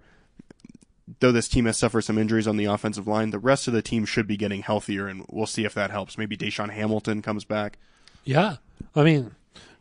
though 1.19 1.31
this 1.31 1.47
team 1.47 1.65
has 1.65 1.77
suffered 1.77 2.01
some 2.01 2.17
injuries 2.17 2.47
on 2.47 2.57
the 2.57 2.65
offensive 2.65 3.07
line, 3.07 3.31
the 3.31 3.39
rest 3.39 3.67
of 3.67 3.73
the 3.73 3.81
team 3.81 4.05
should 4.05 4.27
be 4.27 4.37
getting 4.37 4.61
healthier, 4.61 5.07
and 5.07 5.25
we'll 5.29 5.45
see 5.45 5.65
if 5.65 5.73
that 5.73 5.91
helps. 5.91 6.17
Maybe 6.17 6.37
DaeSean 6.37 6.71
Hamilton 6.71 7.21
comes 7.21 7.45
back. 7.45 7.77
Yeah, 8.23 8.57
I 8.95 9.03
mean, 9.03 9.31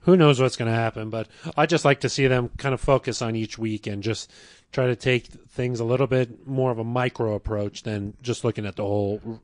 who 0.03 0.17
knows 0.17 0.41
what's 0.41 0.57
going 0.57 0.71
to 0.71 0.77
happen? 0.77 1.11
But 1.11 1.29
I 1.57 1.67
just 1.67 1.85
like 1.85 2.01
to 2.01 2.09
see 2.09 2.27
them 2.27 2.51
kind 2.59 2.73
of 2.73 2.81
focus 2.81 3.23
on 3.23 3.35
each 3.35 3.59
week 3.59 3.87
and 3.87 4.03
just 4.03 4.33
try 4.73 4.87
to 4.87 4.97
take 4.97 5.27
things 5.27 5.81
a 5.81 5.85
little 5.85 6.07
bit 6.07 6.47
more 6.47 6.71
of 6.71 6.79
a 6.79 6.85
micro 6.85 7.35
approach 7.35 7.83
than 7.83 8.17
just 8.23 8.45
looking 8.45 8.67
at 8.67 8.77
the 8.77 8.85
whole 8.85 9.41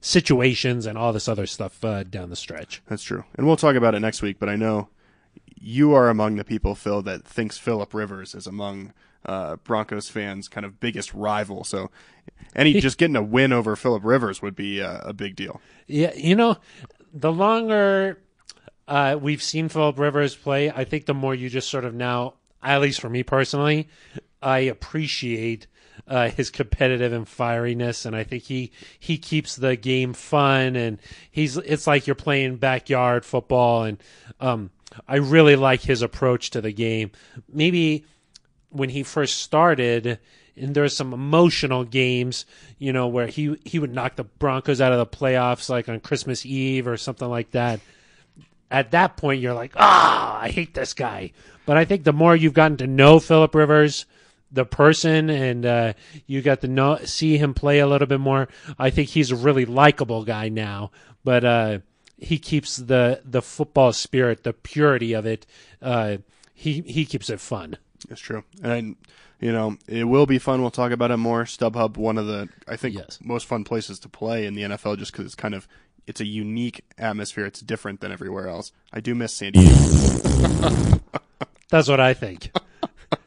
situations 0.00 0.86
and 0.86 0.96
all 0.96 1.12
this 1.12 1.28
other 1.28 1.46
stuff 1.46 1.84
uh, 1.84 2.02
down 2.02 2.30
the 2.30 2.36
stretch. 2.36 2.82
That's 2.88 3.02
true, 3.02 3.24
and 3.36 3.46
we'll 3.46 3.56
talk 3.56 3.76
about 3.76 3.94
it 3.94 4.00
next 4.00 4.22
week. 4.22 4.38
But 4.38 4.48
I 4.48 4.56
know 4.56 4.88
you 5.60 5.92
are 5.94 6.08
among 6.08 6.36
the 6.36 6.44
people, 6.44 6.74
Phil, 6.74 7.02
that 7.02 7.24
thinks 7.24 7.58
Philip 7.58 7.92
Rivers 7.92 8.34
is 8.34 8.46
among 8.46 8.92
uh, 9.26 9.56
Broncos 9.56 10.08
fans' 10.08 10.48
kind 10.48 10.64
of 10.64 10.80
biggest 10.80 11.12
rival. 11.12 11.64
So, 11.64 11.90
any 12.56 12.80
just 12.80 12.98
getting 12.98 13.16
a 13.16 13.22
win 13.22 13.52
over 13.52 13.76
Philip 13.76 14.04
Rivers 14.04 14.40
would 14.42 14.56
be 14.56 14.80
a, 14.80 15.00
a 15.00 15.12
big 15.12 15.36
deal. 15.36 15.60
Yeah, 15.86 16.14
you 16.14 16.34
know, 16.34 16.56
the 17.12 17.32
longer 17.32 18.18
uh, 18.88 19.16
we've 19.20 19.42
seen 19.42 19.68
Philip 19.68 19.98
Rivers 19.98 20.34
play, 20.34 20.70
I 20.70 20.84
think 20.84 21.06
the 21.06 21.14
more 21.14 21.34
you 21.34 21.48
just 21.48 21.70
sort 21.70 21.84
of 21.84 21.94
now, 21.94 22.34
at 22.62 22.80
least 22.80 23.00
for 23.00 23.08
me 23.08 23.22
personally, 23.22 23.88
I 24.42 24.58
appreciate. 24.60 25.66
Uh, 26.06 26.28
his 26.28 26.50
competitive 26.50 27.12
and 27.12 27.26
fieriness, 27.26 28.04
and 28.04 28.16
I 28.16 28.24
think 28.24 28.44
he 28.44 28.72
he 28.98 29.16
keeps 29.16 29.54
the 29.56 29.76
game 29.76 30.12
fun, 30.12 30.74
and 30.74 30.98
he's 31.30 31.56
it's 31.56 31.86
like 31.86 32.06
you're 32.06 32.16
playing 32.16 32.56
backyard 32.56 33.24
football, 33.24 33.84
and 33.84 34.02
um, 34.40 34.70
I 35.06 35.16
really 35.16 35.56
like 35.56 35.82
his 35.82 36.02
approach 36.02 36.50
to 36.50 36.60
the 36.60 36.72
game. 36.72 37.12
Maybe 37.52 38.04
when 38.70 38.88
he 38.90 39.02
first 39.02 39.38
started, 39.38 40.18
and 40.56 40.74
there's 40.74 40.96
some 40.96 41.12
emotional 41.12 41.84
games, 41.84 42.44
you 42.78 42.92
know, 42.92 43.08
where 43.08 43.26
he 43.26 43.56
he 43.64 43.78
would 43.78 43.94
knock 43.94 44.16
the 44.16 44.24
Broncos 44.24 44.80
out 44.80 44.92
of 44.92 44.98
the 44.98 45.16
playoffs 45.16 45.68
like 45.68 45.88
on 45.88 46.00
Christmas 46.00 46.44
Eve 46.44 46.86
or 46.86 46.96
something 46.96 47.28
like 47.28 47.50
that. 47.52 47.80
At 48.70 48.92
that 48.92 49.16
point, 49.16 49.40
you're 49.40 49.54
like, 49.54 49.72
ah, 49.76 50.40
I 50.40 50.50
hate 50.50 50.74
this 50.74 50.94
guy. 50.94 51.32
But 51.66 51.76
I 51.76 51.84
think 51.84 52.04
the 52.04 52.12
more 52.12 52.36
you've 52.36 52.54
gotten 52.54 52.76
to 52.78 52.86
know 52.86 53.18
Philip 53.18 53.54
Rivers, 53.54 54.06
the 54.52 54.64
person, 54.64 55.30
and 55.30 55.64
uh, 55.64 55.92
you 56.26 56.42
got 56.42 56.60
to 56.62 56.68
know 56.68 56.98
see 57.04 57.38
him 57.38 57.54
play 57.54 57.78
a 57.78 57.86
little 57.86 58.06
bit 58.06 58.20
more, 58.20 58.48
I 58.78 58.90
think 58.90 59.10
he's 59.10 59.30
a 59.30 59.36
really 59.36 59.64
likable 59.64 60.24
guy 60.24 60.48
now. 60.48 60.90
But 61.24 61.44
uh, 61.44 61.78
he 62.16 62.38
keeps 62.38 62.76
the 62.76 63.22
the 63.24 63.42
football 63.42 63.92
spirit, 63.92 64.44
the 64.44 64.52
purity 64.52 65.12
of 65.12 65.26
it. 65.26 65.46
Uh, 65.80 66.18
he 66.54 66.82
he 66.82 67.04
keeps 67.04 67.30
it 67.30 67.40
fun. 67.40 67.76
That's 68.08 68.20
true, 68.20 68.44
and 68.62 68.96
you 69.40 69.52
know 69.52 69.76
it 69.86 70.04
will 70.04 70.26
be 70.26 70.38
fun. 70.38 70.60
We'll 70.60 70.70
talk 70.70 70.92
about 70.92 71.10
it 71.10 71.16
more. 71.16 71.44
StubHub, 71.44 71.96
one 71.96 72.18
of 72.18 72.26
the 72.26 72.48
I 72.68 72.76
think 72.76 72.96
yes. 72.96 73.18
most 73.22 73.46
fun 73.46 73.64
places 73.64 73.98
to 74.00 74.08
play 74.08 74.46
in 74.46 74.54
the 74.54 74.62
NFL, 74.62 74.98
just 74.98 75.12
because 75.12 75.26
it's 75.26 75.34
kind 75.34 75.54
of 75.54 75.68
it's 76.06 76.20
a 76.20 76.26
unique 76.26 76.84
atmosphere. 76.98 77.46
It's 77.46 77.60
different 77.60 78.00
than 78.00 78.12
everywhere 78.12 78.48
else. 78.48 78.72
I 78.92 79.00
do 79.00 79.14
miss 79.14 79.34
San 79.34 79.52
Diego. 79.52 79.74
That's 81.70 81.88
what 81.88 82.00
I 82.00 82.14
think. 82.14 82.50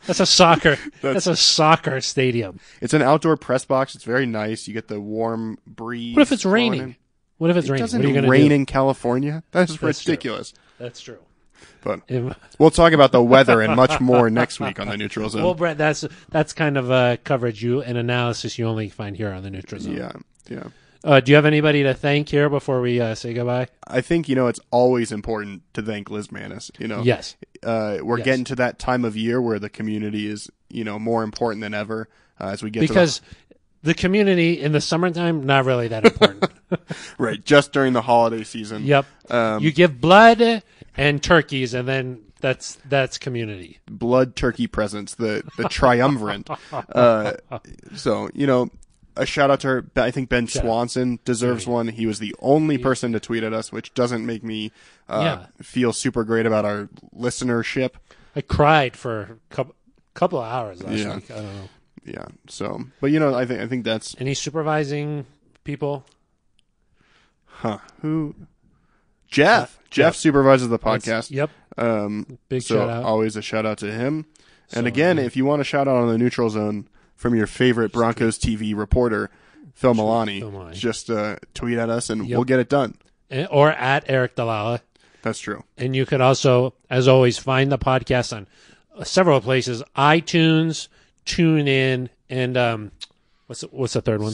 That's 0.05 0.19
a 0.19 0.25
soccer. 0.25 0.77
That's, 1.01 1.25
that's, 1.25 1.27
a 1.27 1.35
soccer 1.35 2.01
stadium. 2.01 2.59
It's 2.81 2.93
an 2.93 3.01
outdoor 3.01 3.37
press 3.37 3.65
box. 3.65 3.95
It's 3.95 4.03
very 4.03 4.25
nice. 4.25 4.67
You 4.67 4.73
get 4.73 4.87
the 4.87 4.99
warm 4.99 5.57
breeze. 5.65 6.15
What 6.15 6.21
if 6.21 6.31
it's 6.31 6.45
raining? 6.45 6.81
In. 6.81 6.95
What 7.37 7.49
if 7.49 7.57
it's 7.57 7.67
it 7.67 7.71
raining? 7.71 7.83
Doesn't 7.83 8.15
what 8.15 8.29
rain 8.29 8.49
do? 8.49 8.55
in 8.55 8.65
California? 8.65 9.43
That's, 9.51 9.77
that's 9.77 10.05
ridiculous. 10.05 10.51
True. 10.51 10.61
That's 10.79 11.01
true. 11.01 11.19
But 11.81 12.01
we'll 12.59 12.71
talk 12.71 12.93
about 12.93 13.11
the 13.11 13.21
weather 13.21 13.61
and 13.61 13.75
much 13.75 13.99
more 13.99 14.29
next 14.29 14.59
week 14.59 14.79
on 14.79 14.87
the 14.87 14.97
Neutral 14.97 15.29
Zone. 15.29 15.43
Well, 15.43 15.53
Brett, 15.53 15.77
that's 15.77 16.05
that's 16.29 16.53
kind 16.53 16.77
of 16.77 16.89
a 16.89 17.17
coverage 17.23 17.61
you 17.61 17.81
and 17.81 17.97
analysis 17.97 18.57
you 18.57 18.65
only 18.65 18.89
find 18.89 19.15
here 19.15 19.31
on 19.31 19.43
the 19.43 19.49
Neutral 19.49 19.81
Zone. 19.81 19.95
Yeah, 19.95 20.11
yeah. 20.49 20.63
Uh, 21.03 21.19
do 21.19 21.31
you 21.31 21.35
have 21.35 21.45
anybody 21.45 21.83
to 21.83 21.93
thank 21.93 22.29
here 22.29 22.49
before 22.49 22.79
we 22.81 23.01
uh, 23.01 23.13
say 23.15 23.33
goodbye? 23.33 23.67
I 23.85 24.01
think 24.01 24.29
you 24.29 24.35
know 24.35 24.47
it's 24.47 24.59
always 24.71 25.11
important 25.11 25.61
to 25.73 25.81
thank 25.81 26.09
Liz 26.09 26.31
Manis. 26.31 26.71
You 26.79 26.87
know, 26.87 27.01
Yes. 27.03 27.35
uh, 27.61 27.97
we're 28.01 28.19
Yes. 28.19 28.25
getting 28.25 28.45
to 28.45 28.55
that 28.55 28.79
time 28.79 29.03
of 29.03 29.17
year 29.17 29.41
where 29.41 29.59
the 29.59 29.69
community 29.69 30.27
is 30.27 30.49
you 30.69 30.83
know 30.83 30.97
more 30.97 31.23
important 31.23 31.61
than 31.61 31.73
ever 31.73 32.07
uh, 32.39 32.47
as 32.47 32.63
we 32.63 32.69
get 32.69 32.81
to 32.81 32.87
Because 32.87 33.21
the 33.83 33.93
community 33.93 34.61
in 34.61 34.71
the 34.71 34.79
summertime, 34.79 35.43
not 35.45 35.65
really 35.65 35.89
that 35.89 36.05
important. 36.05 36.45
right 37.17 37.43
just 37.43 37.73
during 37.73 37.93
the 37.93 38.01
holiday 38.01 38.43
season. 38.43 38.83
yep. 38.85 39.05
Um, 39.29 39.61
you 39.61 39.71
give 39.71 39.99
blood 39.99 40.63
and 40.95 41.21
turkeys, 41.21 41.73
and 41.73 41.87
then 41.87 42.21
that's 42.39 42.77
that's 42.87 43.17
community. 43.17 43.79
blood 43.89 44.35
turkey 44.37 44.67
presents, 44.67 45.15
the 45.15 45.43
the 45.57 45.67
triumvirate. 45.69 46.49
uh, 46.71 47.33
so 47.95 48.29
you 48.33 48.47
know, 48.47 48.69
a 49.15 49.25
shout 49.25 49.51
out 49.51 49.59
to 49.61 49.67
her. 49.67 49.85
I 49.95 50.11
think 50.11 50.29
Ben 50.29 50.47
Shout 50.47 50.63
out. 50.63 50.67
Swanson 50.67 51.19
deserves 51.25 51.67
one. 51.67 51.87
He 51.89 52.05
was 52.05 52.19
the 52.19 52.35
only 52.39 52.77
person 52.77 53.11
to 53.13 53.19
tweet 53.19 53.43
at 53.43 53.53
us, 53.53 53.71
which 53.71 53.93
doesn't 53.93 54.25
make 54.25 54.43
me 54.43 54.71
uh, 55.09 55.21
Yeah. 55.23 55.45
feel 55.63 55.93
super 55.93 56.23
great 56.23 56.45
about 56.45 56.65
our 56.65 56.89
listenership. 57.15 57.91
I 58.35 58.41
cried 58.41 58.95
for 58.97 59.21
a 59.21 59.53
couple, 59.53 59.75
couple 60.13 60.39
of 60.39 60.45
hours 60.45 60.81
last 60.83 60.97
Yeah. 60.97 61.15
week. 61.15 61.29
I 61.31 61.35
don't 61.35 61.45
know. 61.55 61.69
Yeah. 62.05 62.25
So, 62.47 62.83
but 62.99 63.11
you 63.11 63.19
know, 63.19 63.33
I 63.35 63.45
think 63.45 63.61
I 63.61 63.67
think 63.67 63.83
that's 63.85 64.15
Any 64.19 64.33
supervising 64.33 65.25
people? 65.63 66.05
huh. 67.45 67.77
Who? 68.01 68.35
Jeff. 69.27 69.79
Jeff 69.89 70.15
supervises 70.15 70.69
the 70.69 70.79
podcast. 70.79 71.31
Yep. 71.31 71.49
Um, 71.77 72.37
Big 72.49 72.61
so 72.61 72.75
shout 72.77 72.89
out. 72.89 73.03
always 73.03 73.35
a 73.35 73.41
shout 73.41 73.65
out 73.65 73.77
to 73.79 73.91
him. 73.91 74.25
And 74.73 74.83
So, 74.83 74.87
again, 74.87 75.17
yeah. 75.17 75.23
if 75.23 75.35
you 75.35 75.45
want 75.45 75.61
a 75.61 75.63
shout 75.65 75.87
out 75.87 75.95
on 75.97 76.07
the 76.07 76.17
neutral 76.17 76.49
zone 76.49 76.87
from 77.15 77.35
your 77.35 77.47
favorite 77.47 77.91
Broncos 77.91 78.37
TV 78.37 78.75
reporter, 78.75 79.29
Phil 79.73 79.93
Milani, 79.93 80.39
Phil 80.39 80.51
Milani. 80.51 80.73
just 80.73 81.09
uh, 81.09 81.37
tweet 81.53 81.77
at 81.77 81.89
us 81.89 82.09
and 82.09 82.27
Yep. 82.27 82.37
we'll 82.37 82.43
get 82.45 82.59
it 82.59 82.69
done. 82.69 82.95
Eh, 83.31 83.45
Or 83.49 83.71
at 83.71 84.07
Aric 84.07 84.35
DiLalla. 84.35 84.81
That's 85.21 85.39
true. 85.39 85.63
And 85.77 85.95
you 85.95 86.05
can 86.05 86.19
also, 86.21 86.73
as 86.89 87.07
always, 87.07 87.37
find 87.37 87.71
the 87.71 87.77
podcast 87.77 88.35
on 88.35 88.45
several 89.05 89.39
places: 89.41 89.81
iTunes, 89.95 90.89
TuneIn, 91.25 92.09
and 92.29 92.57
um, 92.57 92.91
what's 93.47 93.61
the, 93.61 93.67
what's 93.67 93.93
the 93.93 94.01
third 94.01 94.21
one? 94.21 94.33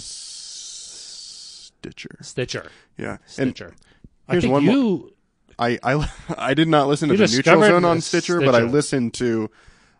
Stitcher. 1.79 2.17
Stitcher. 2.21 2.71
Yeah. 2.97 3.17
And 3.37 3.51
Stitcher. 3.55 3.75
I 4.27 4.31
here's 4.33 4.43
think 4.43 4.53
one 4.53 4.65
more- 4.65 4.73
you. 4.75 5.13
I, 5.57 5.77
I 5.83 6.09
I 6.37 6.53
did 6.53 6.67
not 6.67 6.87
listen 6.87 7.09
to 7.09 7.17
the 7.17 7.27
neutral 7.27 7.61
zone 7.61 7.85
on 7.85 7.97
the 7.97 8.01
Stitcher, 8.01 8.39
but 8.41 8.55
I 8.55 8.61
listened 8.63 9.13
to 9.15 9.51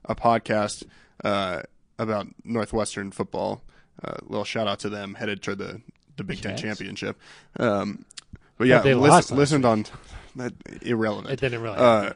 a 0.05 0.15
podcast 0.15 0.85
uh, 1.23 1.61
about 1.99 2.27
Northwestern 2.43 3.11
football. 3.11 3.61
Uh, 4.03 4.15
little 4.23 4.45
shout 4.45 4.67
out 4.67 4.79
to 4.79 4.89
them, 4.89 5.13
headed 5.15 5.43
to 5.43 5.55
the 5.55 5.81
the 6.17 6.23
Big 6.23 6.41
Ten 6.41 6.51
Yes. 6.53 6.61
championship. 6.61 7.17
Um, 7.59 8.05
but 8.57 8.67
yeah, 8.67 8.79
they 8.81 8.93
lis- 8.95 9.09
lost 9.11 9.31
last 9.31 9.37
listened 9.37 9.65
on 9.65 9.85
that 10.35 10.53
irrelevant. 10.81 11.31
It 11.31 11.39
didn't 11.39 11.61
really. 11.61 11.77
Uh, 11.77 12.13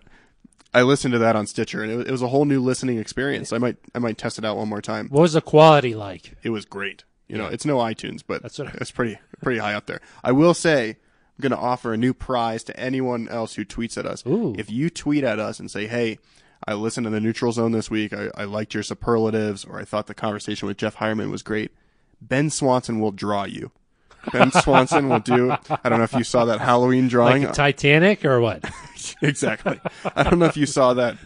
I 0.73 0.81
listened 0.81 1.11
to 1.11 1.19
that 1.19 1.36
on 1.36 1.45
Stitcher, 1.45 1.84
and 1.84 1.91
it, 1.91 1.95
was- 1.97 2.05
it 2.07 2.11
was 2.11 2.21
a 2.21 2.27
whole 2.29 2.45
new 2.45 2.59
listening 2.61 2.97
experience. 2.97 3.53
I 3.53 3.57
might 3.59 3.77
I 3.93 3.99
might 3.99 4.17
test 4.17 4.38
it 4.39 4.45
out 4.45 4.57
one 4.57 4.67
more 4.69 4.81
time. 4.81 5.07
what 5.09 5.21
was 5.21 5.34
the 5.34 5.41
quality 5.41 5.93
like? 5.95 6.36
It 6.43 6.49
was 6.49 6.65
great. 6.65 7.03
You 7.29 7.38
know, 7.38 7.47
it's 7.47 7.65
no 7.65 7.77
iTunes, 7.77 8.21
but 8.25 8.41
That's 8.43 8.59
what 8.59 8.67
I- 8.69 8.77
it's 8.81 8.91
pretty 8.91 9.17
pretty 9.41 9.59
high 9.59 9.73
up 9.73 9.86
there. 9.88 10.01
I 10.23 10.31
will 10.34 10.53
say, 10.53 10.89
I'm 10.89 11.41
going 11.41 11.51
to 11.51 11.57
offer 11.57 11.93
a 11.93 11.97
new 11.97 12.13
prize 12.13 12.63
to 12.65 12.79
anyone 12.79 13.27
else 13.27 13.55
who 13.55 13.65
tweets 13.65 13.97
at 13.97 14.05
us. 14.05 14.23
Ooh. 14.27 14.53
If 14.57 14.69
you 14.69 14.89
tweet 14.89 15.23
at 15.23 15.39
us 15.39 15.59
and 15.59 15.69
say, 15.71 15.88
"Hey, 15.88 16.19
I 16.68 16.74
listened 16.74 17.05
to 17.05 17.09
the 17.11 17.20
Neutral 17.20 17.51
Zone 17.51 17.72
this 17.72 17.89
week. 17.89 18.14
I, 18.14 18.30
I 18.36 18.43
liked 18.45 18.74
your 18.74 18.84
superlatives, 18.84 19.66
or 19.66 19.80
I 19.80 19.86
thought 19.86 20.07
the 20.07 20.14
conversation 20.14 20.68
with 20.68 20.78
Jeff 20.78 20.97
Heuerman 20.97 21.32
was 21.32 21.43
great," 21.43 21.72
Ben 22.22 22.49
Swanson 22.49 22.99
will 22.99 23.11
draw 23.11 23.43
you. 23.43 23.72
Ben 24.32 24.51
Swanson 24.64 25.09
will 25.09 25.20
do. 25.20 25.51
I 25.51 25.89
don't 25.89 25.99
know 25.99 26.05
if 26.05 26.14
you 26.14 26.24
saw 26.24 26.45
that 26.45 26.59
Halloween 26.59 27.07
drawing. 27.07 27.43
Like 27.43 27.53
Titanic 27.53 28.24
or 28.26 28.39
what? 28.39 28.64
exactly. 29.22 29.80
I 30.16 30.24
don't 30.24 30.39
know 30.39 30.45
if 30.45 30.57
you 30.57 30.66
saw 30.66 30.93
that 30.93 31.18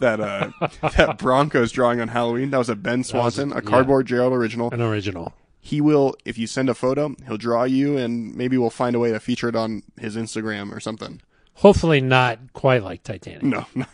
that 0.00 0.20
uh, 0.20 0.50
that 0.96 1.18
Broncos 1.18 1.72
drawing 1.72 2.00
on 2.00 2.08
Halloween. 2.08 2.50
That 2.50 2.58
was 2.58 2.68
a 2.68 2.76
Ben 2.76 3.04
Swanson, 3.04 3.50
yeah. 3.50 3.58
a 3.58 3.62
cardboard 3.62 4.06
Gerald 4.06 4.32
original. 4.32 4.70
An 4.70 4.82
original. 4.82 5.32
He 5.64 5.80
will, 5.80 6.16
if 6.24 6.38
you 6.38 6.48
send 6.48 6.68
a 6.68 6.74
photo, 6.74 7.14
he'll 7.24 7.36
draw 7.36 7.62
you, 7.62 7.96
and 7.96 8.34
maybe 8.34 8.58
we'll 8.58 8.68
find 8.68 8.96
a 8.96 8.98
way 8.98 9.12
to 9.12 9.20
feature 9.20 9.48
it 9.48 9.54
on 9.54 9.84
his 9.96 10.16
Instagram 10.16 10.74
or 10.74 10.80
something. 10.80 11.22
Hopefully 11.54 12.00
not 12.00 12.52
quite 12.52 12.82
like 12.82 13.04
Titanic. 13.04 13.44
No, 13.44 13.66
no. 13.74 13.86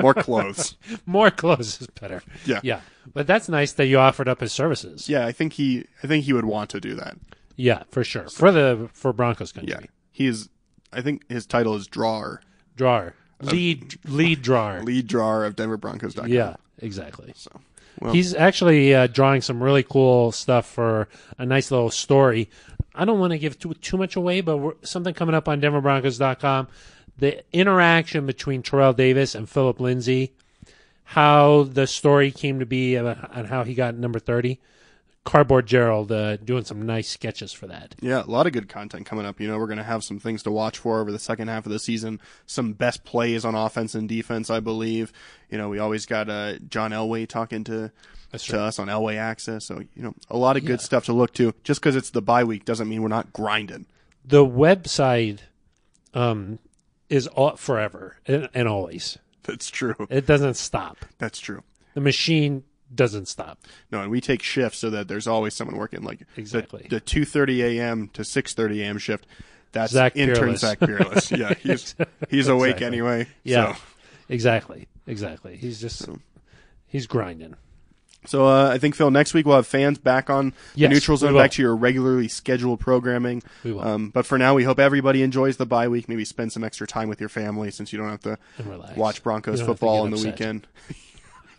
More 0.00 0.14
clothes. 0.14 0.76
More 1.06 1.30
clothes 1.30 1.80
is 1.80 1.86
better. 2.00 2.22
Yeah. 2.44 2.60
Yeah. 2.62 2.80
But 3.12 3.26
that's 3.26 3.48
nice 3.48 3.72
that 3.72 3.86
you 3.86 3.98
offered 3.98 4.28
up 4.28 4.40
his 4.40 4.52
services. 4.52 5.08
Yeah, 5.08 5.26
I 5.26 5.32
think 5.32 5.54
he, 5.54 5.86
I 6.02 6.06
think 6.06 6.24
he 6.24 6.32
would 6.32 6.44
want 6.44 6.70
to 6.70 6.80
do 6.80 6.94
that. 6.94 7.16
Yeah, 7.56 7.82
for 7.90 8.04
sure. 8.04 8.28
For 8.28 8.52
the 8.52 8.88
for 8.92 9.12
Broncos 9.12 9.52
country. 9.52 9.72
Yeah, 9.72 9.86
he's. 10.12 10.48
I 10.92 11.02
think 11.02 11.28
his 11.28 11.44
title 11.44 11.74
is 11.74 11.86
drawer, 11.86 12.40
Drawer. 12.76 13.14
Lead 13.40 13.98
lead 14.04 14.42
drawer. 14.42 14.80
lead 14.82 15.06
drawer 15.06 15.44
of 15.44 15.56
DenverBroncos.com. 15.56 16.28
Yeah, 16.28 16.56
exactly. 16.78 17.32
So, 17.36 17.50
well, 18.00 18.12
He's 18.12 18.34
actually 18.34 18.94
uh, 18.94 19.06
drawing 19.08 19.42
some 19.42 19.62
really 19.62 19.82
cool 19.82 20.32
stuff 20.32 20.66
for 20.66 21.08
a 21.36 21.44
nice 21.46 21.70
little 21.70 21.90
story. 21.90 22.48
I 22.94 23.04
don't 23.04 23.18
want 23.20 23.32
to 23.32 23.38
give 23.38 23.58
too, 23.58 23.74
too 23.74 23.96
much 23.96 24.16
away, 24.16 24.40
but 24.40 24.86
something 24.86 25.14
coming 25.14 25.34
up 25.34 25.48
on 25.48 25.60
DenverBroncos.com. 25.60 26.68
The 27.18 27.42
interaction 27.52 28.26
between 28.26 28.62
Terrell 28.62 28.92
Davis 28.92 29.34
and 29.34 29.48
Philip 29.48 29.80
Lindsay, 29.80 30.32
how 31.04 31.64
the 31.64 31.86
story 31.86 32.30
came 32.30 32.60
to 32.60 32.66
be 32.66 32.94
and 32.96 33.46
how 33.46 33.64
he 33.64 33.74
got 33.74 33.94
number 33.96 34.18
30. 34.18 34.60
Cardboard 35.24 35.66
Gerald 35.66 36.10
uh, 36.10 36.38
doing 36.38 36.64
some 36.64 36.86
nice 36.86 37.06
sketches 37.06 37.52
for 37.52 37.66
that. 37.66 37.94
Yeah, 38.00 38.22
a 38.22 38.24
lot 38.24 38.46
of 38.46 38.54
good 38.54 38.68
content 38.68 39.04
coming 39.04 39.26
up. 39.26 39.40
You 39.40 39.48
know, 39.48 39.58
we're 39.58 39.66
going 39.66 39.76
to 39.76 39.84
have 39.84 40.02
some 40.02 40.18
things 40.18 40.42
to 40.44 40.50
watch 40.50 40.78
for 40.78 41.00
over 41.00 41.12
the 41.12 41.18
second 41.18 41.48
half 41.48 41.66
of 41.66 41.72
the 41.72 41.78
season. 41.78 42.18
Some 42.46 42.72
best 42.72 43.04
plays 43.04 43.44
on 43.44 43.54
offense 43.54 43.94
and 43.94 44.08
defense, 44.08 44.48
I 44.48 44.60
believe. 44.60 45.12
You 45.50 45.58
know, 45.58 45.68
we 45.68 45.78
always 45.80 46.06
got 46.06 46.30
uh, 46.30 46.58
John 46.70 46.92
Elway 46.92 47.28
talking 47.28 47.62
to 47.64 47.92
to 48.32 48.60
us 48.60 48.78
on 48.78 48.88
Elway 48.88 49.16
Access. 49.16 49.66
So 49.66 49.80
you 49.94 50.02
know, 50.02 50.14
a 50.30 50.36
lot 50.38 50.56
of 50.56 50.64
good 50.64 50.80
stuff 50.80 51.04
to 51.06 51.12
look 51.12 51.34
to. 51.34 51.54
Just 51.62 51.80
because 51.80 51.94
it's 51.94 52.10
the 52.10 52.22
bye 52.22 52.44
week 52.44 52.64
doesn't 52.64 52.88
mean 52.88 53.02
we're 53.02 53.08
not 53.08 53.32
grinding. 53.32 53.84
The 54.24 54.46
website 54.46 55.40
um, 56.14 56.58
is 57.08 57.26
all, 57.26 57.56
forever 57.56 58.16
and, 58.26 58.48
and 58.54 58.68
always. 58.68 59.18
That's 59.44 59.70
true. 59.70 59.94
It 60.10 60.26
doesn't 60.26 60.54
stop. 60.54 60.98
That's 61.18 61.38
true. 61.38 61.62
The 61.94 62.00
machine 62.00 62.64
doesn't 62.94 63.28
stop. 63.28 63.58
No, 63.90 64.00
and 64.02 64.10
we 64.10 64.20
take 64.20 64.42
shifts 64.42 64.78
so 64.78 64.90
that 64.90 65.08
there's 65.08 65.26
always 65.26 65.54
someone 65.54 65.76
working. 65.76 66.02
Like 66.02 66.22
Exactly. 66.36 66.86
the, 66.88 67.00
two 67.00 67.24
thirty 67.24 67.62
a.m. 67.62 68.08
to 68.14 68.24
six 68.24 68.54
thirty 68.54 68.82
a.m. 68.82 68.98
shift. 68.98 69.26
That's 69.72 69.92
Zach 69.92 70.16
intern 70.16 70.36
Peerless. 70.36 70.60
Zach 70.60 70.80
Peerless. 70.80 71.30
Yeah, 71.36 71.54
he's 71.54 71.94
he's 72.30 72.48
awake 72.48 72.76
Exactly. 72.76 72.86
anyway. 72.86 73.26
Yeah, 73.44 73.74
So. 73.74 73.80
exactly, 74.28 74.88
exactly. 75.06 75.56
He's 75.56 75.80
just 75.80 76.08
he's 76.86 77.06
grinding. 77.06 77.54
So 78.26 78.46
uh, 78.46 78.70
I 78.72 78.78
think 78.78 78.94
Phil, 78.94 79.10
next 79.10 79.32
week 79.32 79.46
we'll 79.46 79.56
have 79.56 79.66
fans 79.66 79.96
back 79.98 80.28
on 80.28 80.52
Yes, 80.74 80.88
the 80.88 80.94
neutral 80.94 81.16
zone, 81.16 81.34
back 81.34 81.52
to 81.52 81.62
your 81.62 81.74
regularly 81.76 82.28
scheduled 82.28 82.80
programming. 82.80 83.42
We 83.64 83.72
will. 83.72 83.80
Um, 83.82 84.10
but 84.10 84.26
for 84.26 84.36
now, 84.36 84.54
we 84.54 84.64
hope 84.64 84.78
everybody 84.78 85.22
enjoys 85.22 85.56
the 85.56 85.66
bye 85.66 85.88
week. 85.88 86.08
Maybe 86.08 86.24
spend 86.24 86.52
some 86.52 86.64
extra 86.64 86.86
time 86.86 87.08
with 87.08 87.20
your 87.20 87.28
family 87.28 87.70
since 87.70 87.92
you 87.92 87.98
don't 87.98 88.10
have 88.10 88.20
to 88.22 88.38
watch 88.96 89.22
Broncos 89.22 89.60
You 89.60 89.66
don't 89.66 89.68
have 89.68 89.76
to 89.76 89.78
football 89.80 90.02
on 90.02 90.10
the 90.10 90.16
upset. 90.16 90.32
weekend. 90.32 90.66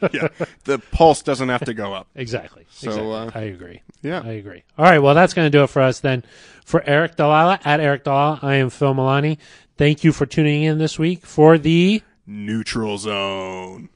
yeah, 0.13 0.27
the 0.65 0.79
pulse 0.79 1.21
doesn't 1.23 1.49
have 1.49 1.65
to 1.65 1.73
go 1.73 1.93
up. 1.93 2.07
Exactly. 2.15 2.65
So, 2.71 2.89
exactly. 2.89 3.41
uh, 3.41 3.43
I 3.43 3.43
agree. 3.47 3.81
yeah. 4.01 4.21
I 4.23 4.31
agree. 4.33 4.63
All 4.77 4.85
right. 4.85 4.99
Well, 4.99 5.15
that's 5.15 5.33
going 5.33 5.45
to 5.45 5.57
do 5.57 5.63
it 5.63 5.67
for 5.67 5.81
us 5.81 5.99
then. 6.01 6.23
For 6.65 6.81
Aric 6.81 7.15
DiLalla 7.15 7.59
at 7.65 7.79
Aric 7.79 8.03
DiLalla, 8.03 8.43
I 8.43 8.55
am 8.55 8.69
Phil 8.69 8.93
Milani. 8.93 9.37
Thank 9.77 10.03
you 10.03 10.11
for 10.11 10.25
tuning 10.25 10.63
in 10.63 10.77
this 10.77 10.99
week 10.99 11.25
for 11.25 11.57
the 11.57 12.01
Neutral 12.27 12.97
zone. 12.97 13.89